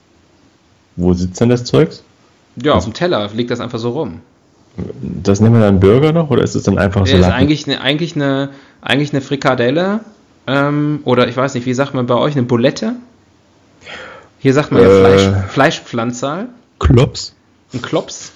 wo 0.95 1.13
sitzt 1.13 1.41
denn 1.41 1.49
das 1.49 1.63
Zeugs? 1.63 2.03
Ja, 2.55 2.73
auf 2.73 2.83
dem 2.83 2.93
Teller 2.93 3.29
liegt 3.33 3.51
das 3.51 3.59
einfach 3.59 3.79
so 3.79 3.89
rum. 3.91 4.21
Das 5.01 5.39
nennen 5.39 5.55
wir 5.55 5.61
dann 5.61 5.79
Burger 5.79 6.13
noch 6.13 6.29
oder 6.29 6.43
ist 6.43 6.55
es 6.55 6.63
dann 6.63 6.77
einfach 6.77 7.05
so? 7.05 7.11
Das 7.11 7.27
ist 7.27 7.33
eigentlich 7.33 7.67
eine, 7.67 7.81
eigentlich 7.81 8.15
eine, 8.15 8.49
eigentlich 8.81 9.11
eine 9.11 9.21
Frikadelle 9.21 10.01
ähm, 10.47 11.01
oder 11.03 11.27
ich 11.27 11.35
weiß 11.37 11.53
nicht, 11.55 11.65
wie 11.65 11.73
sagt 11.73 11.93
man 11.93 12.05
bei 12.05 12.15
euch, 12.15 12.35
eine 12.35 12.43
Bulette? 12.43 12.95
Hier 14.43 14.53
sagt 14.53 14.73
man 14.73 14.83
äh, 14.83 14.83
ja 14.83 14.99
Fleisch, 14.99 15.51
Fleischpflanzerl. 15.53 16.49
Klops. 16.77 17.33
Ein 17.73 17.81
Klops. 17.81 18.33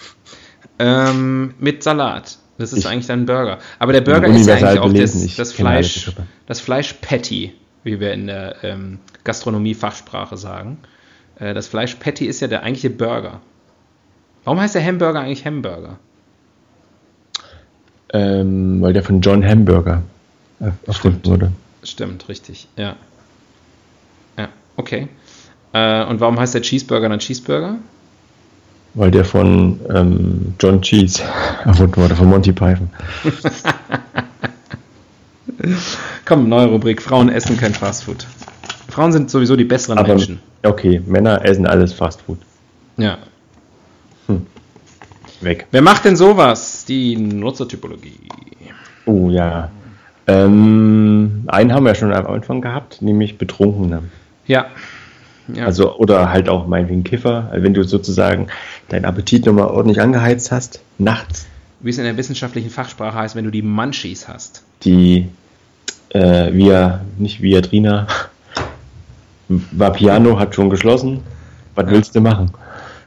Ähm, 0.79 1.53
mit 1.59 1.83
Salat. 1.83 2.37
Das 2.57 2.71
ist 2.71 2.79
ich, 2.79 2.87
eigentlich 2.87 3.07
dann 3.07 3.23
ein 3.23 3.25
Burger. 3.25 3.59
Aber 3.77 3.91
der 3.91 3.99
Burger 3.99 4.27
ist 4.27 4.47
ja 4.47 4.55
eigentlich 4.55 4.79
auch 4.79 4.93
das, 4.93 5.35
das 5.35 5.51
Fleisch, 5.51 6.13
das 6.45 6.61
Fleisch-Patty, 6.61 7.53
wie 7.83 7.99
wir 7.99 8.13
in 8.13 8.27
der 8.27 8.55
ähm, 8.63 8.99
Gastronomie-Fachsprache 9.25 10.37
sagen. 10.37 10.77
Äh, 11.39 11.53
das 11.53 11.67
Fleisch-Patty 11.67 12.25
ist 12.25 12.39
ja 12.39 12.47
der 12.47 12.63
eigentliche 12.63 12.89
Burger. 12.89 13.41
Warum 14.45 14.61
heißt 14.61 14.75
der 14.75 14.85
Hamburger 14.85 15.19
eigentlich 15.19 15.45
Hamburger? 15.45 15.99
Ähm, 18.13 18.81
weil 18.81 18.93
der 18.93 19.03
von 19.03 19.19
John 19.19 19.45
Hamburger 19.45 20.03
erfunden 20.85 21.25
wurde. 21.25 21.51
Stimmt, 21.83 22.29
richtig, 22.29 22.69
ja. 22.77 22.95
Ja, 24.37 24.47
okay. 24.77 25.09
Äh, 25.77 26.05
und 26.05 26.19
warum 26.19 26.39
heißt 26.39 26.53
der 26.55 26.61
Cheeseburger 26.61 27.09
dann 27.09 27.19
Cheeseburger? 27.19 27.75
Weil 28.93 29.11
der 29.11 29.25
von 29.25 29.79
ähm, 29.93 30.55
John 30.59 30.81
Cheese 30.81 31.21
erfunden 31.65 31.97
wurde, 31.97 32.15
von 32.15 32.27
Monty 32.29 32.51
Python. 32.51 32.89
Komm, 36.25 36.49
neue 36.49 36.67
Rubrik. 36.67 37.01
Frauen 37.01 37.29
essen 37.29 37.57
kein 37.57 37.73
Fastfood. 37.73 38.25
Frauen 38.89 39.11
sind 39.11 39.29
sowieso 39.29 39.55
die 39.55 39.65
besseren 39.65 39.99
Aber, 39.99 40.07
Menschen. 40.07 40.39
okay, 40.63 41.01
Männer 41.05 41.45
essen 41.45 41.67
alles 41.67 41.93
Fastfood. 41.93 42.39
Ja. 42.97 43.19
Weg. 45.41 45.67
Wer 45.69 45.83
macht 45.83 46.05
denn 46.05 46.15
sowas? 46.15 46.85
Die 46.85 47.15
Nutzertypologie. 47.15 48.19
Oh 49.05 49.29
ja. 49.29 49.69
Ähm, 50.25 51.43
einen 51.47 51.73
haben 51.73 51.85
wir 51.85 51.93
schon 51.93 52.11
am 52.11 52.25
Anfang 52.25 52.61
gehabt, 52.61 53.01
nämlich 53.03 53.37
Betrunkene. 53.37 54.03
Ja. 54.47 54.65
Ja. 55.53 55.65
Also, 55.65 55.95
oder 55.97 56.29
halt 56.31 56.49
auch 56.49 56.67
meinetwegen 56.67 57.03
Kiffer, 57.03 57.47
also 57.51 57.63
wenn 57.63 57.73
du 57.73 57.83
sozusagen 57.83 58.47
deinen 58.89 59.05
Appetit 59.05 59.45
nochmal 59.45 59.67
ordentlich 59.67 60.01
angeheizt 60.01 60.51
hast, 60.51 60.81
nachts, 60.97 61.47
wie 61.79 61.89
es 61.89 61.97
in 61.97 62.03
der 62.03 62.17
wissenschaftlichen 62.17 62.69
Fachsprache 62.69 63.15
heißt, 63.17 63.35
wenn 63.35 63.45
du 63.45 63.51
die 63.51 63.61
Munchies 63.61 64.27
hast. 64.27 64.63
die 64.83 65.29
äh, 66.09 66.53
Via, 66.53 67.01
nicht 67.17 67.41
Viadrina, 67.41 68.07
Vapiano 69.49 70.39
hat 70.39 70.55
schon 70.55 70.69
geschlossen. 70.69 71.21
Was 71.75 71.85
Ja. 71.85 71.91
willst 71.91 72.15
du 72.15 72.21
machen? 72.21 72.51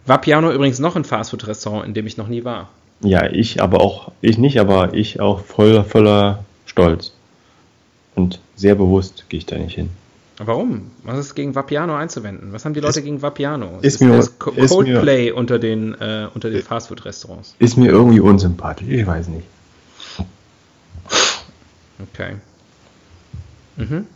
War 0.06 0.20
Piano 0.20 0.50
übrigens 0.52 0.78
noch 0.78 0.96
ein 0.96 1.04
Fastfood-Restaurant, 1.04 1.86
in 1.86 1.94
dem 1.94 2.06
ich 2.06 2.16
noch 2.16 2.28
nie 2.28 2.44
war. 2.44 2.68
Ja, 3.02 3.26
ich 3.30 3.62
aber 3.62 3.80
auch, 3.80 4.12
ich 4.20 4.38
nicht, 4.38 4.58
aber 4.60 4.94
ich 4.94 5.20
auch 5.20 5.40
voll, 5.40 5.82
voller 5.84 6.44
Stolz. 6.66 7.12
Und 8.14 8.40
sehr 8.56 8.74
bewusst 8.74 9.24
gehe 9.28 9.38
ich 9.38 9.46
da 9.46 9.56
nicht 9.56 9.74
hin. 9.74 9.90
Warum? 10.42 10.90
Was 11.04 11.18
ist 11.18 11.34
gegen 11.34 11.54
Vapiano 11.54 11.94
einzuwenden? 11.94 12.52
Was 12.54 12.64
haben 12.64 12.72
die 12.72 12.80
Leute 12.80 13.00
Ist- 13.00 13.04
gegen 13.04 13.20
Vapiano? 13.20 13.78
ist 13.82 14.00
das 14.00 14.08
mir- 14.08 14.16
das 14.16 14.38
Co- 14.38 14.50
ist 14.52 14.70
mir- 14.70 14.76
Coldplay 14.94 15.32
unter 15.32 15.58
den, 15.58 15.92
äh, 16.00 16.28
unter 16.32 16.48
den 16.48 16.62
Fastfood-Restaurants. 16.62 17.54
Ist 17.58 17.76
mir 17.76 17.90
irgendwie 17.90 18.20
unsympathisch, 18.20 18.88
ich 18.88 19.06
weiß 19.06 19.28
nicht. 19.28 19.46
Okay. 22.14 22.36
Mhm. 23.76 24.06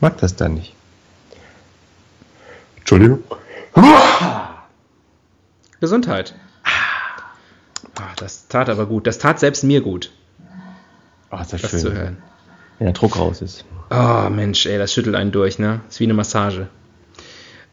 Mag 0.00 0.16
das 0.18 0.36
da 0.36 0.48
nicht. 0.48 0.74
Entschuldigung. 2.78 3.24
Gesundheit. 5.80 6.34
Ah, 7.96 8.12
das 8.16 8.46
tat 8.48 8.68
aber 8.68 8.86
gut. 8.86 9.06
Das 9.08 9.18
tat 9.18 9.40
selbst 9.40 9.64
mir 9.64 9.80
gut, 9.80 10.12
ist 11.40 11.52
das 11.52 11.62
das 11.62 11.70
schön. 11.72 11.80
zu 11.80 11.92
hören. 11.92 12.16
Wenn 12.78 12.86
der 12.86 12.94
Druck 12.94 13.18
raus 13.18 13.42
ist. 13.42 13.64
Oh, 13.90 14.28
Mensch, 14.30 14.66
ey, 14.66 14.78
das 14.78 14.92
schüttelt 14.92 15.14
einen 15.16 15.32
durch, 15.32 15.58
ne? 15.58 15.80
Ist 15.88 16.00
wie 16.00 16.04
eine 16.04 16.14
Massage. 16.14 16.68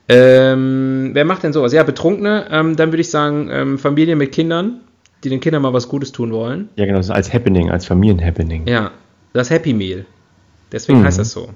Ähm, 0.08 1.12
wer 1.14 1.24
macht 1.26 1.44
denn 1.44 1.54
sowas? 1.54 1.72
Ja, 1.72 1.84
Betrunkene, 1.84 2.48
ähm, 2.52 2.76
dann 2.76 2.92
würde 2.92 3.02
ich 3.02 3.10
sagen, 3.12 3.50
ähm, 3.52 3.78
Familie 3.78 4.16
mit 4.16 4.32
Kindern, 4.32 4.82
die 5.24 5.30
den 5.30 5.40
Kindern 5.40 5.62
mal 5.62 5.74
was 5.74 5.88
Gutes 5.88 6.12
tun 6.12 6.32
wollen. 6.32 6.70
Ja, 6.78 6.86
genau, 6.86 6.98
als 6.98 7.32
Happening, 7.34 7.70
als 7.70 7.86
Familienhappening. 7.86 8.68
Ja, 8.68 8.92
das 9.34 9.50
Happy 9.52 9.74
Meal. 9.74 10.06
Deswegen 10.72 11.02
Mhm. 11.02 11.06
heißt 11.06 11.20
das 11.20 11.32
so. 11.32 11.50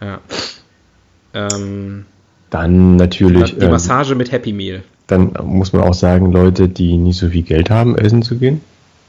Ja. 0.00 0.18
Ähm, 1.34 2.04
Dann 2.50 2.96
natürlich, 2.96 3.56
die 3.56 3.64
ähm, 3.64 3.70
Massage 3.70 4.14
mit 4.14 4.30
Happy 4.32 4.52
Meal. 4.52 4.82
dann 5.06 5.32
muss 5.42 5.72
man 5.72 5.82
auch 5.82 5.94
sagen, 5.94 6.32
Leute, 6.32 6.68
die 6.68 6.96
nicht 6.96 7.18
so 7.18 7.28
viel 7.28 7.42
Geld 7.42 7.70
haben, 7.70 7.96
essen 7.96 8.22
zu 8.22 8.36
gehen. 8.38 8.60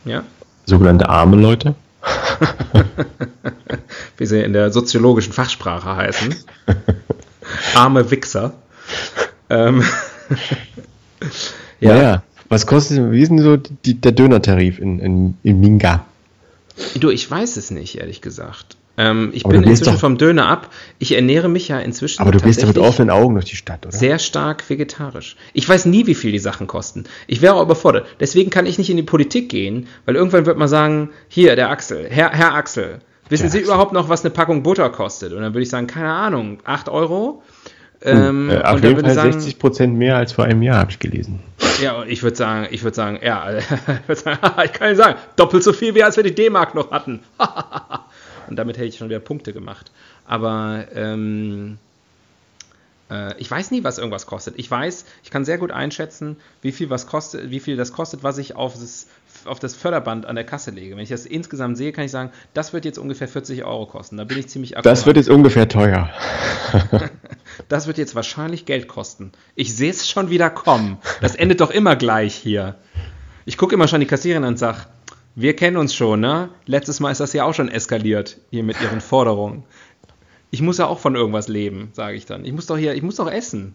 Ja. 0.06 0.24
Sogenannte 0.66 1.10
arme 1.10 1.38
Leute. 1.38 1.76
Wie 4.18 4.26
sie 4.26 4.42
in 4.42 4.54
der 4.54 4.72
soziologischen 4.72 5.34
Fachsprache 5.34 5.96
heißen. 5.96 6.36
Arme 7.76 8.10
Wichser. 8.12 8.54
Ähm, 9.50 9.84
Ja. 11.80 12.02
ja. 12.02 12.24
Was 12.48 12.68
kostet, 12.68 13.12
wie 13.12 13.22
ist 13.22 13.30
denn 13.30 13.40
so 13.40 13.58
die, 13.58 13.96
der 13.96 14.12
Dönertarif 14.12 14.80
in, 14.80 15.00
in, 15.00 15.38
in 15.44 15.60
Minga? 15.60 16.06
Du, 17.00 17.10
ich 17.10 17.30
weiß 17.30 17.58
es 17.58 17.72
nicht, 17.72 17.98
ehrlich 17.98 18.22
gesagt. 18.22 18.78
Ähm, 18.98 19.32
ich 19.34 19.44
Aber 19.46 19.54
bin 19.56 19.64
inzwischen 19.64 19.94
doch- 19.94 20.00
vom 20.00 20.18
Döner 20.18 20.48
ab. 20.48 20.70
Ich 21.00 21.14
ernähre 21.14 21.50
mich 21.50 21.68
ja 21.68 21.80
inzwischen 21.80 22.22
Aber 22.22 22.32
du 22.32 22.40
gehst 22.40 22.62
ja 22.62 22.68
mit 22.68 22.78
offenen 22.78 23.10
Augen 23.10 23.34
durch 23.36 23.46
die 23.46 23.56
Stadt, 23.58 23.86
oder? 23.86 23.96
sehr 23.96 24.20
stark 24.20 24.70
vegetarisch. 24.70 25.36
Ich 25.54 25.68
weiß 25.68 25.86
nie, 25.86 26.08
wie 26.08 26.16
viel 26.16 26.32
die 26.32 26.40
Sachen 26.40 26.68
kosten. 26.68 27.04
Ich 27.28 27.42
wäre 27.42 27.56
auch 27.56 27.62
überfordert. 27.64 28.06
Deswegen 28.22 28.50
kann 28.50 28.66
ich 28.66 28.78
nicht 28.78 28.90
in 28.90 28.96
die 28.98 29.04
Politik 29.04 29.50
gehen, 29.50 29.88
weil 30.06 30.16
irgendwann 30.16 30.46
wird 30.46 30.58
man 30.58 30.68
sagen, 30.70 31.10
hier, 31.28 31.56
der 31.58 31.70
Axel, 31.72 32.08
Herr, 32.10 32.32
Herr 32.32 32.54
Axel, 32.54 33.00
wissen 33.30 33.44
Der 33.44 33.52
Sie 33.52 33.58
Axel. 33.60 33.74
überhaupt 33.74 33.92
noch, 33.92 34.08
was 34.08 34.24
eine 34.24 34.32
Packung 34.32 34.64
Butter 34.64 34.90
kostet? 34.90 35.34
Und 35.34 35.42
dann 35.42 35.54
würde 35.54 35.64
ich 35.64 35.70
sagen, 35.70 35.88
keine 35.88 36.12
Ahnung, 36.12 36.60
8 36.64 36.88
Euro. 36.88 37.44
Ähm, 38.02 38.50
äh, 38.52 38.62
auf 38.62 38.84
jeden 38.84 39.00
Fall 39.02 39.14
sagen, 39.14 39.32
60 39.34 39.58
Prozent 39.58 39.96
mehr 39.96 40.16
als 40.18 40.32
vor 40.34 40.46
einem 40.46 40.62
Jahr, 40.62 40.78
habe 40.78 40.92
ich 40.92 41.00
gelesen. 41.00 41.40
ja, 41.82 41.94
und 42.02 42.10
ich 42.10 42.22
würde 42.24 42.38
sagen, 42.38 42.68
ich 42.70 42.84
würde 42.84 42.96
sagen, 42.96 43.20
ja, 43.24 43.58
ich, 43.58 43.66
würd 44.08 44.20
sagen, 44.20 44.40
ich 44.64 44.74
kann 44.74 44.90
nicht 44.90 44.98
sagen, 44.98 45.16
doppelt 45.36 45.64
so 45.64 45.74
viel 45.74 45.96
wie 45.96 46.04
als 46.04 46.16
wir 46.16 46.24
die 46.24 46.36
D-Mark 46.36 46.76
noch 46.76 46.92
hatten. 46.92 47.22
und 48.50 48.56
damit 48.56 48.78
hätte 48.78 48.88
ich 48.88 48.98
schon 48.98 49.10
wieder 49.10 49.20
Punkte 49.20 49.54
gemacht. 49.54 49.92
Aber 50.26 50.86
ähm, 50.94 51.78
äh, 53.10 53.38
ich 53.40 53.50
weiß 53.50 53.72
nie, 53.72 53.84
was 53.84 53.98
irgendwas 53.98 54.26
kostet. 54.26 54.56
Ich 54.58 54.70
weiß, 54.70 55.06
ich 55.24 55.32
kann 55.32 55.46
sehr 55.46 55.58
gut 55.58 55.72
einschätzen, 55.72 56.38
wie 56.62 56.72
viel 56.72 56.90
was 56.90 57.08
kostet, 57.08 57.52
wie 57.52 57.60
viel 57.60 57.78
das 57.78 57.94
kostet, 57.94 58.24
was 58.24 58.38
ich 58.38 58.56
auf 58.56 58.74
das, 58.74 59.08
auf 59.46 59.60
das 59.60 59.76
Förderband 59.76 60.26
an 60.26 60.36
der 60.36 60.46
Kasse 60.46 60.72
lege. 60.72 60.96
Wenn 60.96 61.04
ich 61.04 61.10
das 61.10 61.26
insgesamt 61.26 61.78
sehe, 61.78 61.92
kann 61.92 62.06
ich 62.06 62.12
sagen, 62.12 62.32
das 62.54 62.74
wird 62.74 62.86
jetzt 62.86 62.98
ungefähr 62.98 63.28
40 63.28 63.64
Euro 63.64 63.86
kosten. 63.86 64.18
Da 64.18 64.24
bin 64.24 64.38
ich 64.40 64.48
ziemlich 64.48 64.72
Das 64.72 64.80
akkurat. 64.80 65.06
wird 65.06 65.18
jetzt 65.18 65.30
ungefähr 65.30 65.68
teuer. 65.68 66.10
Das 67.70 67.88
wird 67.88 67.98
jetzt 67.98 68.16
wahrscheinlich 68.16 68.66
Geld 68.66 68.88
kosten. 68.88 69.32
Ich 69.56 69.76
sehe 69.76 69.90
es 69.90 70.10
schon 70.10 70.30
wieder 70.30 70.50
kommen. 70.50 70.98
Das 71.22 71.36
endet 71.36 71.62
doch 71.62 71.72
immer 71.72 71.96
gleich 71.96 72.36
hier. 72.36 72.76
Ich 73.46 73.58
gucke 73.58 73.76
immer 73.76 73.88
schon 73.88 74.00
die 74.02 74.08
Kassiererin 74.08 74.44
an 74.44 74.50
und 74.54 74.58
sage, 74.58 74.80
wir 75.36 75.56
kennen 75.56 75.78
uns 75.78 75.94
schon, 75.94 76.22
ne? 76.22 76.50
Letztes 76.66 77.00
Mal 77.00 77.12
ist 77.12 77.20
das 77.20 77.34
ja 77.34 77.44
auch 77.44 77.54
schon 77.54 77.70
eskaliert, 77.70 78.38
hier 78.52 78.64
mit 78.64 78.82
ihren 78.82 79.02
Forderungen. 79.02 79.64
Ich 80.52 80.62
muss 80.62 80.78
ja 80.78 80.88
auch 80.88 81.00
von 81.00 81.16
irgendwas 81.16 81.48
leben, 81.48 81.90
sage 81.94 82.16
ich 82.16 82.26
dann. 82.26 82.46
Ich 82.46 82.54
muss 82.54 82.68
doch 82.68 82.78
hier, 82.78 82.96
ich 82.96 83.04
muss 83.04 83.18
doch 83.18 83.30
essen. 83.30 83.74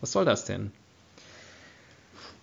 Was 0.00 0.12
soll 0.12 0.24
das 0.24 0.44
denn? 0.44 0.70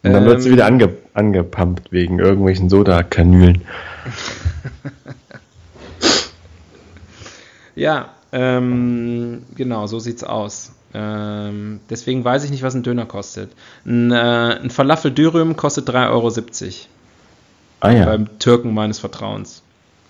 Und 0.04 0.14
dann 0.14 0.26
wird 0.26 0.42
sie 0.42 0.50
Ähm, 0.50 0.54
wieder 0.54 0.66
ange, 0.66 0.96
angepumpt 1.14 1.92
wegen 1.92 2.20
irgendwelchen 2.20 2.70
Soda-Kanülen. 2.70 3.62
Ja, 7.78 8.16
ähm, 8.32 9.44
genau, 9.56 9.86
so 9.86 10.00
sieht's 10.00 10.24
aus. 10.24 10.72
Ähm, 10.96 11.80
deswegen 11.92 12.26
weiß 12.26 12.44
ich 12.44 12.50
nicht, 12.50 12.64
was 12.64 12.74
ein 12.74 12.82
Döner 12.82 13.06
kostet. 13.06 13.52
Ein, 13.86 14.12
äh, 14.12 14.60
ein 14.64 14.72
Falafel 14.72 15.12
Dürüm 15.12 15.56
kostet 15.56 15.88
3,70 15.88 16.10
Euro 16.10 16.32
Ah 17.80 17.92
ja. 17.92 18.06
beim 18.06 18.40
Türken 18.40 18.74
meines 18.74 19.00
Vertrauens. 19.00 19.62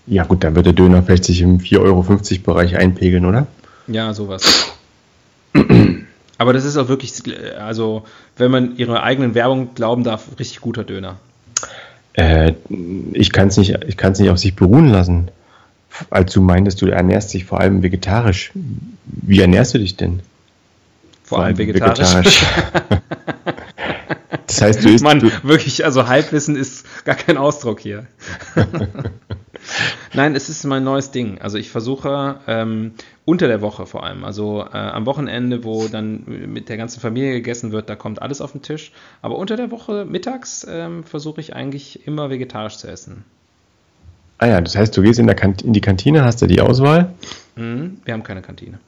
Ja 0.06 0.24
gut, 0.24 0.42
dann 0.42 0.54
wird 0.54 0.66
der 0.66 0.72
Döner 0.72 1.02
vielleicht 1.02 1.24
sich 1.24 1.42
im 1.42 1.58
4,50 1.58 1.78
Euro 1.80 2.02
Bereich 2.44 2.76
einpegeln, 2.76 3.26
oder? 3.26 3.46
Ja, 3.86 4.14
sowas. 4.14 4.72
Aber 6.38 6.52
das 6.52 6.64
ist 6.64 6.76
auch 6.76 6.88
wirklich, 6.88 7.12
also 7.58 8.04
wenn 8.36 8.50
man 8.50 8.76
ihrer 8.76 9.02
eigenen 9.02 9.34
Werbung 9.34 9.74
glauben 9.74 10.04
darf, 10.04 10.28
richtig 10.38 10.60
guter 10.60 10.84
Döner. 10.84 11.16
Äh, 12.14 12.54
ich 13.12 13.32
kann 13.32 13.48
es 13.48 13.56
nicht, 13.56 13.76
ich 13.86 13.96
kann's 13.96 14.18
nicht 14.18 14.30
auf 14.30 14.38
sich 14.38 14.56
beruhen 14.56 14.88
lassen. 14.88 15.30
Als 16.10 16.32
du 16.32 16.40
meintest, 16.40 16.80
du 16.80 16.86
ernährst 16.86 17.34
dich 17.34 17.44
vor 17.44 17.60
allem 17.60 17.82
vegetarisch. 17.82 18.52
Wie 19.04 19.40
ernährst 19.40 19.74
du 19.74 19.78
dich 19.78 19.96
denn? 19.96 20.20
Vor 21.24 21.42
allem 21.42 21.58
vegetarisch. 21.58 22.44
das 24.48 24.62
heißt, 24.62 24.84
du 24.84 24.88
isst, 24.88 25.04
Mann, 25.04 25.20
du, 25.20 25.30
wirklich, 25.42 25.84
also 25.84 26.08
Halbwissen 26.08 26.56
ist 26.56 26.84
gar 27.04 27.14
kein 27.14 27.36
Ausdruck 27.36 27.80
hier. 27.80 28.06
Nein, 30.14 30.34
es 30.34 30.48
ist 30.48 30.64
mein 30.64 30.84
neues 30.84 31.10
Ding. 31.10 31.38
Also 31.40 31.58
ich 31.58 31.70
versuche 31.70 32.40
ähm, 32.46 32.92
unter 33.26 33.46
der 33.46 33.60
Woche 33.60 33.86
vor 33.86 34.04
allem, 34.04 34.24
also 34.24 34.64
äh, 34.72 34.76
am 34.76 35.04
Wochenende, 35.04 35.64
wo 35.64 35.86
dann 35.88 36.24
mit 36.26 36.70
der 36.70 36.78
ganzen 36.78 37.00
Familie 37.00 37.32
gegessen 37.32 37.72
wird, 37.72 37.90
da 37.90 37.94
kommt 37.94 38.22
alles 38.22 38.40
auf 38.40 38.52
den 38.52 38.62
Tisch. 38.62 38.92
Aber 39.20 39.36
unter 39.36 39.56
der 39.56 39.70
Woche 39.70 40.06
mittags 40.06 40.66
ähm, 40.68 41.04
versuche 41.04 41.40
ich 41.42 41.54
eigentlich 41.54 42.06
immer 42.06 42.30
vegetarisch 42.30 42.78
zu 42.78 42.88
essen. 42.88 43.24
ah 44.38 44.46
ja, 44.46 44.60
das 44.62 44.76
heißt, 44.76 44.96
du 44.96 45.02
gehst 45.02 45.18
in, 45.18 45.26
der 45.26 45.36
Kant 45.36 45.60
in 45.60 45.74
die 45.74 45.82
Kantine, 45.82 46.24
hast 46.24 46.40
du 46.40 46.46
die 46.46 46.62
Auswahl. 46.62 47.12
Mhm, 47.56 47.98
wir 48.04 48.14
haben 48.14 48.22
keine 48.22 48.40
Kantine. 48.40 48.78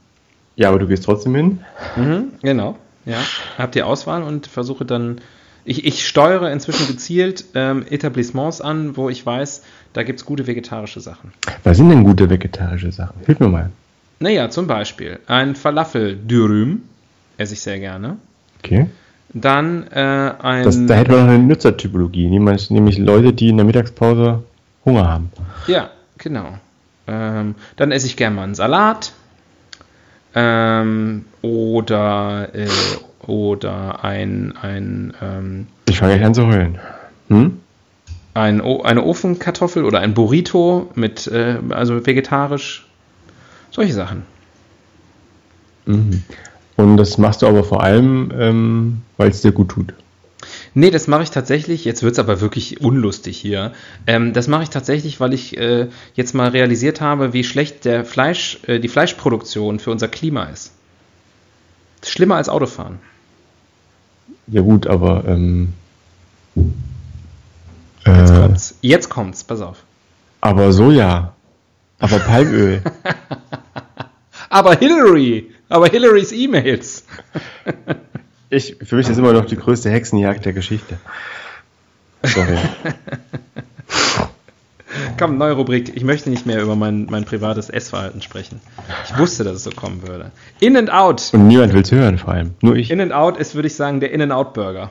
Ja, 0.57 0.71
aber 0.71 0.79
du 0.79 0.87
gehst 0.87 1.05
trotzdem 1.05 1.35
hin. 1.35 1.61
Mhm, 1.97 2.33
genau, 2.41 2.79
ja. 3.05 3.19
Habt 3.59 3.75
die 3.75 3.83
Auswahl 3.83 4.23
und 4.23 4.47
versuche 4.47 4.87
dann. 4.87 5.21
Ich, 5.65 5.85
ich 5.85 6.07
steuere 6.07 6.51
inzwischen 6.51 6.87
gezielt 6.87 7.45
ähm, 7.55 7.85
Etablissements 7.89 8.61
an, 8.61 8.97
wo 8.97 9.09
ich 9.09 9.25
weiß, 9.25 9.63
da 9.93 10.03
gibt 10.03 10.21
es 10.21 10.27
gute 10.27 10.47
vegetarische 10.47 11.01
Sachen. 11.01 11.33
Was 11.65 11.77
sind 11.77 11.91
denn 11.91 12.05
gute 12.05 12.31
vegetarische 12.31 12.93
Sachen? 12.93 13.21
Hilf 13.27 13.41
mir 13.41 13.49
mal. 13.49 13.71
Naja, 14.21 14.51
zum 14.51 14.67
Beispiel 14.67 15.19
ein 15.27 15.55
Falafel-Dürüm, 15.55 16.83
esse 17.37 17.55
ich 17.55 17.61
sehr 17.61 17.79
gerne. 17.79 18.17
Okay. 18.59 18.87
Dann 19.33 19.87
äh, 19.89 20.33
ein. 20.43 20.65
Das, 20.65 20.87
da 20.87 20.95
hätten 20.95 21.13
wir 21.13 21.21
noch 21.23 21.29
eine 21.29 21.39
Nutzertypologie, 21.39 22.29
nämlich, 22.29 22.71
nämlich 22.71 22.99
Leute, 22.99 23.33
die 23.33 23.49
in 23.49 23.57
der 23.57 23.65
Mittagspause 23.65 24.43
Hunger 24.85 25.09
haben. 25.09 25.31
ja, 25.67 25.91
genau. 26.19 26.59
Ähm, 27.07 27.55
dann 27.77 27.93
esse 27.93 28.07
ich 28.07 28.17
gerne 28.17 28.37
mal 28.37 28.45
einen 28.45 28.55
Salat. 28.55 29.13
Ähm, 30.35 31.25
oder, 31.43 32.49
äh, 32.55 32.69
oder 33.27 34.05
ein, 34.05 34.55
ein 34.61 35.15
ähm, 35.21 35.67
Ich 35.89 35.99
fange 35.99 36.15
gleich 36.15 36.27
an 36.27 36.35
zu 36.35 36.47
heulen. 36.47 36.79
Hm? 37.29 37.61
ein, 38.35 38.61
eine 38.61 39.05
Ofenkartoffel 39.05 39.85
oder 39.85 40.01
ein 40.01 40.15
Burrito 40.15 40.91
mit, 40.95 41.27
äh, 41.27 41.57
also 41.71 42.07
vegetarisch. 42.07 42.87
Solche 43.71 43.93
Sachen. 43.93 44.23
Mhm. 45.87 46.23
Und 46.77 46.97
das 46.97 47.19
machst 47.19 47.43
du 47.43 47.47
aber 47.47 47.65
vor 47.65 47.83
allem, 47.83 48.33
ähm, 48.37 49.03
weil 49.17 49.31
es 49.31 49.43
dir 49.43 49.53
gut 49.53 49.71
tut. 49.71 49.95
Nee, 50.73 50.91
das 50.91 51.09
mache 51.09 51.25
ich 51.25 51.31
tatsächlich, 51.31 51.85
jetzt 51.85 52.03
wird 52.03 52.13
es 52.13 52.19
aber 52.19 52.41
wirklich 52.41 52.81
unlustig 52.81 53.37
hier. 53.37 53.73
Ähm, 54.07 54.33
das 54.33 54.49
mache 54.49 54.63
ich 54.63 54.71
tatsächlich, 54.71 55.21
weil 55.21 55.35
ich 55.35 55.57
äh, 55.59 55.89
jetzt 56.15 56.35
mal 56.35 56.49
realisiert 56.49 57.01
habe, 57.01 57.33
wie 57.33 57.45
schlecht 57.45 57.85
der 57.85 58.05
Fleisch, 58.05 58.61
äh, 58.67 58.79
die 58.79 58.89
Fleischproduktion 58.89 59.81
für 59.81 59.91
unser 59.91 60.09
Klima 60.09 60.45
ist. 60.45 60.73
Schlimmer 62.05 62.37
als 62.37 62.49
Autofahren. 62.49 62.99
Ja 64.51 64.63
gut, 64.63 64.87
aber 64.87 65.25
ähm, 65.27 65.75
Jetzt 68.07 68.31
äh, 68.31 68.37
kommt's. 68.37 68.75
Jetzt 68.81 69.11
kommt's, 69.11 69.45
pass 69.45 69.61
auf. 69.61 69.79
aber 70.41 70.73
Soja, 70.73 71.35
aber 71.99 72.19
Palmöl. 72.27 72.83
Aber 74.49 74.75
Hillary! 74.75 75.53
Aber 75.69 75.87
Hillarys 75.87 76.33
E-Mails! 76.33 77.05
ich, 78.51 78.77
für 78.83 78.97
mich 78.97 79.09
ist 79.09 79.19
immer 79.19 79.33
noch 79.33 79.45
die 79.45 79.57
größte 79.57 79.91
Hexenjagd 79.91 80.45
der 80.45 80.53
Geschichte. 80.53 80.99
Sorry. 82.25 82.59
Komm, 85.21 85.37
neue 85.37 85.53
Rubrik. 85.53 85.95
Ich 85.95 86.03
möchte 86.03 86.31
nicht 86.31 86.47
mehr 86.47 86.63
über 86.63 86.77
mein, 86.77 87.05
mein 87.11 87.27
privates 87.27 87.69
Essverhalten 87.69 88.23
sprechen. 88.23 88.59
Ich 89.05 89.19
wusste, 89.19 89.45
dass 89.45 89.57
es 89.57 89.65
so 89.65 89.71
kommen 89.71 90.01
würde. 90.09 90.31
In 90.61 90.79
and 90.79 90.91
Out. 90.91 91.29
Und 91.35 91.47
niemand 91.47 91.75
will 91.75 91.83
es 91.83 91.93
hören, 91.93 92.17
vor 92.17 92.33
allem. 92.33 92.55
Nur 92.63 92.75
ich. 92.75 92.91
In 92.91 93.03
and 93.03 93.13
Out 93.13 93.37
ist, 93.37 93.55
würde 93.55 93.69
ich 93.69 93.75
sagen, 93.75 94.01
der 94.01 94.13
In 94.13 94.23
and 94.23 94.33
Out 94.33 94.55
Burger. 94.55 94.91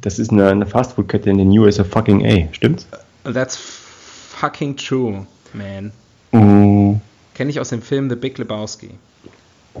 Das 0.00 0.18
ist 0.18 0.30
eine, 0.30 0.48
eine 0.48 0.64
Fastfood-Kette 0.64 1.28
in 1.28 1.36
den 1.36 1.50
USA 1.50 1.84
fucking 1.84 2.24
A, 2.24 2.48
stimmt's? 2.54 2.86
That's 3.24 3.58
fucking 3.58 4.74
true, 4.74 5.26
man. 5.52 5.92
Mm, 6.32 7.02
Kenne 7.34 7.50
ich 7.50 7.60
aus 7.60 7.68
dem 7.68 7.82
Film 7.82 8.08
The 8.08 8.16
Big 8.16 8.38
Lebowski. 8.38 8.88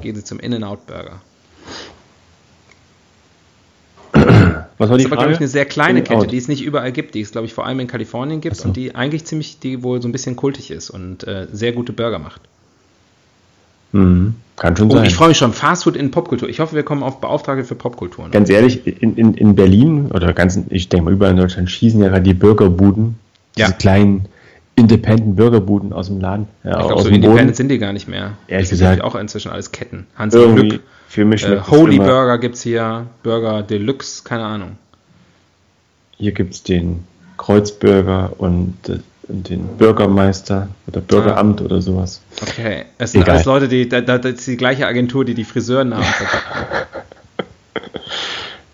Gehen 0.02 0.16
Sie 0.16 0.22
zum 0.22 0.38
In 0.38 0.52
and 0.52 0.64
Out 0.64 0.86
Burger. 0.86 1.22
Was 4.80 4.88
war 4.88 4.96
Das 4.96 4.98
die 4.98 5.04
ist 5.04 5.12
aber, 5.12 5.16
glaube 5.20 5.32
ich, 5.34 5.38
eine 5.38 5.48
sehr 5.48 5.64
kleine 5.66 6.02
Kette, 6.02 6.20
out. 6.20 6.32
die 6.32 6.36
es 6.38 6.48
nicht 6.48 6.62
überall 6.64 6.90
gibt, 6.90 7.14
die 7.14 7.20
es, 7.20 7.30
glaube 7.30 7.46
ich, 7.46 7.54
vor 7.54 7.66
allem 7.66 7.78
in 7.80 7.86
Kalifornien 7.86 8.40
gibt 8.40 8.56
so. 8.56 8.66
und 8.68 8.76
die 8.76 8.94
eigentlich 8.94 9.24
ziemlich, 9.24 9.58
die 9.60 9.82
wohl 9.82 10.00
so 10.02 10.08
ein 10.08 10.12
bisschen 10.12 10.34
kultig 10.36 10.70
ist 10.72 10.90
und 10.90 11.24
äh, 11.28 11.46
sehr 11.52 11.72
gute 11.72 11.92
Burger 11.92 12.18
macht. 12.18 12.40
Mhm. 13.92 14.34
Kann 14.56 14.76
schon 14.76 14.90
Oh, 14.90 14.94
sein. 14.94 15.06
ich 15.06 15.14
freue 15.14 15.28
mich 15.28 15.38
schon. 15.38 15.52
Fastfood 15.52 15.96
in 15.96 16.10
Popkultur. 16.10 16.48
Ich 16.48 16.60
hoffe, 16.60 16.74
wir 16.76 16.82
kommen 16.82 17.02
auf 17.02 17.20
Beauftragte 17.20 17.64
für 17.64 17.74
Popkultur. 17.74 18.28
Ganz 18.30 18.50
ehrlich, 18.50 18.86
in, 18.86 19.16
in, 19.16 19.34
in 19.34 19.54
Berlin 19.54 20.06
oder 20.12 20.32
ganz, 20.32 20.58
ich 20.68 20.88
denke 20.88 21.04
mal 21.06 21.12
überall 21.14 21.32
in 21.32 21.38
Deutschland 21.38 21.70
schießen 21.70 22.00
ja 22.00 22.08
gerade 22.08 22.22
die 22.22 22.34
Burgerbuden, 22.34 23.16
Ja. 23.56 23.66
diese 23.66 23.78
kleinen 23.78 24.26
Independent 24.80 25.36
Burgerbuden 25.36 25.92
aus 25.92 26.06
dem 26.08 26.20
Laden, 26.20 26.48
ja, 26.64 26.80
Ich 26.80 26.86
glaube, 26.86 27.02
so 27.02 27.08
independent 27.08 27.46
Boden. 27.46 27.54
sind 27.54 27.68
die 27.68 27.78
gar 27.78 27.92
nicht 27.92 28.08
mehr. 28.08 28.32
Ehrlich 28.48 28.68
Das 28.70 28.78
sind 28.78 28.88
gesagt. 28.88 29.02
auch 29.04 29.14
inzwischen 29.14 29.50
alles 29.52 29.70
Ketten. 29.72 30.06
Hans 30.16 30.34
Irgendwie 30.34 30.68
Glück, 30.68 30.82
für 31.08 31.24
mich 31.24 31.44
äh, 31.46 31.60
Holy 31.60 31.98
Burger 31.98 32.38
gibt 32.38 32.54
es 32.56 32.62
hier, 32.62 33.06
Burger 33.22 33.62
Deluxe, 33.62 34.22
keine 34.24 34.44
Ahnung. 34.44 34.76
Hier 36.16 36.32
gibt 36.32 36.54
es 36.54 36.62
den 36.62 37.04
Kreuzburger 37.38 38.32
und, 38.38 38.76
äh, 38.88 38.98
und 39.28 39.48
den 39.48 39.66
Bürgermeister 39.78 40.68
oder 40.86 41.00
Bürgeramt 41.00 41.60
oder 41.62 41.80
sowas. 41.80 42.20
Okay, 42.42 42.84
es 42.98 43.12
sind 43.12 43.22
Egal. 43.22 43.34
alles 43.36 43.46
Leute, 43.46 43.68
die, 43.68 43.88
da, 43.88 44.00
da, 44.00 44.18
das 44.18 44.32
ist 44.32 44.46
die 44.46 44.56
gleiche 44.56 44.86
Agentur, 44.86 45.24
die 45.24 45.34
die 45.34 45.44
Friseurennamen 45.44 46.04
verkauft. 46.04 46.66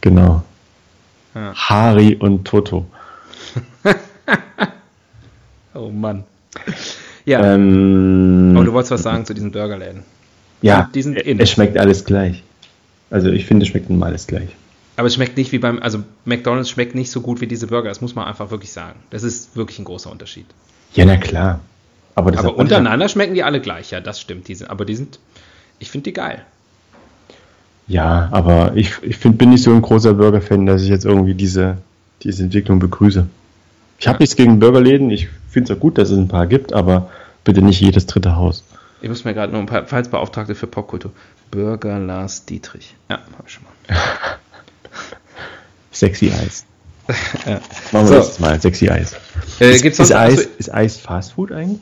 Genau. 0.00 0.42
Ja. 1.34 1.52
Hari 1.54 2.14
und 2.16 2.44
Toto. 2.46 2.86
Oh 5.76 5.90
Mann. 5.90 6.24
Ja, 7.24 7.54
Ähm, 7.54 8.52
aber 8.54 8.64
du 8.64 8.72
wolltest 8.72 8.92
was 8.92 9.02
sagen 9.02 9.26
zu 9.26 9.34
diesen 9.34 9.50
Burgerläden. 9.52 10.02
ja, 10.62 10.88
die 10.94 11.02
sind 11.02 11.18
in. 11.18 11.38
es 11.40 11.50
schmeckt 11.50 11.76
alles 11.76 12.04
gleich. 12.04 12.42
Also 13.10 13.30
ich 13.30 13.46
finde, 13.46 13.64
es 13.64 13.70
schmeckt 13.70 13.90
immer 13.90 14.06
alles 14.06 14.26
gleich. 14.26 14.48
Aber 14.96 15.08
es 15.08 15.14
schmeckt 15.14 15.36
nicht 15.36 15.52
wie 15.52 15.58
beim, 15.58 15.82
also 15.82 16.02
McDonalds 16.24 16.70
schmeckt 16.70 16.94
nicht 16.94 17.10
so 17.10 17.20
gut 17.20 17.40
wie 17.40 17.46
diese 17.46 17.66
Burger, 17.66 17.88
das 17.88 18.00
muss 18.00 18.14
man 18.14 18.26
einfach 18.26 18.50
wirklich 18.50 18.72
sagen. 18.72 18.98
Das 19.10 19.22
ist 19.22 19.54
wirklich 19.56 19.78
ein 19.78 19.84
großer 19.84 20.10
Unterschied. 20.10 20.46
Ja, 20.94 21.04
na 21.04 21.16
klar. 21.16 21.60
Aber, 22.14 22.30
das 22.30 22.40
Aber 22.40 22.56
untereinander 22.56 23.08
schmecken 23.08 23.34
die 23.34 23.42
alle 23.42 23.60
gleich, 23.60 23.90
ja, 23.90 24.00
das 24.00 24.20
stimmt. 24.20 24.48
Die 24.48 24.54
sind, 24.54 24.70
aber 24.70 24.86
die 24.86 24.96
sind, 24.96 25.18
ich 25.78 25.90
finde 25.90 26.04
die 26.04 26.12
geil. 26.14 26.42
Ja, 27.88 28.28
aber 28.32 28.72
ich, 28.74 28.94
ich 29.02 29.16
find, 29.18 29.36
bin 29.38 29.50
nicht 29.50 29.62
so 29.62 29.72
ein 29.72 29.82
großer 29.82 30.14
Burger-Fan, 30.14 30.64
dass 30.66 30.82
ich 30.82 30.88
jetzt 30.88 31.04
irgendwie 31.04 31.34
diese, 31.34 31.76
diese 32.22 32.42
Entwicklung 32.44 32.78
begrüße. 32.78 33.26
Ich 33.98 34.06
habe 34.08 34.16
Ja. 34.16 34.20
nichts 34.20 34.36
gegen 34.36 34.58
Burgerläden. 34.58 35.10
Ich 35.10 35.28
finde 35.50 35.72
es 35.72 35.76
auch 35.76 35.80
gut, 35.80 35.98
dass 35.98 36.10
es 36.10 36.18
ein 36.18 36.28
paar 36.28 36.46
gibt, 36.46 36.72
aber 36.72 37.10
bitte 37.44 37.62
nicht 37.62 37.80
jedes 37.80 38.06
dritte 38.06 38.36
Haus. 38.36 38.64
Ich 39.02 39.08
muss 39.08 39.24
mir 39.24 39.34
gerade 39.34 39.52
nur 39.52 39.60
ein 39.60 39.66
paar 39.66 39.86
Falsbeauftragte 39.86 40.54
für 40.54 40.66
Popkultur. 40.66 41.12
Burger 41.50 41.98
Lars 41.98 42.44
Dietrich. 42.44 42.94
Ja, 43.08 43.18
hab 43.38 43.46
ich 43.46 43.52
schon 43.54 43.64
mal. 43.64 43.96
Sexy 45.92 46.30
Eis. 46.30 46.64
Ja. 47.46 47.60
Machen 47.92 47.92
wir 47.92 48.06
So. 48.08 48.14
das 48.14 48.40
mal. 48.40 48.60
Sexy 48.60 48.90
Eis. 48.90 49.14
Äh, 49.60 49.70
ist, 49.76 49.82
gibt's 49.82 50.00
ist, 50.00 50.12
Eis, 50.12 50.38
achso, 50.40 50.50
ist 50.58 50.74
Eis 50.74 50.96
Fastfood 50.98 51.52
eigentlich? 51.52 51.80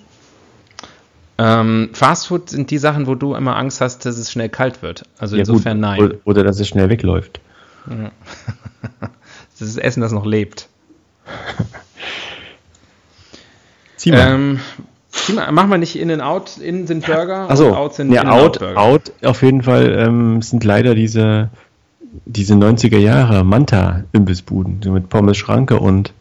Ähm, 1.39 1.89
Fastfood 1.95 2.51
sind 2.51 2.71
die 2.71 2.77
Sachen, 2.79 3.07
wo 3.07 3.15
du 3.15 3.35
immer 3.35 3.57
Angst 3.57 3.81
hast, 3.81 4.05
dass 4.05 4.19
es 4.19 4.31
schnell 4.31 4.51
kalt 4.51 4.83
wird. 4.83 5.05
Also 5.19 5.37
Ja, 5.37 5.41
insofern 5.41 5.79
gut. 5.79 5.81
nein. 5.81 6.01
Oder, 6.03 6.17
oder 6.27 6.45
dass 6.45 6.61
es 6.61 6.69
schnell 6.69 6.91
wegläuft. 6.91 7.41
Das 9.59 9.69
ist 9.69 9.79
Essen, 9.79 10.01
das 10.01 10.11
noch 10.13 10.27
lebt. 10.27 10.69
Zieh 14.05 14.13
mal. 14.13 14.35
Ähm, 14.35 14.61
zieh 15.09 15.33
mal, 15.33 15.51
mach 15.51 15.67
mal 15.67 15.79
nicht 15.79 15.99
in 15.99 16.11
and 16.11 16.21
out, 16.21 16.59
in 16.59 16.87
sind 16.87 17.07
Burger 17.07 17.49
Achso, 17.49 17.69
und 17.69 17.75
out 17.75 17.95
sind 17.95 18.13
ja, 18.13 18.21
In-N-Out 18.21 18.43
out, 18.43 18.59
Burger. 18.59 18.79
out 18.79 19.13
auf 19.23 19.43
jeden 19.43 19.63
Fall 19.63 19.99
ähm, 19.99 20.43
sind 20.43 20.63
leider 20.63 20.95
diese, 20.95 21.49
diese 22.27 22.53
90er 22.53 22.99
Jahre 22.99 23.45
Manta-Imbissbuden, 23.45 24.83
so 24.83 24.93
mit 24.93 25.09
Pommes 25.09 25.39
Schranke 25.39 25.81
und 25.81 26.13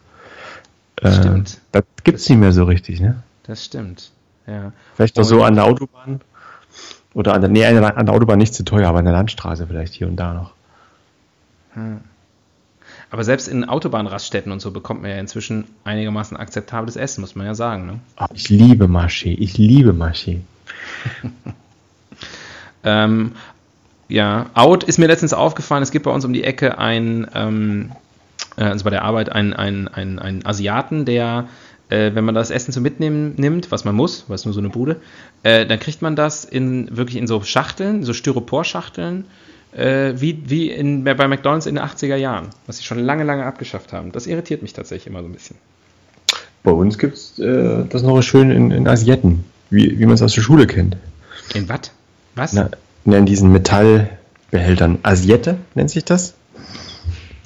äh, 1.02 1.12
Stimmt. 1.12 1.58
das 1.72 1.84
gibt's 2.04 2.26
nicht 2.30 2.38
mehr 2.38 2.52
so 2.52 2.64
richtig, 2.64 3.00
ne? 3.00 3.22
Das 3.42 3.66
stimmt. 3.66 4.12
Ja. 4.46 4.72
Vielleicht 4.94 5.18
noch 5.18 5.24
so 5.24 5.42
an 5.42 5.56
der 5.56 5.64
Autobahn. 5.64 6.22
Oder 7.12 7.34
an 7.34 7.42
der, 7.42 7.50
nee, 7.50 7.66
an 7.66 8.06
der, 8.06 8.14
Autobahn 8.14 8.38
nicht 8.38 8.54
zu 8.54 8.64
teuer, 8.64 8.88
aber 8.88 9.00
an 9.00 9.04
der 9.04 9.12
Landstraße 9.12 9.66
vielleicht 9.66 9.92
hier 9.92 10.08
und 10.08 10.16
da 10.16 10.32
noch. 10.32 10.52
Aber 13.14 13.22
selbst 13.22 13.46
in 13.46 13.62
Autobahnraststätten 13.62 14.50
und 14.50 14.58
so 14.58 14.72
bekommt 14.72 15.02
man 15.02 15.12
ja 15.12 15.18
inzwischen 15.18 15.66
einigermaßen 15.84 16.36
akzeptables 16.36 16.96
Essen, 16.96 17.20
muss 17.20 17.36
man 17.36 17.46
ja 17.46 17.54
sagen. 17.54 17.86
Ne? 17.86 18.00
Ah, 18.16 18.26
ich 18.34 18.48
liebe 18.48 18.86
Marché, 18.86 19.36
ich 19.38 19.56
liebe 19.56 19.92
Marché. 19.92 20.40
Ähm, 22.86 23.32
ja, 24.08 24.50
Out 24.52 24.84
ist 24.84 24.98
mir 24.98 25.06
letztens 25.06 25.32
aufgefallen, 25.32 25.82
es 25.82 25.90
gibt 25.90 26.04
bei 26.04 26.10
uns 26.10 26.26
um 26.26 26.34
die 26.34 26.44
Ecke 26.44 26.76
ein, 26.76 27.26
ähm, 27.34 27.92
äh, 28.56 28.64
also 28.64 28.84
bei 28.84 28.90
der 28.90 29.04
Arbeit 29.04 29.30
einen 29.30 29.54
ein, 29.54 29.88
ein, 29.88 30.18
ein 30.18 30.44
Asiaten, 30.44 31.06
der, 31.06 31.48
äh, 31.88 32.10
wenn 32.14 32.24
man 32.24 32.34
das 32.34 32.50
Essen 32.50 32.72
so 32.72 32.82
mitnehmen 32.82 33.36
nimmt, 33.38 33.70
was 33.70 33.86
man 33.86 33.94
muss, 33.94 34.24
weil 34.28 34.34
es 34.34 34.44
nur 34.44 34.52
so 34.52 34.60
eine 34.60 34.68
Bude, 34.68 35.00
äh, 35.44 35.64
dann 35.64 35.80
kriegt 35.80 36.02
man 36.02 36.14
das 36.14 36.44
in 36.44 36.94
wirklich 36.94 37.16
in 37.16 37.26
so 37.26 37.40
Schachteln, 37.42 38.02
so 38.02 38.12
Styropor-Schachteln, 38.12 39.24
äh, 39.76 40.14
wie, 40.20 40.42
wie 40.46 40.70
in, 40.70 41.04
bei 41.04 41.28
McDonalds 41.28 41.66
in 41.66 41.74
den 41.76 41.84
80er 41.84 42.16
Jahren, 42.16 42.48
was 42.66 42.78
sie 42.78 42.84
schon 42.84 42.98
lange, 42.98 43.24
lange 43.24 43.44
abgeschafft 43.44 43.92
haben. 43.92 44.12
Das 44.12 44.26
irritiert 44.26 44.62
mich 44.62 44.72
tatsächlich 44.72 45.06
immer 45.08 45.20
so 45.22 45.28
ein 45.28 45.32
bisschen. 45.32 45.56
Bei 46.62 46.70
uns 46.70 46.98
gibt's 46.98 47.38
äh, 47.38 47.84
das 47.88 48.02
noch 48.02 48.20
schön 48.22 48.50
in, 48.50 48.70
in 48.70 48.88
Asietten, 48.88 49.44
wie, 49.70 49.98
wie 49.98 50.06
man 50.06 50.14
es 50.14 50.22
aus 50.22 50.34
der 50.34 50.40
Schule 50.42 50.66
kennt. 50.66 50.96
In 51.54 51.68
was? 51.68 51.90
Was? 52.34 52.52
Na, 52.54 52.70
na, 53.04 53.18
in 53.18 53.26
diesen 53.26 53.52
Metallbehältern. 53.52 54.98
Asiette 55.02 55.58
nennt 55.74 55.90
sich 55.90 56.04
das? 56.04 56.34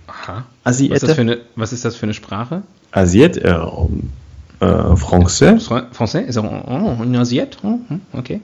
Aha. 0.06 0.44
Was 0.64 0.80
ist, 0.80 0.90
das 0.90 1.02
Asiette? 1.02 1.14
für 1.14 1.20
eine, 1.22 1.38
was 1.56 1.72
ist 1.72 1.84
das 1.84 1.96
für 1.96 2.04
eine 2.04 2.14
Sprache? 2.14 2.62
Assiette, 2.92 3.42
äh, 3.42 4.64
äh, 4.64 4.94
Français. 4.94 5.60
Fra- 5.60 5.88
Français? 5.92 6.20
Ist 6.20 6.38
auch, 6.38 6.44
oh, 6.44 7.02
eine 7.02 7.18
Assiette? 7.18 7.58
Oh, 7.62 7.78
hm, 7.88 8.00
okay. 8.12 8.40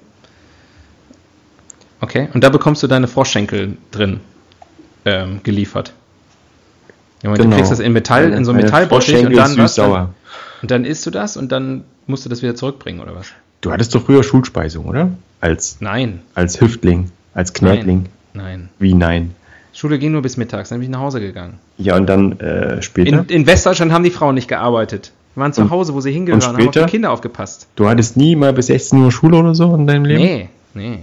Okay, 2.01 2.29
und 2.35 2.45
da 2.45 2.49
bekommst 2.51 2.83
du 2.83 2.87
deine 2.87 3.07
Froschschenkel 3.09 3.77
drin 3.91 4.21
ähm, 5.05 5.41
geliefert. 5.43 5.93
Ja, 7.23 7.31
Moment, 7.31 7.53
Du 7.53 7.57
kriegst 7.57 7.73
das 7.73 7.81
in 7.81 7.93
Metall, 7.93 8.33
in 8.33 8.45
so 8.45 8.53
einem 8.53 8.63
Metallbottich 8.63 9.25
und 9.25 9.35
dann 9.37 9.57
was? 9.57 9.75
sauer. 9.77 10.11
Und 10.63 10.71
dann 10.71 10.85
isst 10.85 11.07
du 11.07 11.11
das 11.11 11.37
und 11.37 11.53
dann 11.53 11.85
musst 12.07 12.25
du 12.25 12.29
das 12.29 12.43
wieder 12.43 12.55
zurückbringen, 12.55 13.01
oder 13.01 13.15
was? 13.15 13.29
Du 13.61 13.73
hattest 13.73 13.95
doch 13.95 14.05
früher 14.05 14.23
Schulspeisung, 14.23 14.85
oder? 14.87 15.11
Als, 15.41 15.79
Nein, 15.81 16.21
als 16.35 16.61
Hüftling, 16.61 17.11
als 17.35 17.53
Knäbling. 17.55 18.07
nein. 18.35 18.69
Wie 18.79 18.95
nein? 18.95 19.35
Schule 19.73 19.99
ging 19.99 20.13
nur 20.13 20.23
bis 20.23 20.37
mittags, 20.37 20.69
dann 20.69 20.79
bin 20.79 20.85
ich 20.85 20.91
nach 20.91 21.01
Hause 21.01 21.21
gegangen. 21.21 21.59
Ja, 21.79 21.97
und 21.97 22.07
dann 22.07 22.39
äh, 22.41 22.81
später? 22.83 23.21
In, 23.21 23.25
in 23.27 23.47
Westdeutschland 23.47 23.93
haben 23.93 24.05
die 24.05 24.11
Frauen 24.11 24.35
nicht 24.37 24.49
gearbeitet. 24.49 25.13
Die 25.35 25.41
waren 25.41 25.53
zu 25.53 25.63
Und- 25.63 25.71
Hause, 25.71 25.95
wo 25.95 26.01
sie 26.01 26.13
hingehören, 26.13 26.41
und 26.41 26.47
haben 26.47 26.55
auf 26.57 26.61
die 26.61 26.65
später? 26.69 26.87
Kinder 26.87 27.11
aufgepasst. 27.11 27.67
du 27.77 27.89
hattest 27.89 28.17
nie 28.17 28.37
mal 28.37 28.53
bis 28.53 28.67
16 28.67 29.01
Uhr 29.03 29.11
Schule 29.11 29.37
oder 29.39 29.55
so 29.55 29.75
in 29.75 29.87
deinem 29.87 30.05
Leben? 30.05 30.23
Nee, 30.23 30.49
nee. 30.75 30.99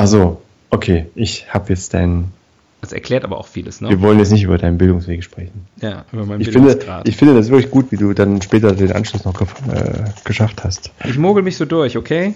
Also, 0.00 0.40
okay, 0.70 1.06
ich 1.14 1.52
habe 1.52 1.68
jetzt 1.68 1.92
dein, 1.92 2.32
Das 2.80 2.92
erklärt 2.92 3.22
aber 3.22 3.36
auch 3.36 3.46
vieles, 3.46 3.82
ne? 3.82 3.90
Wir 3.90 4.00
wollen 4.00 4.18
jetzt 4.18 4.32
nicht 4.32 4.42
über 4.44 4.56
deinen 4.56 4.78
Bildungsweg 4.78 5.22
sprechen. 5.22 5.66
Ja, 5.82 6.06
über 6.10 6.24
meinen 6.24 6.40
Ich 6.40 6.48
finde, 6.48 6.68
Bildungsgrad. 6.68 7.06
ich 7.06 7.16
finde 7.18 7.34
das 7.34 7.50
wirklich 7.50 7.70
gut, 7.70 7.92
wie 7.92 7.98
du 7.98 8.14
dann 8.14 8.40
später 8.40 8.72
den 8.72 8.92
Anschluss 8.92 9.26
noch 9.26 9.38
äh, 9.42 10.04
geschafft 10.24 10.64
hast. 10.64 10.90
Ich 11.04 11.18
mogel 11.18 11.42
mich 11.42 11.58
so 11.58 11.66
durch, 11.66 11.98
okay? 11.98 12.32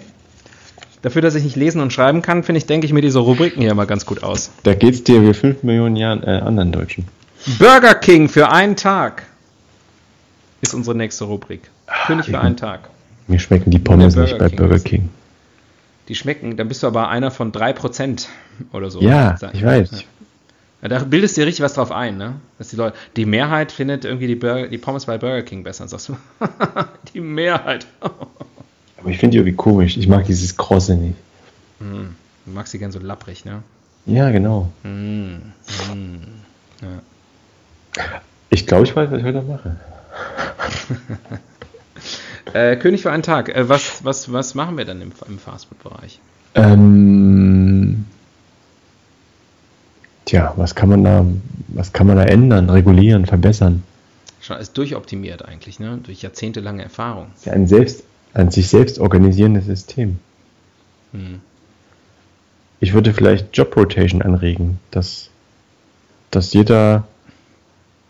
Dafür, 1.01 1.23
dass 1.23 1.33
ich 1.33 1.43
nicht 1.43 1.55
lesen 1.55 1.81
und 1.81 1.91
schreiben 1.91 2.21
kann, 2.21 2.43
finde 2.43 2.57
ich, 2.59 2.67
denke 2.67 2.85
ich 2.85 2.93
mir 2.93 3.01
diese 3.01 3.17
Rubriken 3.17 3.63
hier 3.63 3.73
mal 3.73 3.85
ganz 3.85 4.05
gut 4.05 4.21
aus. 4.21 4.51
Da 4.61 4.75
geht's 4.75 5.03
dir 5.03 5.27
wie 5.27 5.33
5 5.33 5.63
Millionen 5.63 5.95
Jahren 5.95 6.21
äh, 6.23 6.41
anderen 6.45 6.71
Deutschen. 6.71 7.07
Burger 7.57 7.95
King 7.95 8.29
für 8.29 8.51
einen 8.51 8.75
Tag 8.75 9.23
ist 10.61 10.75
unsere 10.75 10.95
nächste 10.95 11.23
Rubrik. 11.23 11.61
König 12.05 12.27
für 12.27 12.39
einen 12.39 12.57
Tag. 12.57 12.89
Mir 13.27 13.39
schmecken 13.39 13.71
die 13.71 13.79
Pommes 13.79 14.15
nicht 14.15 14.37
bei 14.37 14.49
King 14.49 14.57
Burger 14.57 14.79
King. 14.79 15.09
Die 16.07 16.15
schmecken, 16.15 16.55
dann 16.57 16.67
bist 16.67 16.83
du 16.83 16.87
aber 16.87 17.09
einer 17.09 17.31
von 17.31 17.51
3% 17.51 18.27
oder 18.73 18.91
so. 18.91 19.01
Ja, 19.01 19.37
ich 19.53 19.63
weiß. 19.63 20.03
Ja, 20.81 20.87
da 20.87 20.99
bildest 20.99 21.35
du 21.35 21.41
dir 21.41 21.47
richtig 21.47 21.63
was 21.63 21.73
drauf 21.73 21.91
ein, 21.91 22.17
ne? 22.17 22.33
Dass 22.59 22.67
die 22.67 22.75
Leute, 22.75 22.95
die 23.15 23.25
Mehrheit 23.25 23.71
findet 23.71 24.05
irgendwie 24.05 24.27
die, 24.27 24.35
Burger, 24.35 24.67
die 24.67 24.77
Pommes 24.77 25.05
bei 25.05 25.17
Burger 25.17 25.41
King 25.41 25.63
besser. 25.63 25.87
Sagst 25.87 26.09
du, 26.09 26.17
die 27.13 27.21
Mehrheit. 27.21 27.87
Aber 27.99 29.09
ich 29.09 29.17
finde 29.17 29.31
die 29.31 29.37
irgendwie 29.39 29.55
komisch. 29.55 29.97
Ich 29.97 30.07
mag 30.07 30.25
dieses 30.25 30.55
Krosse 30.57 30.95
nicht. 30.95 31.17
Du 31.79 32.51
magst 32.51 32.73
die 32.73 32.79
gern 32.79 32.91
so 32.91 32.99
lapprig, 32.99 33.45
ne? 33.45 33.63
Ja, 34.05 34.29
genau. 34.29 34.71
Mm, 34.83 35.37
Ich 38.49 38.67
glaube, 38.67 38.83
ich 38.83 38.95
weiß, 38.95 39.09
was 39.11 39.19
ich 39.19 39.25
heute 39.25 39.41
mache. 39.41 39.75
Äh, 42.53 42.77
König 42.77 43.01
für 43.01 43.11
einen 43.11 43.23
Tag. 43.23 43.49
Äh, 43.49 43.67
was, 43.69 44.03
was, 44.03 44.31
was 44.31 44.55
machen 44.55 44.77
wir 44.77 44.85
denn 44.85 45.01
im, 45.01 45.11
im 45.27 45.39
Fastfood-Bereich? 45.39 46.19
Ähm, 46.55 48.05
tja, 50.25 50.53
was 50.55 50.75
kann 50.75 50.89
man 50.89 51.03
da, 51.03 51.25
was 51.69 51.91
kann 51.91 52.07
man 52.07 52.17
da 52.17 52.23
ändern, 52.23 52.69
regulieren, 52.69 53.25
verbessern? 53.25 53.83
Schon 54.41 54.57
alles 54.57 54.71
durchoptimiert 54.73 55.43
eigentlich, 55.43 55.79
ne? 55.79 55.99
Durch 56.03 56.21
jahrzehntelange 56.21 56.83
Erfahrung. 56.83 57.27
Ist 57.35 57.45
ja 57.45 57.53
ein 57.53 57.67
selbst, 57.67 58.03
ein 58.33 58.51
sich 58.51 58.69
selbst 58.69 58.99
organisierendes 58.99 59.65
System. 59.65 60.19
Hm. 61.11 61.41
Ich 62.79 62.93
würde 62.93 63.13
vielleicht 63.13 63.57
Job 63.57 63.75
Rotation 63.75 64.21
anregen, 64.21 64.79
dass, 64.91 65.29
dass 66.29 66.53
jeder, 66.53 67.07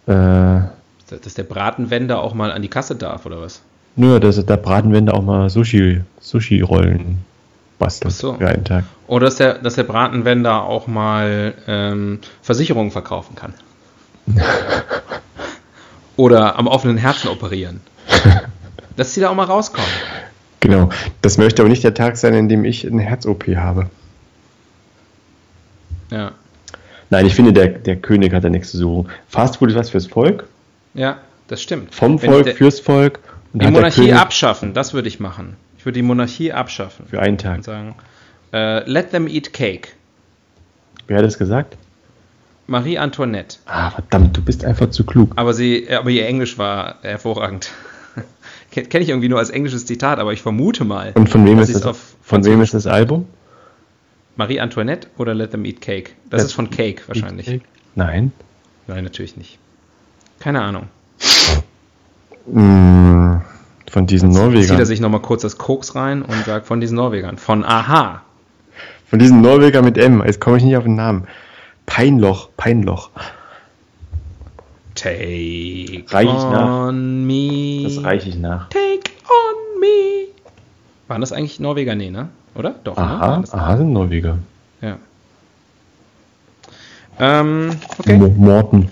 äh, 0.08 0.12
dass 0.12 1.34
der 1.36 1.44
Bratenwender 1.44 2.22
auch 2.22 2.34
mal 2.34 2.52
an 2.52 2.62
die 2.62 2.68
Kasse 2.68 2.96
darf, 2.96 3.26
oder 3.26 3.42
was? 3.42 3.62
Nur, 3.96 4.20
dass 4.20 4.44
der 4.46 4.58
Bratenwender 4.58 5.14
auch 5.14 5.24
mal 5.24 5.50
Sushi, 5.50 6.02
Sushi-Rollen 6.20 7.20
bastelt 7.80 8.14
Ach 8.14 8.20
so. 8.20 8.34
für 8.36 8.48
einen 8.48 8.64
Tag. 8.64 8.84
Oder 9.08 9.26
dass 9.26 9.36
der, 9.36 9.56
dass 9.60 9.76
der 9.76 9.84
Bratenwender 9.84 10.64
auch 10.64 10.88
mal 10.88 11.54
ähm, 11.68 12.20
Versicherungen 12.42 12.92
verkaufen 12.92 13.36
kann. 13.36 13.54
Oder 16.18 16.58
am 16.58 16.68
offenen 16.68 16.98
Herzen 16.98 17.28
operieren. 17.30 17.82
Dass 18.96 19.14
die 19.14 19.20
da 19.20 19.30
auch 19.30 19.36
mal 19.36 19.44
rauskommen. 19.44 19.90
Genau. 20.62 20.90
Das 21.22 21.38
möchte 21.38 21.62
aber 21.62 21.70
nicht 21.70 21.84
der 21.84 21.94
Tag 21.94 22.16
sein, 22.16 22.34
in 22.34 22.48
dem 22.48 22.64
ich 22.64 22.88
eine 22.88 23.02
Herz-OP 23.02 23.48
habe. 23.58 23.88
Ja. 26.10 26.32
Nein, 27.10 27.26
ich 27.26 27.36
finde, 27.36 27.52
der, 27.52 27.68
der 27.68 27.98
König 27.98 28.34
hat 28.34 28.46
da 28.46 28.50
nichts 28.50 28.72
zu 28.72 28.78
suchen. 28.78 29.10
Fastfood 29.28 29.70
ist 29.70 29.76
was 29.76 29.90
fürs 29.90 30.08
Volk, 30.08 30.48
Ja, 30.94 31.18
das 31.50 31.62
stimmt. 31.62 31.94
vom 31.94 32.22
Wenn 32.22 32.32
Volk, 32.32 32.46
der- 32.46 32.56
fürs 32.56 32.80
Volk. 32.80 33.20
Und 33.56 33.62
Die 33.64 33.72
Monarchie 33.72 34.02
König 34.02 34.16
abschaffen, 34.18 34.74
das 34.74 34.94
würde 34.94 35.08
ich 35.08 35.22
machen. 35.22 35.56
Ich 35.78 35.86
würde 35.86 35.98
die 35.98 36.02
Monarchie 36.02 36.52
abschaffen. 36.52 37.06
Für 37.08 37.22
einen 37.22 37.38
Tag. 37.38 37.56
Und 37.56 37.64
sagen, 37.64 37.96
äh, 38.52 38.84
let 38.90 39.12
them 39.12 39.30
eat 39.30 39.54
cake. 39.54 39.94
Wer 41.08 41.20
hat 41.20 41.24
das 41.26 41.38
gesagt? 41.38 41.78
Marie 42.68 42.98
Antoinette. 42.98 43.60
Ah, 43.66 43.92
verdammt, 43.92 44.36
du 44.36 44.42
bist 44.42 44.66
einfach 44.66 44.90
zu 44.90 45.06
klug. 45.06 45.32
Aber 45.38 45.54
sie, 45.54 45.88
aber 45.90 46.10
ihr 46.10 46.28
Englisch 46.28 46.58
war 46.58 46.96
hervorragend. 47.02 47.72
Kenne 48.72 49.06
ich 49.06 49.08
irgendwie 49.08 49.30
nur 49.30 49.40
als 49.40 49.52
englisches 49.52 49.86
Zitat, 49.86 50.20
aber 50.20 50.34
ich 50.34 50.42
vermute 50.42 50.84
mal. 50.84 51.14
Und 51.16 51.30
von 51.30 51.46
wem 51.46 51.60
ist 51.60 51.74
das? 51.74 51.86
auf 51.86 52.18
Von 52.24 52.44
wem 52.44 52.62
ist 52.62 52.74
das 52.74 52.88
Album? 52.88 53.26
Marie 54.36 54.60
Antoinette 54.60 55.08
oder 55.18 55.34
Let 55.34 55.52
them 55.52 55.64
eat 55.64 55.80
cake? 55.80 56.12
Das 56.30 56.42
Let 56.42 56.48
ist 56.48 56.54
von 56.54 56.70
Cake 56.70 57.04
wahrscheinlich. 57.08 57.62
Nein. 57.96 58.34
Nein, 58.88 59.06
natürlich 59.06 59.38
nicht. 59.38 59.60
Keine 60.40 60.62
Ahnung. 60.62 60.90
Mm, 62.48 63.15
Von 63.90 64.08
diesen 64.08 64.32
Zieht 64.32 64.42
er 64.42 64.46
Norwegern. 64.48 64.86
sich 64.86 65.00
nochmal 65.00 65.22
kurz 65.22 65.42
das 65.44 65.58
Koks 65.58 65.96
rein 65.96 66.22
und 66.24 66.46
sagt 66.46 66.66
von 66.66 66.82
diesen 66.82 66.96
Norwegern. 66.96 67.38
Von 67.38 67.64
Aha. 67.64 68.22
Von 69.08 69.20
diesen 69.20 69.42
Norweger 69.42 69.82
mit 69.82 69.98
M. 69.98 70.24
Jetzt 70.26 70.42
komme 70.42 70.58
ich 70.58 70.64
nicht 70.64 70.76
auf 70.76 70.84
den 70.86 70.96
Namen. 70.96 71.28
Peinloch, 71.86 72.50
Peinloch. 72.58 73.12
Take 74.96 76.04
Reich 76.10 76.28
ich 76.28 76.34
nach. 76.44 76.88
on 76.88 77.26
me. 77.28 77.84
Das 77.84 78.04
reiche 78.04 78.30
ich 78.30 78.38
nach. 78.38 78.70
Take 78.70 79.12
on 79.26 79.80
me. 79.80 80.28
Waren 81.08 81.22
das 81.22 81.32
eigentlich 81.34 81.60
Norweger? 81.60 81.96
Nee, 81.96 82.10
ne? 82.10 82.30
Oder? 82.56 82.76
Doch, 82.84 82.96
ne? 82.96 83.04
Aha, 83.04 83.38
das- 83.42 83.54
aha, 83.54 83.78
sind 83.78 83.92
Norweger. 83.94 84.38
Ja. 84.82 84.98
Ähm, 87.20 87.72
okay. 88.00 88.18
Mo- 88.18 88.30
Morten 88.38 88.92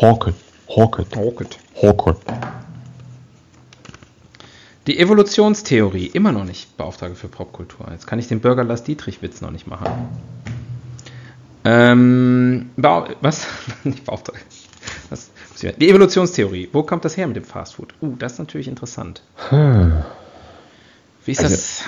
Hawkett. 0.00 0.34
Hawkett. 0.74 1.16
Rocket. 1.16 1.58
Hawkett. 1.80 2.16
Die 4.86 4.98
Evolutionstheorie, 4.98 6.06
immer 6.06 6.32
noch 6.32 6.44
nicht 6.44 6.76
Beauftragte 6.76 7.14
für 7.14 7.28
Popkultur. 7.28 7.86
Jetzt 7.92 8.06
kann 8.06 8.18
ich 8.18 8.26
den 8.28 8.40
Burger 8.40 8.64
Lars 8.64 8.82
Dietrich-Witz 8.82 9.40
noch 9.40 9.52
nicht 9.52 9.66
machen. 9.68 9.86
Ähm, 11.64 12.70
Bau 12.76 13.06
was? 13.20 13.46
nicht 13.84 14.04
Beauftragte. 14.04 14.42
Was? 15.10 15.30
Die 15.78 15.88
Evolutionstheorie, 15.88 16.68
wo 16.72 16.82
kommt 16.82 17.04
das 17.04 17.16
her 17.16 17.28
mit 17.28 17.36
dem 17.36 17.44
Fastfood? 17.44 17.94
Uh, 18.00 18.16
das 18.18 18.32
ist 18.32 18.38
natürlich 18.40 18.66
interessant. 18.66 19.22
Hm. 19.50 20.02
Wie 21.24 21.30
ist 21.32 21.40
Also- 21.40 21.54
das? 21.54 21.82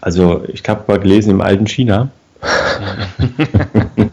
Also, 0.00 0.44
ich 0.48 0.62
habe 0.68 0.84
mal 0.86 1.00
gelesen 1.00 1.30
im 1.30 1.40
alten 1.40 1.66
China. 1.66 2.10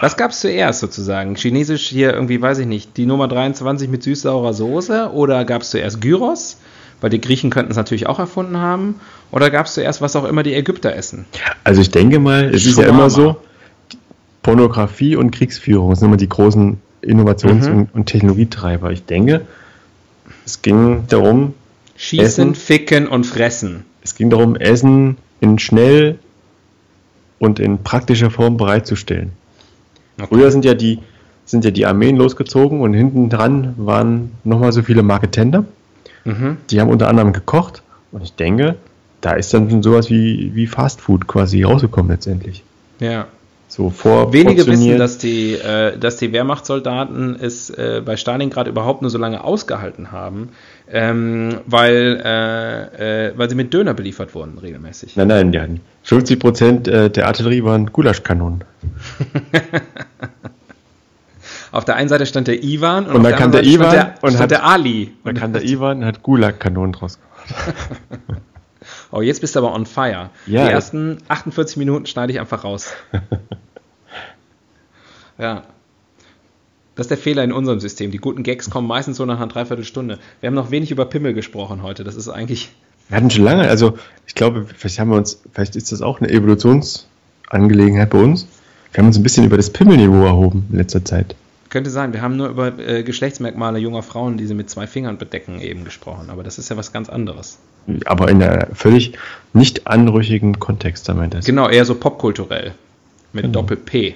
Was 0.00 0.16
gab 0.16 0.30
es 0.30 0.40
zuerst 0.40 0.80
sozusagen? 0.80 1.36
Chinesisch 1.36 1.86
hier 1.88 2.12
irgendwie, 2.12 2.40
weiß 2.40 2.58
ich 2.58 2.66
nicht, 2.66 2.96
die 2.96 3.06
Nummer 3.06 3.28
23 3.28 3.88
mit 3.88 4.02
süß-saurer 4.02 4.52
Soße? 4.52 5.10
Oder 5.12 5.44
gab 5.44 5.62
es 5.62 5.70
zuerst 5.70 6.00
Gyros? 6.00 6.58
Weil 7.00 7.10
die 7.10 7.20
Griechen 7.20 7.50
könnten 7.50 7.70
es 7.70 7.76
natürlich 7.76 8.06
auch 8.06 8.18
erfunden 8.18 8.58
haben. 8.58 9.00
Oder 9.30 9.50
gab 9.50 9.66
es 9.66 9.74
zuerst, 9.74 10.00
was 10.00 10.16
auch 10.16 10.24
immer 10.24 10.42
die 10.42 10.54
Ägypter 10.54 10.94
essen? 10.94 11.26
Also, 11.64 11.80
ich 11.80 11.90
denke 11.90 12.18
mal, 12.18 12.44
es 12.54 12.64
ist 12.66 12.78
ja 12.78 12.86
immer 12.86 13.10
so, 13.10 13.36
Pornografie 14.42 15.16
und 15.16 15.30
Kriegsführung 15.30 15.94
sind 15.94 16.08
immer 16.08 16.16
die 16.16 16.28
großen 16.28 16.80
Innovations- 17.02 17.68
Mhm. 17.68 17.76
und, 17.78 17.94
und 17.94 18.06
Technologietreiber. 18.06 18.92
Ich 18.92 19.04
denke, 19.04 19.42
es 20.44 20.62
ging 20.62 21.04
darum, 21.08 21.54
Schießen, 21.96 22.24
Essen. 22.26 22.54
ficken 22.54 23.08
und 23.08 23.24
fressen. 23.24 23.84
es 24.02 24.14
ging 24.14 24.30
darum, 24.30 24.54
Essen 24.56 25.16
in 25.40 25.58
schnell 25.58 26.18
und 27.38 27.58
in 27.58 27.82
praktischer 27.82 28.30
Form 28.30 28.56
bereitzustellen. 28.56 29.32
Okay. 30.18 30.26
Früher 30.28 30.50
sind 30.50 30.64
ja 30.64 30.74
die, 30.74 30.98
sind 31.44 31.64
ja 31.64 31.70
die 31.70 31.86
Armeen 31.86 32.16
losgezogen 32.16 32.80
und 32.80 32.94
hinten 32.94 33.28
dran 33.28 33.74
waren 33.76 34.32
nochmal 34.44 34.72
so 34.72 34.82
viele 34.82 35.02
Marketender. 35.02 35.64
Mhm. 36.24 36.58
Die 36.70 36.80
haben 36.80 36.90
unter 36.90 37.08
anderem 37.08 37.32
gekocht 37.32 37.82
und 38.12 38.22
ich 38.22 38.34
denke, 38.34 38.76
da 39.20 39.32
ist 39.32 39.52
dann 39.54 39.70
schon 39.70 39.82
sowas 39.82 40.10
wie, 40.10 40.54
wie 40.54 40.66
Fast 40.66 41.00
Food 41.00 41.26
quasi 41.26 41.62
rausgekommen 41.62 42.10
letztendlich. 42.10 42.62
Ja. 43.00 43.26
So 43.76 43.90
vor 43.90 44.32
Wenige 44.32 44.66
wissen, 44.66 44.96
dass 44.96 45.18
die, 45.18 45.52
äh, 45.52 45.98
dass 45.98 46.16
die 46.16 46.32
Wehrmachtssoldaten 46.32 47.36
es 47.38 47.68
äh, 47.68 48.00
bei 48.02 48.16
Stalingrad 48.16 48.68
überhaupt 48.68 49.02
nur 49.02 49.10
so 49.10 49.18
lange 49.18 49.44
ausgehalten 49.44 50.12
haben, 50.12 50.48
ähm, 50.90 51.58
weil, 51.66 52.18
äh, 52.24 53.26
äh, 53.26 53.32
weil 53.36 53.50
sie 53.50 53.54
mit 53.54 53.74
Döner 53.74 53.92
beliefert 53.92 54.34
wurden, 54.34 54.56
regelmäßig. 54.56 55.14
Nein, 55.16 55.28
nein, 55.28 55.52
die 55.52 55.60
hatten 55.60 55.80
50 56.04 56.38
Prozent 56.40 56.88
äh, 56.88 57.10
der 57.10 57.26
Artillerie 57.26 57.64
waren 57.64 57.92
Gulaschkanonen. 57.92 58.64
Auf 61.72 61.84
der 61.84 61.96
einen 61.96 62.08
Seite 62.08 62.24
stand 62.24 62.48
der 62.48 62.64
Ivan 62.64 63.04
Und 63.04 63.16
auf 63.16 63.22
dann 63.22 63.36
kam 63.36 63.52
der 63.52 63.60
anderen 63.60 63.64
Seite 63.64 63.74
Ivan 63.74 63.90
der, 63.92 64.14
und 64.22 64.38
hat- 64.38 64.50
der 64.50 64.64
Ali. 64.64 65.12
Da 65.22 65.32
kam 65.34 65.52
der 65.52 65.64
Ivan 65.64 65.98
und 65.98 66.04
hat 66.06 66.22
Gulag-Kanonen 66.22 66.92
draus 66.92 67.18
gemacht. 67.18 67.74
Oh, 69.10 69.20
jetzt 69.20 69.40
bist 69.40 69.54
du 69.54 69.60
aber 69.60 69.72
on 69.74 69.86
fire. 69.86 70.30
Ja, 70.46 70.64
Die 70.66 70.72
ersten 70.72 71.18
48 71.28 71.76
Minuten 71.76 72.06
schneide 72.06 72.32
ich 72.32 72.40
einfach 72.40 72.64
raus. 72.64 72.92
ja. 75.38 75.62
Das 76.94 77.04
ist 77.04 77.10
der 77.10 77.18
Fehler 77.18 77.44
in 77.44 77.52
unserem 77.52 77.78
System. 77.78 78.10
Die 78.10 78.16
guten 78.18 78.42
Gags 78.42 78.70
kommen 78.70 78.88
meistens 78.88 79.18
so 79.18 79.26
nach 79.26 79.36
einer 79.36 79.48
Dreiviertelstunde. 79.48 80.18
Wir 80.40 80.46
haben 80.46 80.54
noch 80.54 80.70
wenig 80.70 80.90
über 80.90 81.04
Pimmel 81.04 81.34
gesprochen 81.34 81.82
heute. 81.82 82.04
Das 82.04 82.14
ist 82.14 82.28
eigentlich. 82.30 82.70
Wir 83.08 83.18
hatten 83.18 83.30
schon 83.30 83.44
lange, 83.44 83.68
also 83.68 83.98
ich 84.26 84.34
glaube, 84.34 84.66
vielleicht 84.74 84.98
haben 84.98 85.10
wir 85.10 85.16
uns, 85.16 85.42
vielleicht 85.52 85.76
ist 85.76 85.92
das 85.92 86.00
auch 86.00 86.20
eine 86.20 86.30
Evolutionsangelegenheit 86.30 88.10
bei 88.10 88.18
uns. 88.18 88.48
Wir 88.92 88.98
haben 89.02 89.08
uns 89.08 89.18
ein 89.18 89.22
bisschen 89.22 89.44
über 89.44 89.58
das 89.58 89.70
Pimmelniveau 89.70 90.24
erhoben 90.24 90.66
in 90.70 90.78
letzter 90.78 91.04
Zeit. 91.04 91.36
Könnte 91.68 91.90
sein. 91.90 92.14
Wir 92.14 92.22
haben 92.22 92.36
nur 92.36 92.48
über 92.48 92.78
äh, 92.78 93.02
Geschlechtsmerkmale 93.02 93.78
junger 93.78 94.02
Frauen, 94.02 94.38
die 94.38 94.46
sie 94.46 94.54
mit 94.54 94.70
zwei 94.70 94.86
Fingern 94.86 95.18
bedecken, 95.18 95.60
eben 95.60 95.84
gesprochen. 95.84 96.30
Aber 96.30 96.42
das 96.42 96.58
ist 96.58 96.70
ja 96.70 96.76
was 96.76 96.92
ganz 96.92 97.08
anderes. 97.10 97.58
Aber 98.06 98.30
in 98.30 98.42
einem 98.42 98.74
völlig 98.74 99.12
nicht 99.52 99.86
anrüchigen 99.86 100.58
Kontext, 100.58 101.08
da 101.08 101.14
meint 101.14 101.34
er. 101.34 101.40
Genau, 101.40 101.68
eher 101.68 101.84
so 101.84 101.94
popkulturell. 101.94 102.72
Mit 103.32 103.44
Genau. 103.44 103.60
Doppel-P. 103.60 104.14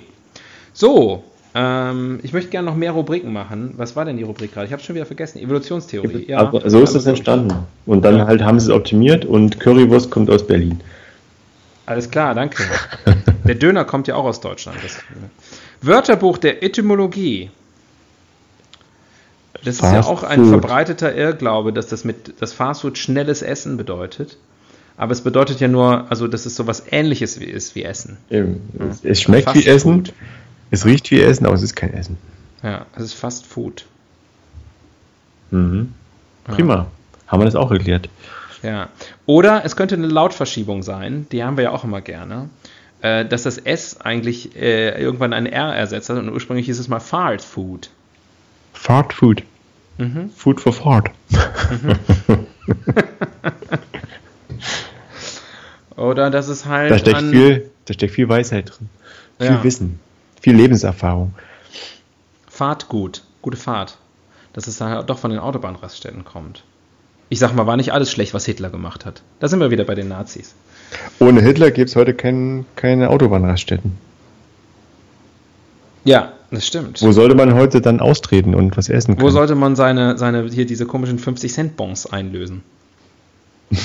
So, 0.72 1.24
ähm, 1.54 2.20
ich 2.22 2.32
möchte 2.32 2.50
gerne 2.50 2.66
noch 2.70 2.76
mehr 2.76 2.92
Rubriken 2.92 3.32
machen. 3.32 3.74
Was 3.76 3.96
war 3.96 4.04
denn 4.04 4.16
die 4.16 4.22
Rubrik 4.22 4.52
gerade? 4.54 4.66
Ich 4.66 4.72
habe 4.72 4.82
schon 4.82 4.94
wieder 4.94 5.06
vergessen. 5.06 5.38
Evolutionstheorie. 5.40 6.32
Aber 6.34 6.68
so 6.70 6.78
ist 6.80 6.90
das 6.90 7.06
also- 7.06 7.10
entstanden. 7.10 7.54
Und 7.86 8.04
dann 8.04 8.18
Ja. 8.18 8.26
halt 8.26 8.42
haben 8.42 8.60
sie 8.60 8.66
es 8.70 8.72
optimiert 8.72 9.24
und 9.24 9.58
Currywurst 9.58 10.10
kommt 10.10 10.30
aus 10.30 10.46
Berlin. 10.46 10.80
Alles 11.86 12.10
klar, 12.10 12.34
danke. 12.34 12.62
Der 13.44 13.56
Döner 13.56 13.84
kommt 13.84 14.06
ja 14.06 14.14
auch 14.14 14.24
aus 14.24 14.40
Deutschland. 14.40 14.78
Das, 14.82 14.98
Wörterbuch 15.82 16.38
der 16.38 16.62
Etymologie. 16.62 17.50
Das 19.64 19.76
ist 19.76 19.82
ja 19.82 19.94
Fast 19.94 20.08
auch 20.08 20.22
ein 20.22 20.40
Food. 20.44 20.50
verbreiteter 20.50 21.14
Irrglaube, 21.14 21.72
dass 21.72 21.88
das 21.88 22.04
mit 22.04 22.34
das 22.40 22.52
Fastfood 22.52 22.96
schnelles 22.96 23.42
Essen 23.42 23.76
bedeutet. 23.76 24.36
Aber 24.96 25.12
es 25.12 25.22
bedeutet 25.22 25.60
ja 25.60 25.68
nur, 25.68 26.10
also 26.10 26.28
dass 26.28 26.46
es 26.46 26.54
sowas 26.54 26.84
ähnliches 26.90 27.40
wie 27.40 27.44
ist 27.46 27.74
wie 27.74 27.82
Essen. 27.82 28.18
Eben. 28.30 28.60
Es, 28.90 29.04
es 29.04 29.22
schmeckt 29.22 29.44
Fast 29.44 29.56
wie 29.56 29.66
Essen, 29.66 29.94
Food. 30.06 30.12
Es 30.70 30.84
riecht 30.84 31.10
wie 31.10 31.20
Essen, 31.20 31.46
aber 31.46 31.54
es 31.54 31.62
ist 31.62 31.74
kein 31.74 31.92
Essen. 31.94 32.16
Ja, 32.62 32.86
es 32.94 33.02
ist 33.04 33.14
Fast 33.14 33.46
Food. 33.46 33.86
Mhm. 35.50 35.94
Prima. 36.44 36.86
Haben 37.26 37.40
wir 37.40 37.44
das 37.46 37.54
auch 37.54 37.70
erklärt. 37.70 38.08
Ja. 38.62 38.88
Oder 39.26 39.64
es 39.64 39.76
könnte 39.76 39.94
eine 39.94 40.08
Lautverschiebung 40.08 40.82
sein, 40.82 41.26
die 41.32 41.42
haben 41.44 41.56
wir 41.56 41.64
ja 41.64 41.70
auch 41.70 41.84
immer 41.84 42.00
gerne, 42.02 42.50
äh, 43.00 43.24
dass 43.24 43.44
das 43.44 43.56
S 43.58 44.00
eigentlich 44.00 44.54
äh, 44.56 45.00
irgendwann 45.00 45.32
ein 45.32 45.46
R 45.46 45.74
ersetzt 45.74 46.10
hat 46.10 46.18
und 46.18 46.28
ursprünglich 46.30 46.66
hieß 46.66 46.78
es 46.78 46.88
mal 46.88 47.00
Fast 47.00 47.46
Food. 47.46 47.90
Fart 48.74 49.12
Food. 49.12 49.42
Mhm. 49.98 50.30
Food 50.34 50.60
for 50.60 50.72
Fart. 50.72 51.10
Oder 55.96 56.30
dass 56.30 56.48
es 56.48 56.64
halt 56.66 56.90
Da 56.90 56.98
steckt 56.98 57.22
viel, 57.22 57.70
da 57.84 57.94
steckt 57.94 58.14
viel 58.14 58.28
Weisheit 58.28 58.70
drin. 58.70 58.88
Viel 59.38 59.46
Ja. 59.48 59.62
Wissen. 59.64 60.00
Viel 60.40 60.56
Lebenserfahrung. 60.56 61.34
Fahrtgut, 62.48 63.22
gute 63.42 63.56
Fahrt, 63.56 63.98
dass 64.52 64.66
es 64.66 64.78
dann 64.78 65.06
doch 65.06 65.18
von 65.18 65.30
den 65.30 65.40
Autobahnraststätten 65.40 66.24
kommt. 66.24 66.64
Ich 67.28 67.38
sag 67.38 67.54
mal, 67.54 67.66
war 67.66 67.76
nicht 67.76 67.92
alles 67.92 68.10
schlecht, 68.10 68.34
was 68.34 68.44
Hitler 68.44 68.70
gemacht 68.70 69.06
hat. 69.06 69.22
Da 69.38 69.48
sind 69.48 69.60
wir 69.60 69.70
wieder 69.70 69.84
bei 69.84 69.94
den 69.94 70.08
Nazis. 70.08 70.54
Ohne 71.20 71.40
Hitler 71.42 71.70
gäbe 71.70 71.88
es 71.88 71.94
heute 71.94 72.14
kein, 72.14 72.66
keine 72.74 73.10
Autobahnraststätten. 73.10 73.96
Ja, 76.04 76.32
das 76.50 76.66
stimmt. 76.66 77.00
Wo 77.02 77.12
sollte 77.12 77.34
man 77.34 77.54
heute 77.54 77.80
dann 77.80 78.00
austreten 78.00 78.54
und 78.54 78.76
was 78.76 78.88
essen 78.88 79.14
können? 79.14 79.26
Wo 79.26 79.30
sollte 79.30 79.54
man 79.54 79.76
seine, 79.76 80.18
seine, 80.18 80.48
hier 80.50 80.66
diese 80.66 80.86
komischen 80.86 81.18
50-Cent-Bons 81.18 82.06
einlösen? 82.06 82.62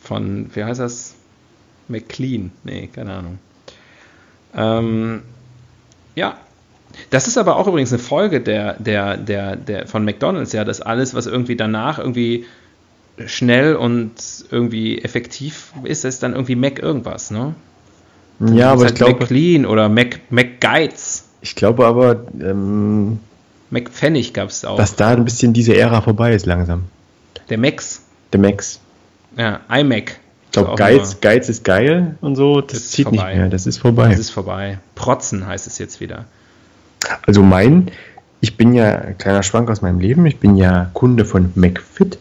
Von, 0.00 0.50
wie 0.54 0.64
heißt 0.64 0.80
das? 0.80 1.14
McLean? 1.86 2.50
Nee, 2.64 2.88
keine 2.92 3.14
Ahnung. 3.14 3.38
Ähm, 4.54 5.22
ja. 6.14 6.36
Das 7.10 7.28
ist 7.28 7.36
aber 7.36 7.56
auch 7.56 7.66
übrigens 7.66 7.92
eine 7.92 8.00
Folge 8.00 8.40
der, 8.40 8.74
der, 8.74 9.16
der, 9.16 9.56
der, 9.56 9.86
von 9.86 10.04
McDonalds, 10.04 10.52
ja, 10.52 10.64
dass 10.64 10.80
alles, 10.80 11.14
was 11.14 11.26
irgendwie 11.26 11.54
danach 11.54 11.98
irgendwie 11.98 12.46
schnell 13.26 13.76
und 13.76 14.14
irgendwie 14.50 15.02
effektiv 15.02 15.72
ist, 15.84 16.04
ist 16.04 16.22
dann 16.22 16.32
irgendwie 16.32 16.56
Mac 16.56 16.78
irgendwas, 16.78 17.30
ne? 17.30 17.54
ja, 18.40 18.72
aber 18.72 18.82
ich 18.82 18.88
halt 18.88 18.96
glaube, 18.96 19.20
McLean 19.20 19.66
oder 19.66 19.88
Mac, 19.88 20.20
McGuides. 20.30 21.24
ich 21.40 21.54
glaube 21.54 21.86
aber, 21.86 22.24
ähm, 22.40 23.18
McPfennig 23.70 24.32
gab 24.32 24.48
es 24.48 24.64
auch. 24.64 24.76
dass 24.76 24.96
da 24.96 25.10
ein 25.10 25.24
bisschen 25.24 25.52
diese 25.52 25.76
Ära 25.76 26.00
vorbei 26.00 26.32
ist 26.34 26.46
langsam. 26.46 26.84
der 27.50 27.58
Max. 27.58 28.02
Der 28.32 28.40
Max. 28.40 28.80
Ja, 29.36 29.60
iMac. 29.70 30.18
Ich 30.48 30.52
glaube, 30.52 30.76
Geiz, 30.76 31.20
Geiz 31.20 31.48
ist 31.48 31.62
geil 31.62 32.16
und 32.20 32.34
so, 32.34 32.60
das, 32.62 32.90
zieht 32.90 33.04
vorbei. 33.06 33.28
nicht 33.28 33.36
mehr, 33.36 33.48
das 33.48 33.66
ist 33.66 33.78
vorbei. 33.78 34.08
Das 34.08 34.18
ist 34.18 34.30
vorbei. 34.30 34.78
Protzen 34.94 35.46
heißt 35.46 35.66
es 35.66 35.78
jetzt 35.78 36.00
wieder. 36.00 36.24
Also 37.26 37.42
mein, 37.42 37.90
ich 38.40 38.56
bin 38.56 38.72
ja, 38.72 38.96
ein 38.98 39.18
kleiner 39.18 39.42
Schwank 39.42 39.70
aus 39.70 39.82
meinem 39.82 40.00
Leben, 40.00 40.24
ich 40.26 40.38
bin 40.38 40.56
ja 40.56 40.90
Kunde 40.94 41.24
von 41.24 41.52
McFit 41.54 42.18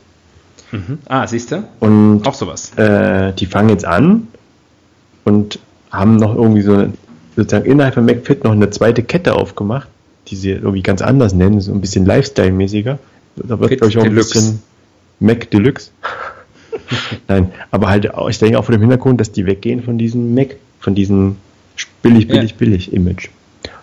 Mhm. 0.70 0.98
Ah, 1.08 1.26
siehst 1.26 1.54
du? 1.54 1.64
und 1.80 2.28
Auch 2.28 2.34
sowas. 2.34 2.74
äh, 2.78 3.32
die 3.32 3.46
fangen 3.46 3.70
jetzt 3.70 3.86
an 3.86 4.28
und 5.24 5.60
haben 5.92 6.18
noch 6.18 6.36
irgendwie 6.36 6.62
so 6.62 6.88
sozusagen 7.38 7.64
innerhalb 7.64 7.94
von 7.94 8.04
McFit 8.04 8.44
noch 8.44 8.52
eine 8.52 8.70
zweite 8.70 9.02
Kette 9.02 9.34
aufgemacht, 9.36 9.88
die 10.28 10.36
sie 10.36 10.50
irgendwie 10.52 10.82
ganz 10.84 11.02
anders 11.02 11.32
nennen, 11.34 11.62
so 11.62 11.72
ein 11.72 11.80
bisschen 11.80 12.06
Lifestyle-mäßiger. 12.06 13.00
Da 13.38 13.60
wird, 13.62 13.78
glaube 13.78 13.88
ich, 13.88 13.98
auch 13.98 14.04
ein 14.04 14.10
Deluxe. 14.10 14.34
bisschen 14.34 14.64
Mac 15.22 15.50
Deluxe. 15.52 15.92
Nein, 17.28 17.52
aber 17.72 17.88
halt, 17.90 18.10
ich 18.30 18.40
denke 18.40 18.58
auch 18.60 18.66
vor 18.66 18.74
dem 18.74 18.82
Hintergrund, 18.82 19.20
dass 19.20 19.32
die 19.32 19.46
weggehen 19.46 19.84
von 19.84 19.98
diesem 19.98 20.34
Mac, 20.34 20.56
von 20.80 20.96
diesem 20.96 21.38
billig, 22.02 22.28
billig, 22.28 22.52
Ja. 22.52 22.58
billig 22.58 22.94
Image. 22.94 23.30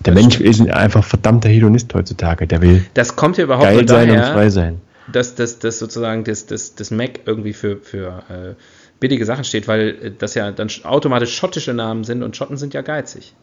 Der 0.05 0.15
Das 0.15 0.23
Mensch 0.23 0.35
stimmt. 0.37 0.49
ist 0.51 0.71
einfach 0.71 1.05
verdammter 1.05 1.49
Hedonist 1.49 1.93
heutzutage. 1.95 2.47
Der 2.47 2.63
will 2.63 2.85
Das 2.95 3.17
kommt 3.17 3.37
ja 3.39 3.45
überhaupt 3.45 3.65
geil 3.65 3.79
von 3.79 3.89
sein 3.89 4.11
und 4.11 4.17
daher, 4.17 4.33
frei 4.33 4.51
sein. 4.51 4.81
dass, 5.13 5.35
dass, 5.35 5.59
dass 5.59 5.79
sozusagen 5.79 6.25
das, 6.25 6.47
das, 6.47 6.75
das 6.75 6.91
Mac 6.91 7.21
irgendwie 7.27 7.53
für, 7.53 7.77
für 7.79 8.23
äh, 8.31 8.55
billige 9.01 9.25
Sachen 9.27 9.45
steht, 9.45 9.69
weil 9.69 9.89
äh, 10.03 10.13
das 10.17 10.35
ja 10.35 10.51
dann 10.53 10.69
sch- 10.69 10.85
automatisch 10.85 11.35
schottische 11.37 11.75
Namen 11.75 12.05
sind 12.05 12.23
und 12.23 12.37
Schotten 12.37 12.57
sind 12.57 12.73
ja 12.75 12.81
geizig. 12.83 13.35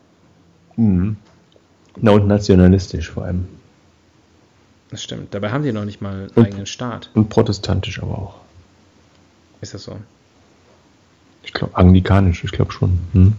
Mhm. 0.78 1.18
Na 1.99 2.12
und 2.12 2.28
nationalistisch 2.28 3.09
vor 3.12 3.26
allem. 3.26 3.45
Das 4.89 5.03
stimmt. 5.03 5.34
Dabei 5.34 5.51
haben 5.51 5.64
die 5.64 5.72
noch 5.72 5.86
nicht 5.86 6.01
mal 6.01 6.14
einen 6.14 6.30
Und- 6.36 6.45
eigenen 6.45 6.66
Staat. 6.66 7.09
Und 7.14 7.30
protestantisch 7.30 8.01
aber 8.01 8.18
auch. 8.18 8.36
Ist 9.62 9.74
das 9.74 9.84
so? 9.84 9.95
Ich 11.43 11.53
glaube, 11.53 11.76
anglikanisch, 11.76 12.43
ich 12.43 12.51
glaube 12.51 12.72
schon. 12.72 12.99
Hm? 13.14 13.34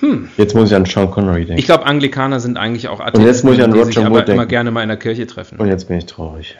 Hm. 0.00 0.28
Jetzt 0.36 0.54
muss 0.54 0.70
ich 0.70 0.76
an 0.76 0.84
Sean 0.84 1.10
Connery 1.10 1.46
denken. 1.46 1.58
Ich 1.58 1.64
glaube, 1.64 1.86
Anglikaner 1.86 2.38
sind 2.38 2.58
eigentlich 2.58 2.88
auch 2.88 3.00
Atheisten, 3.00 3.24
jetzt 3.26 3.44
muss 3.44 3.56
ich 3.56 3.64
an 3.64 3.72
die 3.72 3.78
Roger 3.78 3.86
sich 3.92 3.98
aber 3.98 4.06
immer 4.06 4.24
denken. 4.24 4.48
gerne 4.48 4.70
mal 4.70 4.82
in 4.82 4.88
der 4.88 4.98
Kirche 4.98 5.26
treffen. 5.26 5.58
und 5.58 5.68
jetzt 5.68 5.88
bin 5.88 5.98
ich 5.98 6.06
traurig. 6.06 6.56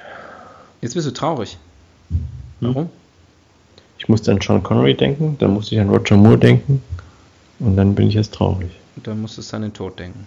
Jetzt 0.80 0.94
bist 0.94 1.06
du 1.06 1.10
traurig. 1.12 1.58
Hm? 2.08 2.18
Warum? 2.60 2.90
Ich 3.98 4.08
musste 4.08 4.30
an 4.30 4.40
Sean 4.40 4.62
Connery 4.62 4.94
denken, 4.94 5.36
dann 5.38 5.52
musste 5.52 5.74
ich 5.74 5.80
an 5.80 5.90
Roger 5.90 6.16
Moore 6.16 6.38
denken 6.38 6.82
und 7.58 7.76
dann 7.76 7.94
bin 7.94 8.08
ich 8.08 8.14
jetzt 8.14 8.34
traurig. 8.34 8.70
Da 8.96 9.14
musstest 9.14 9.52
du 9.52 9.56
an 9.56 9.62
den 9.62 9.74
Tod 9.74 9.98
denken. 9.98 10.26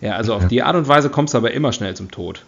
Ja, 0.00 0.12
also 0.12 0.34
auf 0.34 0.46
die 0.46 0.62
Art 0.62 0.76
und 0.76 0.86
Weise 0.88 1.10
kommst 1.10 1.34
du 1.34 1.38
aber 1.38 1.52
immer 1.52 1.72
schnell 1.72 1.94
zum 1.94 2.10
Tod. 2.10 2.44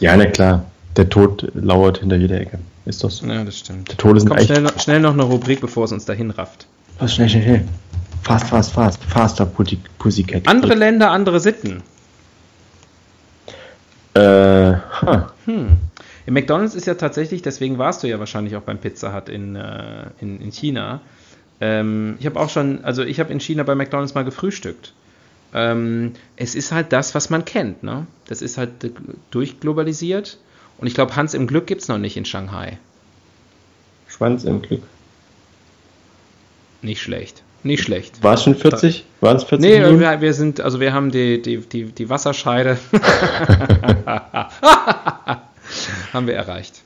Ja, 0.00 0.16
na 0.16 0.26
klar. 0.26 0.64
Der 0.96 1.08
Tod 1.08 1.50
lauert 1.54 1.98
hinter 1.98 2.16
jeder 2.16 2.40
Ecke. 2.40 2.58
Ist 2.86 3.02
das 3.02 3.16
so? 3.18 3.26
Ja, 3.26 3.44
das 3.44 3.58
stimmt. 3.58 3.88
Der 3.90 3.96
Tod 3.96 4.16
ist 4.16 4.24
ein 4.24 4.28
Komm, 4.28 4.38
schnell, 4.44 4.62
noch- 4.62 4.78
schnell 4.80 5.00
noch 5.00 5.12
eine 5.12 5.22
Rubrik, 5.24 5.60
bevor 5.60 5.84
es 5.84 5.92
uns 5.92 6.04
dahin 6.04 6.30
rafft. 6.30 6.66
Was, 6.98 7.14
schnell, 7.14 7.28
schnell, 7.28 7.42
schnell. 7.42 7.64
Fast, 8.22 8.46
fast, 8.48 8.72
fast. 8.72 9.02
Faster 9.04 9.44
Pussy, 9.46 9.78
Pussycat. 9.98 10.46
Andere 10.46 10.74
Länder, 10.74 11.10
andere 11.10 11.40
Sitten. 11.40 11.82
Äh, 14.14 14.20
ha. 14.20 15.32
Hm. 15.46 15.76
Im 16.26 16.34
McDonalds 16.34 16.74
ist 16.74 16.86
ja 16.86 16.94
tatsächlich, 16.94 17.42
deswegen 17.42 17.76
warst 17.78 18.02
du 18.02 18.06
ja 18.06 18.18
wahrscheinlich 18.18 18.56
auch 18.56 18.62
beim 18.62 18.78
Pizza 18.78 19.14
Hut 19.14 19.28
in, 19.28 19.56
äh, 19.56 20.04
in, 20.20 20.40
in 20.40 20.52
China. 20.52 21.00
Ähm, 21.60 22.16
ich 22.18 22.26
habe 22.26 22.38
auch 22.40 22.48
schon, 22.48 22.84
also 22.84 23.02
ich 23.02 23.20
habe 23.20 23.32
in 23.32 23.40
China 23.40 23.62
bei 23.62 23.74
McDonalds 23.74 24.14
mal 24.14 24.24
gefrühstückt. 24.24 24.92
Ähm, 25.52 26.12
es 26.36 26.54
ist 26.54 26.72
halt 26.72 26.92
das, 26.92 27.14
was 27.14 27.28
man 27.30 27.44
kennt. 27.44 27.82
Ne? 27.82 28.06
Das 28.26 28.40
ist 28.40 28.56
halt 28.58 28.70
durchglobalisiert. 29.30 30.38
Und 30.84 30.88
ich 30.88 30.94
glaube, 30.94 31.16
Hans 31.16 31.32
im 31.32 31.46
Glück 31.46 31.66
gibt 31.66 31.80
es 31.80 31.88
noch 31.88 31.96
nicht 31.96 32.14
in 32.18 32.26
Shanghai. 32.26 32.76
Schwanz 34.06 34.44
im 34.44 34.60
Glück. 34.60 34.82
Nicht 36.82 37.00
schlecht. 37.00 37.42
Nicht 37.62 37.84
schlecht. 37.84 38.22
War 38.22 38.34
es 38.34 38.42
schon 38.42 38.54
40? 38.54 39.06
Waren 39.22 39.38
es 39.38 39.44
40 39.44 39.66
Nee, 39.66 39.98
wir, 39.98 40.20
wir 40.20 40.34
sind, 40.34 40.60
also 40.60 40.80
wir 40.80 40.92
haben 40.92 41.10
die, 41.10 41.40
die, 41.40 41.56
die, 41.56 41.84
die 41.84 42.10
Wasserscheide 42.10 42.76
haben 46.12 46.26
wir 46.26 46.34
erreicht. 46.34 46.82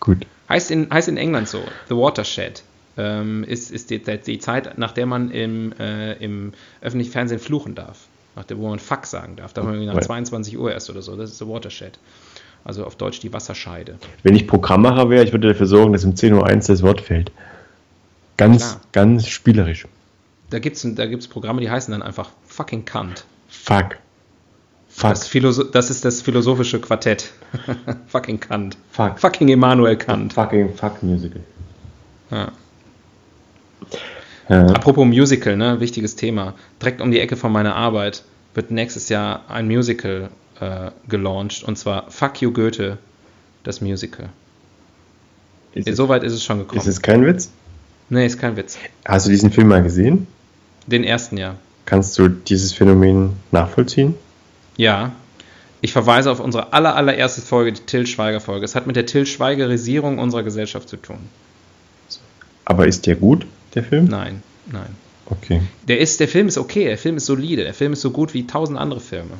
Gut. 0.00 0.26
Heißt 0.48 0.72
in, 0.72 0.92
heißt 0.92 1.06
in 1.06 1.16
England 1.16 1.46
so, 1.46 1.62
The 1.88 1.94
Watershed. 1.94 2.64
Ähm, 2.96 3.44
ist 3.44 3.70
ist 3.70 3.90
die, 3.90 4.00
die 4.02 4.40
Zeit, 4.40 4.76
nach 4.76 4.90
der 4.90 5.06
man 5.06 5.30
im, 5.30 5.72
äh, 5.78 6.14
im 6.14 6.52
öffentlichen 6.80 7.12
Fernsehen 7.12 7.38
fluchen 7.38 7.76
darf. 7.76 8.08
Nach 8.34 8.44
der, 8.44 8.58
wo 8.58 8.68
man 8.68 8.80
Fuck 8.80 9.06
sagen 9.06 9.36
darf. 9.36 9.52
Darf 9.52 9.66
man 9.66 9.74
irgendwie 9.74 9.86
nach 9.86 9.94
Right. 9.94 10.06
22 10.06 10.58
Uhr 10.58 10.72
erst 10.72 10.90
oder 10.90 11.02
so. 11.02 11.14
Das 11.14 11.30
ist 11.30 11.38
The 11.38 11.46
Watershed. 11.46 11.96
Also 12.64 12.84
auf 12.84 12.96
Deutsch 12.96 13.20
die 13.20 13.32
Wasserscheide. 13.32 13.98
Wenn 14.22 14.36
ich 14.36 14.46
Programmmacher 14.46 15.08
wäre, 15.10 15.24
ich 15.24 15.32
würde 15.32 15.48
dafür 15.48 15.66
sorgen, 15.66 15.92
dass 15.92 16.04
um 16.04 16.12
10.01 16.12 16.34
Uhr 16.34 16.60
das 16.66 16.82
Wort 16.82 17.00
fällt. 17.00 17.32
Ganz, 18.36 18.70
Klar. 18.70 18.80
ganz 18.92 19.26
spielerisch. 19.28 19.86
Da 20.50 20.58
gibt 20.58 20.76
es 20.76 20.94
da 20.94 21.06
gibt's 21.06 21.28
Programme, 21.28 21.60
die 21.60 21.70
heißen 21.70 21.92
dann 21.92 22.02
einfach 22.02 22.30
Fucking 22.46 22.84
Cunt. 22.84 23.24
Fuck. 23.48 23.96
Fuck. 24.88 25.12
Das, 25.12 25.70
das 25.72 25.90
ist 25.90 26.04
das 26.04 26.20
philosophische 26.20 26.80
Quartett. 26.80 27.32
Fucking 28.08 28.40
Kant. 28.40 28.76
Fuck. 28.90 29.20
Fucking 29.20 29.48
Immanuel 29.48 29.96
Kant. 29.96 30.32
Fucking 30.32 30.74
fuck 30.74 31.02
Musical. 31.02 31.40
Ja. 32.30 32.52
Ja. 34.48 34.66
Apropos 34.66 35.06
Musical, 35.06 35.56
ne? 35.56 35.78
Wichtiges 35.78 36.16
Thema. 36.16 36.54
Direkt 36.82 37.00
um 37.00 37.12
die 37.12 37.20
Ecke 37.20 37.36
von 37.36 37.52
meiner 37.52 37.76
Arbeit 37.76 38.24
wird 38.54 38.72
nächstes 38.72 39.08
Jahr 39.08 39.44
ein 39.48 39.68
Musical 39.68 40.28
äh, 40.60 40.90
gelauncht 41.08 41.62
und 41.64 41.76
zwar 41.76 42.10
Fuck 42.10 42.40
You 42.42 42.52
Goethe, 42.52 42.98
das 43.64 43.80
Musical. 43.80 44.28
Ist 45.74 45.88
es, 45.88 45.96
Soweit 45.96 46.22
ist 46.24 46.32
es 46.32 46.44
schon 46.44 46.58
gekommen. 46.58 46.80
ist 46.80 46.86
es 46.86 47.00
kein 47.02 47.24
Witz? 47.24 47.50
nee, 48.08 48.26
ist 48.26 48.38
kein 48.38 48.56
Witz. 48.56 48.76
Hast 49.04 49.26
du 49.26 49.30
diesen 49.30 49.52
Film 49.52 49.68
mal 49.68 49.82
gesehen? 49.82 50.26
Den 50.86 51.04
ersten 51.04 51.36
Jahr. 51.36 51.56
Kannst 51.86 52.18
du 52.18 52.28
dieses 52.28 52.72
Phänomen 52.72 53.34
nachvollziehen? 53.52 54.14
Ja. 54.76 55.12
Ich 55.80 55.92
verweise 55.92 56.30
auf 56.30 56.40
unsere 56.40 56.72
aller, 56.72 56.94
allererste 56.94 57.40
Folge, 57.40 57.72
die 57.72 57.82
Till 57.82 58.06
Schweiger-Folge. 58.06 58.64
Es 58.64 58.74
hat 58.74 58.86
mit 58.86 58.96
der 58.96 59.06
Till 59.06 59.26
Schweigerisierung 59.26 60.18
unserer 60.18 60.42
Gesellschaft 60.42 60.88
zu 60.88 60.96
tun. 60.96 61.18
Aber 62.64 62.86
ist 62.86 63.06
der 63.06 63.16
gut, 63.16 63.46
der 63.74 63.82
Film? 63.84 64.04
Nein, 64.06 64.42
nein. 64.70 64.94
Okay. 65.26 65.62
Der, 65.88 66.00
ist, 66.00 66.20
der 66.20 66.28
Film 66.28 66.48
ist 66.48 66.58
okay, 66.58 66.84
der 66.84 66.98
Film 66.98 67.16
ist 67.16 67.26
solide, 67.26 67.62
der 67.64 67.74
Film 67.74 67.92
ist 67.92 68.00
so 68.00 68.10
gut 68.10 68.34
wie 68.34 68.46
tausend 68.46 68.78
andere 68.78 69.00
Filme. 69.00 69.38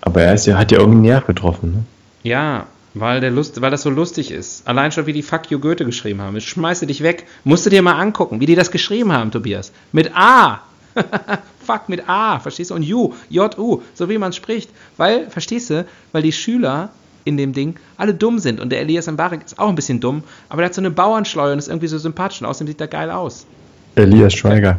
Aber 0.00 0.22
er 0.22 0.34
ist 0.34 0.46
ja, 0.46 0.56
hat 0.58 0.72
ja 0.72 0.78
irgendeinen 0.78 1.02
Nerv 1.02 1.26
getroffen, 1.26 1.72
ne? 1.72 1.84
Ja, 2.22 2.66
weil, 2.94 3.20
der 3.20 3.30
Lust, 3.30 3.60
weil 3.60 3.70
das 3.70 3.82
so 3.82 3.90
lustig 3.90 4.30
ist. 4.30 4.66
Allein 4.66 4.92
schon, 4.92 5.06
wie 5.06 5.12
die 5.12 5.22
Fuck 5.22 5.50
You 5.50 5.58
Goethe 5.58 5.84
geschrieben 5.84 6.20
haben. 6.20 6.36
Ich 6.36 6.48
schmeiße 6.48 6.86
dich 6.86 7.02
weg. 7.02 7.26
Musst 7.44 7.66
du 7.66 7.70
dir 7.70 7.82
mal 7.82 7.98
angucken, 7.98 8.40
wie 8.40 8.46
die 8.46 8.56
das 8.56 8.70
geschrieben 8.70 9.12
haben, 9.12 9.30
Tobias. 9.30 9.72
Mit 9.92 10.10
A. 10.14 10.60
Fuck 11.64 11.88
mit 11.88 12.08
A, 12.08 12.40
verstehst 12.40 12.70
du? 12.70 12.74
Und 12.74 12.90
U, 12.90 13.14
J-U, 13.28 13.82
so 13.94 14.08
wie 14.08 14.18
man 14.18 14.32
spricht. 14.32 14.70
Weil, 14.96 15.30
verstehst 15.30 15.70
du, 15.70 15.86
weil 16.12 16.22
die 16.22 16.32
Schüler 16.32 16.90
in 17.24 17.36
dem 17.36 17.52
Ding 17.52 17.76
alle 17.96 18.14
dumm 18.14 18.38
sind. 18.38 18.60
Und 18.60 18.70
der 18.70 18.80
Elias 18.80 19.06
Mbarek 19.06 19.44
ist 19.44 19.58
auch 19.58 19.68
ein 19.68 19.74
bisschen 19.74 20.00
dumm, 20.00 20.24
aber 20.48 20.62
der 20.62 20.66
hat 20.66 20.74
so 20.74 20.80
eine 20.80 20.90
Bauernschleue 20.90 21.52
und 21.52 21.58
ist 21.58 21.68
irgendwie 21.68 21.86
so 21.86 21.98
sympathisch 21.98 22.40
und 22.40 22.46
außerdem 22.46 22.68
sieht 22.68 22.80
er 22.80 22.88
geil 22.88 23.10
aus. 23.10 23.46
Elias 23.94 24.34
Schweiger. 24.34 24.78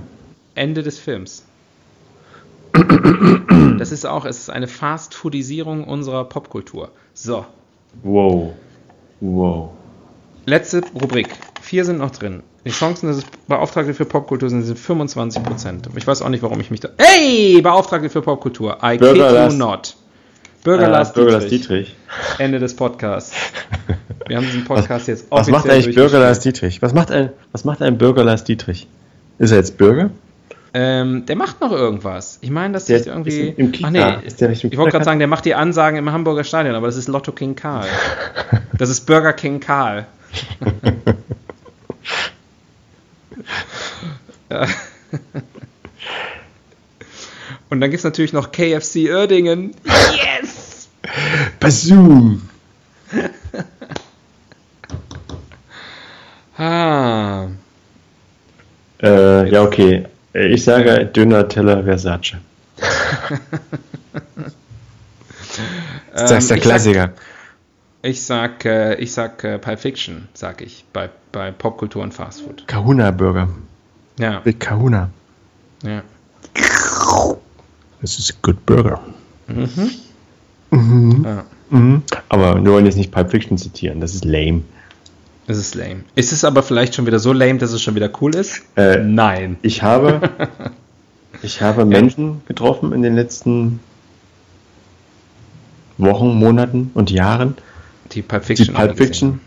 Ende 0.55 0.83
des 0.83 0.99
Films. 0.99 1.43
Das 3.77 3.91
ist 3.91 4.05
auch, 4.05 4.25
es 4.25 4.37
ist 4.39 4.49
eine 4.49 4.67
Fast-Foodisierung 4.67 5.83
unserer 5.83 6.25
Popkultur. 6.25 6.89
So, 7.13 7.45
Wow. 8.03 8.53
Wow. 9.19 9.69
letzte 10.45 10.81
Rubrik. 10.99 11.27
Vier 11.61 11.83
sind 11.85 11.99
noch 11.99 12.11
drin. 12.11 12.43
Die 12.65 12.69
Chancen, 12.71 13.07
dass 13.07 13.17
es 13.17 13.25
Beauftragte 13.47 13.93
für 13.93 14.05
Popkultur 14.05 14.49
sind, 14.49 14.61
sind 14.63 14.77
25 14.79 15.43
Prozent. 15.43 15.89
Ich 15.95 16.05
weiß 16.07 16.21
auch 16.21 16.29
nicht, 16.29 16.43
warum 16.43 16.59
ich 16.59 16.69
mich 16.71 16.79
da. 16.79 16.89
Hey! 16.97 17.59
Beauftragte 17.61 18.09
für 18.09 18.21
Popkultur. 18.21 18.77
I 18.83 18.97
Bürger 18.97 19.47
kid 19.47 19.51
you 19.53 19.57
not. 19.57 19.95
Bürger 20.63 20.87
Äh, 20.87 20.91
Lars 20.91 21.13
Bürger 21.13 21.39
Dietrich. 21.39 21.49
Dietrich. 21.61 21.95
Ende 22.37 22.59
des 22.59 22.75
Podcasts. 22.75 23.33
Wir 24.27 24.37
haben 24.37 24.45
diesen 24.45 24.63
Podcast 24.63 25.07
jetzt 25.07 25.25
Was 25.31 25.47
macht 25.47 25.65
offiziell 25.65 25.81
eigentlich 25.83 25.95
Bürger 25.95 26.19
Lars. 26.19 26.39
Dietrich? 26.39 26.81
Was 26.83 26.93
macht, 26.93 27.11
ein, 27.11 27.31
was 27.51 27.65
macht 27.65 27.81
ein 27.81 27.97
Bürger 27.97 28.23
Lars 28.23 28.43
Dietrich? 28.43 28.87
Ist 29.39 29.51
er 29.51 29.57
jetzt 29.57 29.77
Bürger? 29.77 30.11
Ähm, 30.73 31.25
der 31.25 31.35
macht 31.35 31.59
noch 31.59 31.71
irgendwas. 31.71 32.37
Ich 32.41 32.49
meine, 32.49 32.73
dass 32.73 32.85
Der 32.85 32.99
sich 32.99 33.07
irgendwie. 33.07 33.49
ist 33.49 33.59
im 33.59 33.71
Kita. 33.73 33.87
Ach 33.87 33.91
nee, 33.91 34.27
Ist 34.27 34.39
der 34.39 34.49
nicht 34.49 34.63
im 34.63 34.71
ich 34.71 34.77
wollte 34.77 34.91
gerade 34.91 35.03
sagen, 35.05 35.19
der 35.19 35.27
macht 35.27 35.43
die 35.45 35.53
Ansagen 35.53 35.97
im 35.97 36.11
Hamburger 36.11 36.43
Stadion, 36.45 36.75
aber 36.75 36.87
das 36.87 36.95
ist 36.95 37.07
Lotto 37.09 37.33
King 37.33 37.55
Karl. 37.55 37.87
Das 38.77 38.89
ist 38.89 39.01
Burger 39.05 39.33
King 39.33 39.59
Karl. 39.59 40.05
Ja. 44.49 44.67
Und 47.69 47.79
dann 47.79 47.89
gibt 47.89 47.99
es 47.99 48.03
natürlich 48.03 48.33
noch 48.33 48.51
KFC 48.51 49.09
Uerdingen. 49.09 49.73
Yes! 50.41 50.89
Bazoom! 51.59 52.41
Ah. 56.57 57.47
Äh, 59.01 59.49
ja, 59.49 59.63
okay. 59.63 60.05
Äh, 60.33 60.47
Ich 60.53 60.63
sage 60.63 61.05
Döner 61.05 61.47
Teller 61.47 61.83
Versace. 61.83 62.35
Das 66.13 66.31
ist 66.31 66.49
der 66.49 66.57
Ähm, 66.57 66.57
ich 66.57 66.63
Klassiker. 66.63 67.11
Ich 68.03 68.23
sag, 68.23 68.65
äh, 68.65 68.95
ich 68.95 69.11
sag 69.13 69.43
äh, 69.43 69.59
Pulp 69.59 69.79
Fiction, 69.79 70.27
sag 70.33 70.61
ich, 70.61 70.85
bei, 70.91 71.09
bei 71.31 71.51
Popkultur 71.51 72.01
und 72.01 72.13
Fastfood. 72.13 72.67
Kahuna 72.67 73.11
Burger. 73.11 73.47
Ja, 74.17 74.41
Mit 74.43 74.59
Kahuna. 74.59 75.09
ja. 75.83 76.01
Das 78.01 78.17
ist 78.17 78.31
a 78.31 78.35
good 78.41 78.65
burger. 78.65 78.99
ja. 79.47 81.43
Mhm. 81.69 82.03
Aber 82.29 82.55
wir 82.63 82.71
wollen 82.71 82.85
jetzt 82.85 82.97
nicht 82.97 83.11
Pulp 83.11 83.29
Fiction 83.31 83.57
zitieren. 83.57 84.01
Das 84.01 84.13
ist 84.15 84.25
lame. 84.25 84.63
Das 85.47 85.57
ist 85.57 85.75
lame. 85.75 86.03
Ist 86.15 86.31
es 86.31 86.43
aber 86.43 86.63
vielleicht 86.63 86.95
schon 86.95 87.05
wieder 87.05 87.19
so 87.19 87.33
lame, 87.33 87.57
dass 87.57 87.71
es 87.71 87.81
schon 87.81 87.95
wieder 87.95 88.09
cool 88.21 88.35
ist? 88.35 88.61
Äh, 88.75 88.97
Nein. 88.97 89.57
Ich 89.61 89.81
habe, 89.83 90.21
ich 91.41 91.61
habe 91.61 91.85
Menschen 91.85 92.41
getroffen 92.47 92.93
in 92.93 93.01
den 93.01 93.15
letzten 93.15 93.79
Wochen, 95.97 96.35
Monaten 96.35 96.91
und 96.93 97.11
Jahren, 97.11 97.55
Die 98.11 98.21
Pulp 98.21 98.43
die 98.43 98.47
Fiction. 98.47 98.67
Pulp 98.67 98.79
alle 98.79 98.91
gesehen 98.91 99.07
Fiction, 99.07 99.39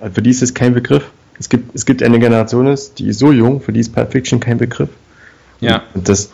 äh, 0.00 0.10
für 0.10 0.22
die 0.22 0.30
ist 0.30 0.42
es 0.42 0.54
kein 0.54 0.74
Begriff. 0.74 1.10
Es 1.38 1.48
gibt, 1.48 1.74
es 1.74 1.86
gibt 1.86 2.02
eine 2.02 2.18
Generation, 2.18 2.74
die 2.98 3.08
ist 3.08 3.18
so 3.18 3.32
jung, 3.32 3.60
für 3.60 3.72
die 3.72 3.80
ist 3.80 3.94
Pulp 3.94 4.12
Fiction 4.12 4.40
kein 4.40 4.58
Begriff. 4.58 4.90
Ja. 5.60 5.82
Und 5.94 6.08
das 6.08 6.30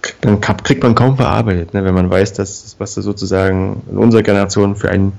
kriegt 0.00 0.24
man, 0.24 0.40
kriegt 0.40 0.82
man 0.82 0.94
kaum 0.94 1.16
verarbeitet, 1.16 1.74
ne, 1.74 1.84
wenn 1.84 1.94
man 1.94 2.10
weiß, 2.10 2.32
dass 2.34 2.76
was 2.78 2.94
das 2.94 3.04
sozusagen 3.04 3.82
in 3.90 3.98
unserer 3.98 4.22
Generation 4.22 4.76
für 4.76 4.90
einen, 4.90 5.12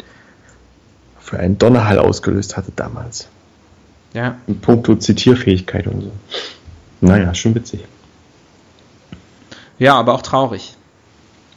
für 1.33 1.39
einen 1.39 1.57
Donnerhall 1.57 1.97
ausgelöst 1.97 2.57
hatte 2.57 2.71
damals. 2.75 3.27
Ja. 4.13 4.37
In 4.45 4.61
puncto 4.61 4.95
Zitierfähigkeit 4.95 5.87
und 5.87 6.01
so. 6.01 6.11
Naja, 7.01 7.33
schon 7.33 7.55
witzig. 7.55 7.83
ja, 9.79 9.95
aber 9.95 10.13
auch 10.13 10.21
traurig. 10.21 10.75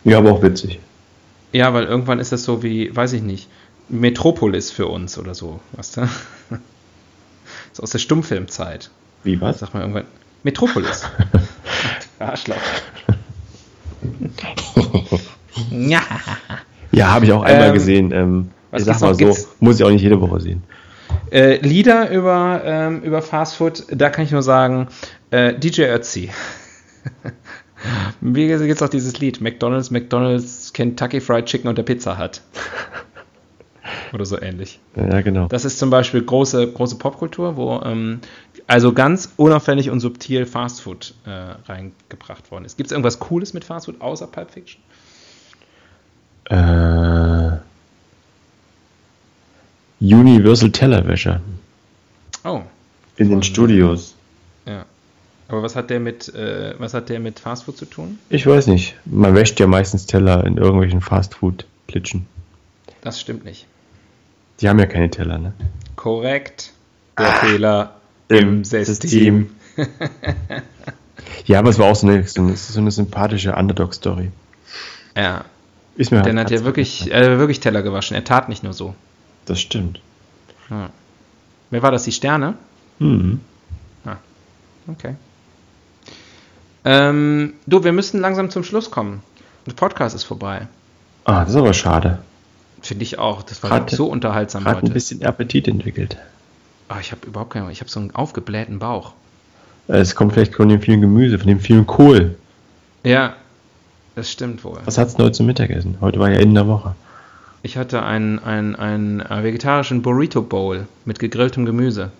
Ja, 0.04 0.16
aber 0.18 0.32
auch 0.32 0.42
witzig. 0.42 0.80
Ja, 1.52 1.74
weil 1.74 1.84
irgendwann 1.84 2.20
ist 2.20 2.32
das 2.32 2.42
so 2.44 2.62
wie, 2.62 2.94
weiß 2.94 3.12
ich 3.12 3.22
nicht, 3.22 3.48
Metropolis 3.90 4.70
für 4.70 4.86
uns 4.86 5.18
oder 5.18 5.34
so, 5.34 5.60
weißt 5.72 5.98
du? 5.98 6.08
so 7.72 7.82
aus 7.82 7.90
der 7.90 7.98
Stummfilmzeit. 7.98 8.90
Wie 9.24 9.38
was? 9.42 9.58
Sag 9.58 9.74
mal 9.74 9.80
irgendwann. 9.80 10.04
Metropolis. 10.42 11.04
Arschloch. 12.18 12.56
ja. 15.70 16.00
Ja, 16.92 17.10
habe 17.10 17.26
ich 17.26 17.32
auch 17.32 17.42
einmal 17.42 17.68
Ähm, 17.68 17.74
gesehen. 17.74 18.12
Ähm, 18.12 18.50
was 18.76 18.82
ich 18.82 18.98
sag 18.98 19.00
mal 19.00 19.14
so, 19.14 19.48
muss 19.60 19.78
ich 19.78 19.84
auch 19.84 19.90
nicht 19.90 20.02
jede 20.02 20.20
Woche 20.20 20.40
sehen. 20.40 20.62
Äh, 21.30 21.56
Lieder 21.58 22.10
über, 22.10 22.62
ähm, 22.64 23.02
über 23.02 23.22
Fastfood, 23.22 23.84
da 23.90 24.10
kann 24.10 24.24
ich 24.24 24.30
nur 24.30 24.42
sagen, 24.42 24.88
äh, 25.30 25.54
DJ 25.54 25.82
Ötzi. 25.84 26.30
Wie 28.20 28.48
gibt 28.48 28.62
es 28.62 28.82
auch 28.82 28.88
dieses 28.88 29.18
Lied, 29.20 29.40
McDonalds, 29.40 29.90
McDonalds, 29.90 30.72
Kentucky 30.72 31.20
Fried 31.20 31.46
Chicken 31.46 31.68
und 31.68 31.78
der 31.78 31.84
Pizza 31.84 32.18
Hut. 32.18 32.40
Oder 34.12 34.24
so 34.24 34.40
ähnlich. 34.40 34.80
Ja, 34.96 35.20
genau. 35.20 35.46
Das 35.48 35.64
ist 35.64 35.78
zum 35.78 35.90
Beispiel 35.90 36.22
große, 36.22 36.72
große 36.72 36.96
Popkultur, 36.96 37.56
wo 37.56 37.80
ähm, 37.84 38.20
also 38.66 38.92
ganz 38.92 39.32
unauffällig 39.36 39.90
und 39.90 40.00
subtil 40.00 40.46
Fastfood 40.46 41.14
äh, 41.24 41.30
reingebracht 41.70 42.50
worden 42.50 42.64
ist. 42.64 42.76
Gibt 42.76 42.88
es 42.88 42.92
irgendwas 42.92 43.18
Cooles 43.18 43.54
mit 43.54 43.64
Fastfood 43.64 44.00
außer 44.00 44.26
Pulp 44.26 44.50
Fiction? 44.50 44.82
Äh, 46.48 47.45
Universal 50.14 50.70
Tellerwäscher 50.70 51.40
Oh, 52.44 52.62
in 53.16 53.30
den 53.30 53.42
Studios. 53.42 54.14
ja. 54.66 54.84
Aber 55.48 55.62
was 55.62 55.76
hat 55.76 55.90
der 55.90 56.00
mit, 56.00 56.32
äh, 56.34 56.74
was 56.78 56.92
hat 56.92 57.08
der 57.08 57.20
mit 57.20 57.38
Fastfood 57.38 57.76
zu 57.76 57.84
tun? 57.84 58.18
Ich 58.30 58.46
weiß 58.46 58.66
nicht. 58.66 58.96
Man 59.04 59.34
wäscht 59.36 59.60
ja 59.60 59.68
meistens 59.68 60.06
Teller 60.06 60.44
in 60.44 60.56
irgendwelchen 60.56 61.00
Fastfood-Klitschen. 61.00 62.26
Das 63.00 63.20
stimmt 63.20 63.44
nicht. 63.44 63.66
Die 64.60 64.68
haben 64.68 64.80
ja 64.80 64.86
keine 64.86 65.08
Teller, 65.08 65.38
ne? 65.38 65.52
Korrekt. 65.94 66.72
Der 67.16 67.32
Fehler 67.32 67.94
im 68.28 68.64
System. 68.64 69.50
Ja, 71.46 71.58
aber 71.60 71.70
es 71.70 71.78
war 71.78 71.86
auch 71.86 71.96
so 71.96 72.06
eine, 72.06 72.26
so 72.26 72.40
eine, 72.42 72.56
so 72.56 72.80
eine 72.80 72.90
sympathische 72.90 73.54
Underdog-Story. 73.54 74.30
Ja, 75.16 75.44
Ist 75.96 76.10
mir 76.10 76.22
denn 76.22 76.38
halt 76.38 76.50
hat 76.50 76.58
ja 76.58 76.64
wirklich, 76.64 77.12
äh, 77.12 77.38
wirklich 77.38 77.60
Teller 77.60 77.82
gewaschen. 77.82 78.14
Er 78.16 78.24
tat 78.24 78.48
nicht 78.48 78.62
nur 78.62 78.72
so. 78.72 78.94
Das 79.46 79.60
stimmt. 79.60 80.00
Ja. 80.70 80.90
Wer 81.70 81.82
war 81.82 81.90
das? 81.90 82.04
Die 82.04 82.12
Sterne? 82.12 82.54
Mhm. 82.98 83.40
Okay. 84.88 85.16
Ähm, 86.84 87.54
du, 87.66 87.82
wir 87.82 87.90
müssen 87.92 88.20
langsam 88.20 88.50
zum 88.50 88.62
Schluss 88.62 88.92
kommen. 88.92 89.22
Der 89.66 89.72
Podcast 89.72 90.14
ist 90.14 90.22
vorbei. 90.22 90.68
Ah, 91.24 91.40
das 91.40 91.50
ist 91.50 91.56
aber 91.56 91.74
schade. 91.74 92.18
Finde 92.82 93.02
ich 93.02 93.18
auch. 93.18 93.42
Das 93.42 93.60
war 93.64 93.70
Hat- 93.70 93.90
so 93.90 94.06
unterhaltsam 94.06 94.64
Hat 94.64 94.76
ein 94.76 94.82
heute. 94.82 94.92
bisschen 94.92 95.24
Appetit 95.24 95.66
entwickelt. 95.66 96.16
Ah, 96.88 96.98
ich 97.00 97.10
habe 97.10 97.26
überhaupt 97.26 97.52
keine 97.52 97.72
Ich 97.72 97.80
habe 97.80 97.90
so 97.90 97.98
einen 97.98 98.14
aufgeblähten 98.14 98.78
Bauch. 98.78 99.14
Es 99.88 100.14
kommt 100.14 100.34
vielleicht 100.34 100.54
von 100.54 100.68
dem 100.68 100.80
vielen 100.80 101.00
Gemüse, 101.00 101.38
von 101.38 101.48
dem 101.48 101.58
vielen 101.58 101.86
Kohl. 101.86 102.36
Ja, 103.02 103.34
das 104.14 104.30
stimmt 104.30 104.62
wohl. 104.62 104.78
Was 104.84 104.98
hat's 104.98 105.16
denn 105.16 105.24
heute 105.24 105.32
zum 105.36 105.46
Mittagessen? 105.46 105.96
Heute 106.00 106.20
war 106.20 106.30
ja 106.30 106.38
Ende 106.38 106.54
der 106.54 106.68
Woche. 106.68 106.94
Ich 107.66 107.76
hatte 107.76 108.04
einen, 108.04 108.38
einen, 108.38 108.76
einen 108.76 109.18
äh, 109.18 109.42
vegetarischen 109.42 110.00
Burrito 110.00 110.40
Bowl 110.40 110.86
mit 111.04 111.18
gegrilltem 111.18 111.66
Gemüse. 111.66 112.12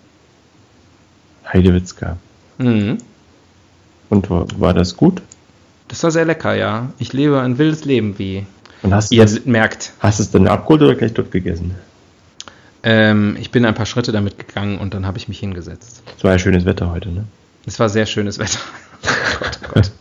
Heidewitzka. 1.47 2.17
Mhm. 2.57 2.97
Und 4.09 4.29
war, 4.29 4.45
war 4.59 4.73
das 4.73 4.97
gut? 4.97 5.21
Das 5.87 6.03
war 6.03 6.11
sehr 6.11 6.25
lecker, 6.25 6.53
ja. 6.53 6.89
Ich 6.99 7.13
lebe 7.13 7.39
ein 7.39 7.57
wildes 7.57 7.85
Leben, 7.85 8.19
wie 8.19 8.45
Und 8.81 8.93
hast, 8.93 9.13
ihr 9.13 9.21
das, 9.21 9.45
merkt. 9.45 9.93
hast 10.01 10.19
du 10.19 10.23
es 10.23 10.31
dann 10.31 10.49
abgeholt 10.49 10.81
oder 10.81 10.95
gleich 10.95 11.13
dort 11.13 11.31
gegessen? 11.31 11.75
Ähm, 12.83 13.37
ich 13.39 13.49
bin 13.49 13.63
ein 13.63 13.73
paar 13.73 13.85
Schritte 13.85 14.11
damit 14.11 14.37
gegangen 14.37 14.77
und 14.79 14.93
dann 14.93 15.05
habe 15.05 15.17
ich 15.17 15.29
mich 15.29 15.39
hingesetzt. 15.39 16.03
Es 16.17 16.25
war 16.25 16.33
ja 16.33 16.39
schönes 16.39 16.65
Wetter 16.65 16.91
heute, 16.91 17.07
ne? 17.07 17.23
Es 17.65 17.79
war 17.79 17.87
sehr 17.87 18.05
schönes 18.05 18.37
Wetter. 18.37 18.59
oh 19.05 19.37
Gott, 19.39 19.59
oh 19.63 19.73
Gott. 19.75 19.91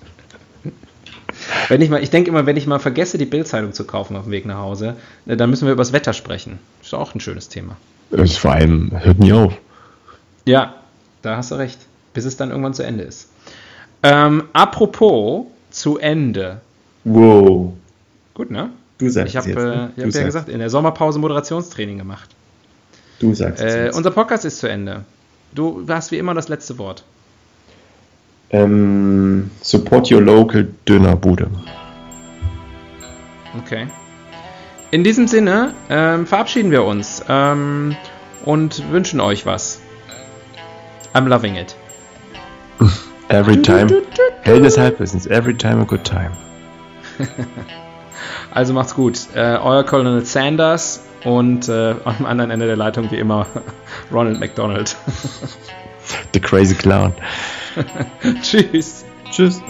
Wenn 1.68 1.80
ich 1.80 1.90
mal, 1.90 2.02
ich 2.02 2.10
denke 2.10 2.30
immer, 2.30 2.46
wenn 2.46 2.56
ich 2.56 2.66
mal 2.66 2.78
vergesse, 2.78 3.18
die 3.18 3.24
Bildzeitung 3.24 3.72
zu 3.72 3.84
kaufen 3.84 4.16
auf 4.16 4.24
dem 4.24 4.32
Weg 4.32 4.46
nach 4.46 4.58
Hause, 4.58 4.96
äh, 5.26 5.36
dann 5.36 5.50
müssen 5.50 5.66
wir 5.66 5.72
über 5.72 5.82
das 5.82 5.92
Wetter 5.92 6.12
sprechen. 6.12 6.58
Ist 6.82 6.94
auch 6.94 7.14
ein 7.14 7.20
schönes 7.20 7.48
Thema. 7.48 7.76
Es 8.10 8.36
vor 8.36 8.52
allem 8.52 8.92
hört 8.94 9.18
nie 9.18 9.32
auf. 9.32 9.54
Ja, 10.44 10.74
da 11.22 11.36
hast 11.36 11.50
du 11.50 11.56
recht. 11.56 11.78
Bis 12.14 12.24
es 12.24 12.36
dann 12.36 12.50
irgendwann 12.50 12.74
zu 12.74 12.82
Ende 12.82 13.04
ist. 13.04 13.28
Ähm, 14.02 14.44
apropos 14.52 15.46
zu 15.70 15.98
Ende. 15.98 16.60
Wow. 17.04 17.72
Gut, 18.34 18.50
ne? 18.50 18.70
Du 18.98 19.08
sagst 19.08 19.34
Ich 19.34 19.36
habe 19.36 19.48
jetzt, 19.48 19.58
äh, 19.58 19.62
ne? 19.62 19.92
hab 19.98 20.14
ja 20.14 20.22
gesagt, 20.22 20.48
in 20.48 20.58
der 20.58 20.70
Sommerpause 20.70 21.18
Moderationstraining 21.18 21.98
gemacht. 21.98 22.30
Du 23.18 23.34
sagst 23.34 23.62
es 23.62 23.74
Äh, 23.74 23.90
unser 23.94 24.10
Podcast 24.10 24.44
ist 24.44 24.58
zu 24.58 24.68
Ende. 24.68 25.04
Du 25.54 25.84
hast 25.88 26.10
wie 26.12 26.18
immer 26.18 26.34
das 26.34 26.48
letzte 26.48 26.78
Wort. 26.78 27.04
Ähm, 28.50 29.50
support 29.60 30.10
your 30.10 30.22
local 30.22 30.68
Dönerbude. 30.88 31.50
Okay. 33.58 33.88
In 34.90 35.02
diesem 35.02 35.26
Sinne 35.26 35.74
ähm, 35.90 36.26
verabschieden 36.26 36.70
wir 36.70 36.84
uns 36.84 37.24
ähm, 37.28 37.96
und 38.44 38.90
wünschen 38.92 39.20
euch 39.20 39.46
was. 39.46 39.80
I'm 41.14 41.26
loving 41.28 41.56
it. 41.56 41.74
Every 43.28 43.60
time. 43.60 44.02
Helden 44.42 44.62
des 44.62 44.78
Halbwissens. 44.78 45.26
Every 45.26 45.56
time 45.56 45.80
a 45.80 45.84
good 45.84 46.04
time. 46.04 46.30
Also 48.50 48.72
macht's 48.72 48.94
gut. 48.94 49.18
Äh, 49.34 49.58
euer 49.58 49.84
Colonel 49.84 50.24
Sanders 50.24 51.04
und 51.24 51.68
äh, 51.68 51.94
am 52.04 52.24
anderen 52.24 52.50
Ende 52.50 52.66
der 52.66 52.76
Leitung 52.76 53.10
wie 53.10 53.16
immer 53.16 53.46
Ronald 54.12 54.40
McDonald. 54.40 54.96
The 56.32 56.40
crazy 56.40 56.74
clown. 56.74 57.12
Tschüss. 58.42 59.04
Tschüss. 59.30 59.62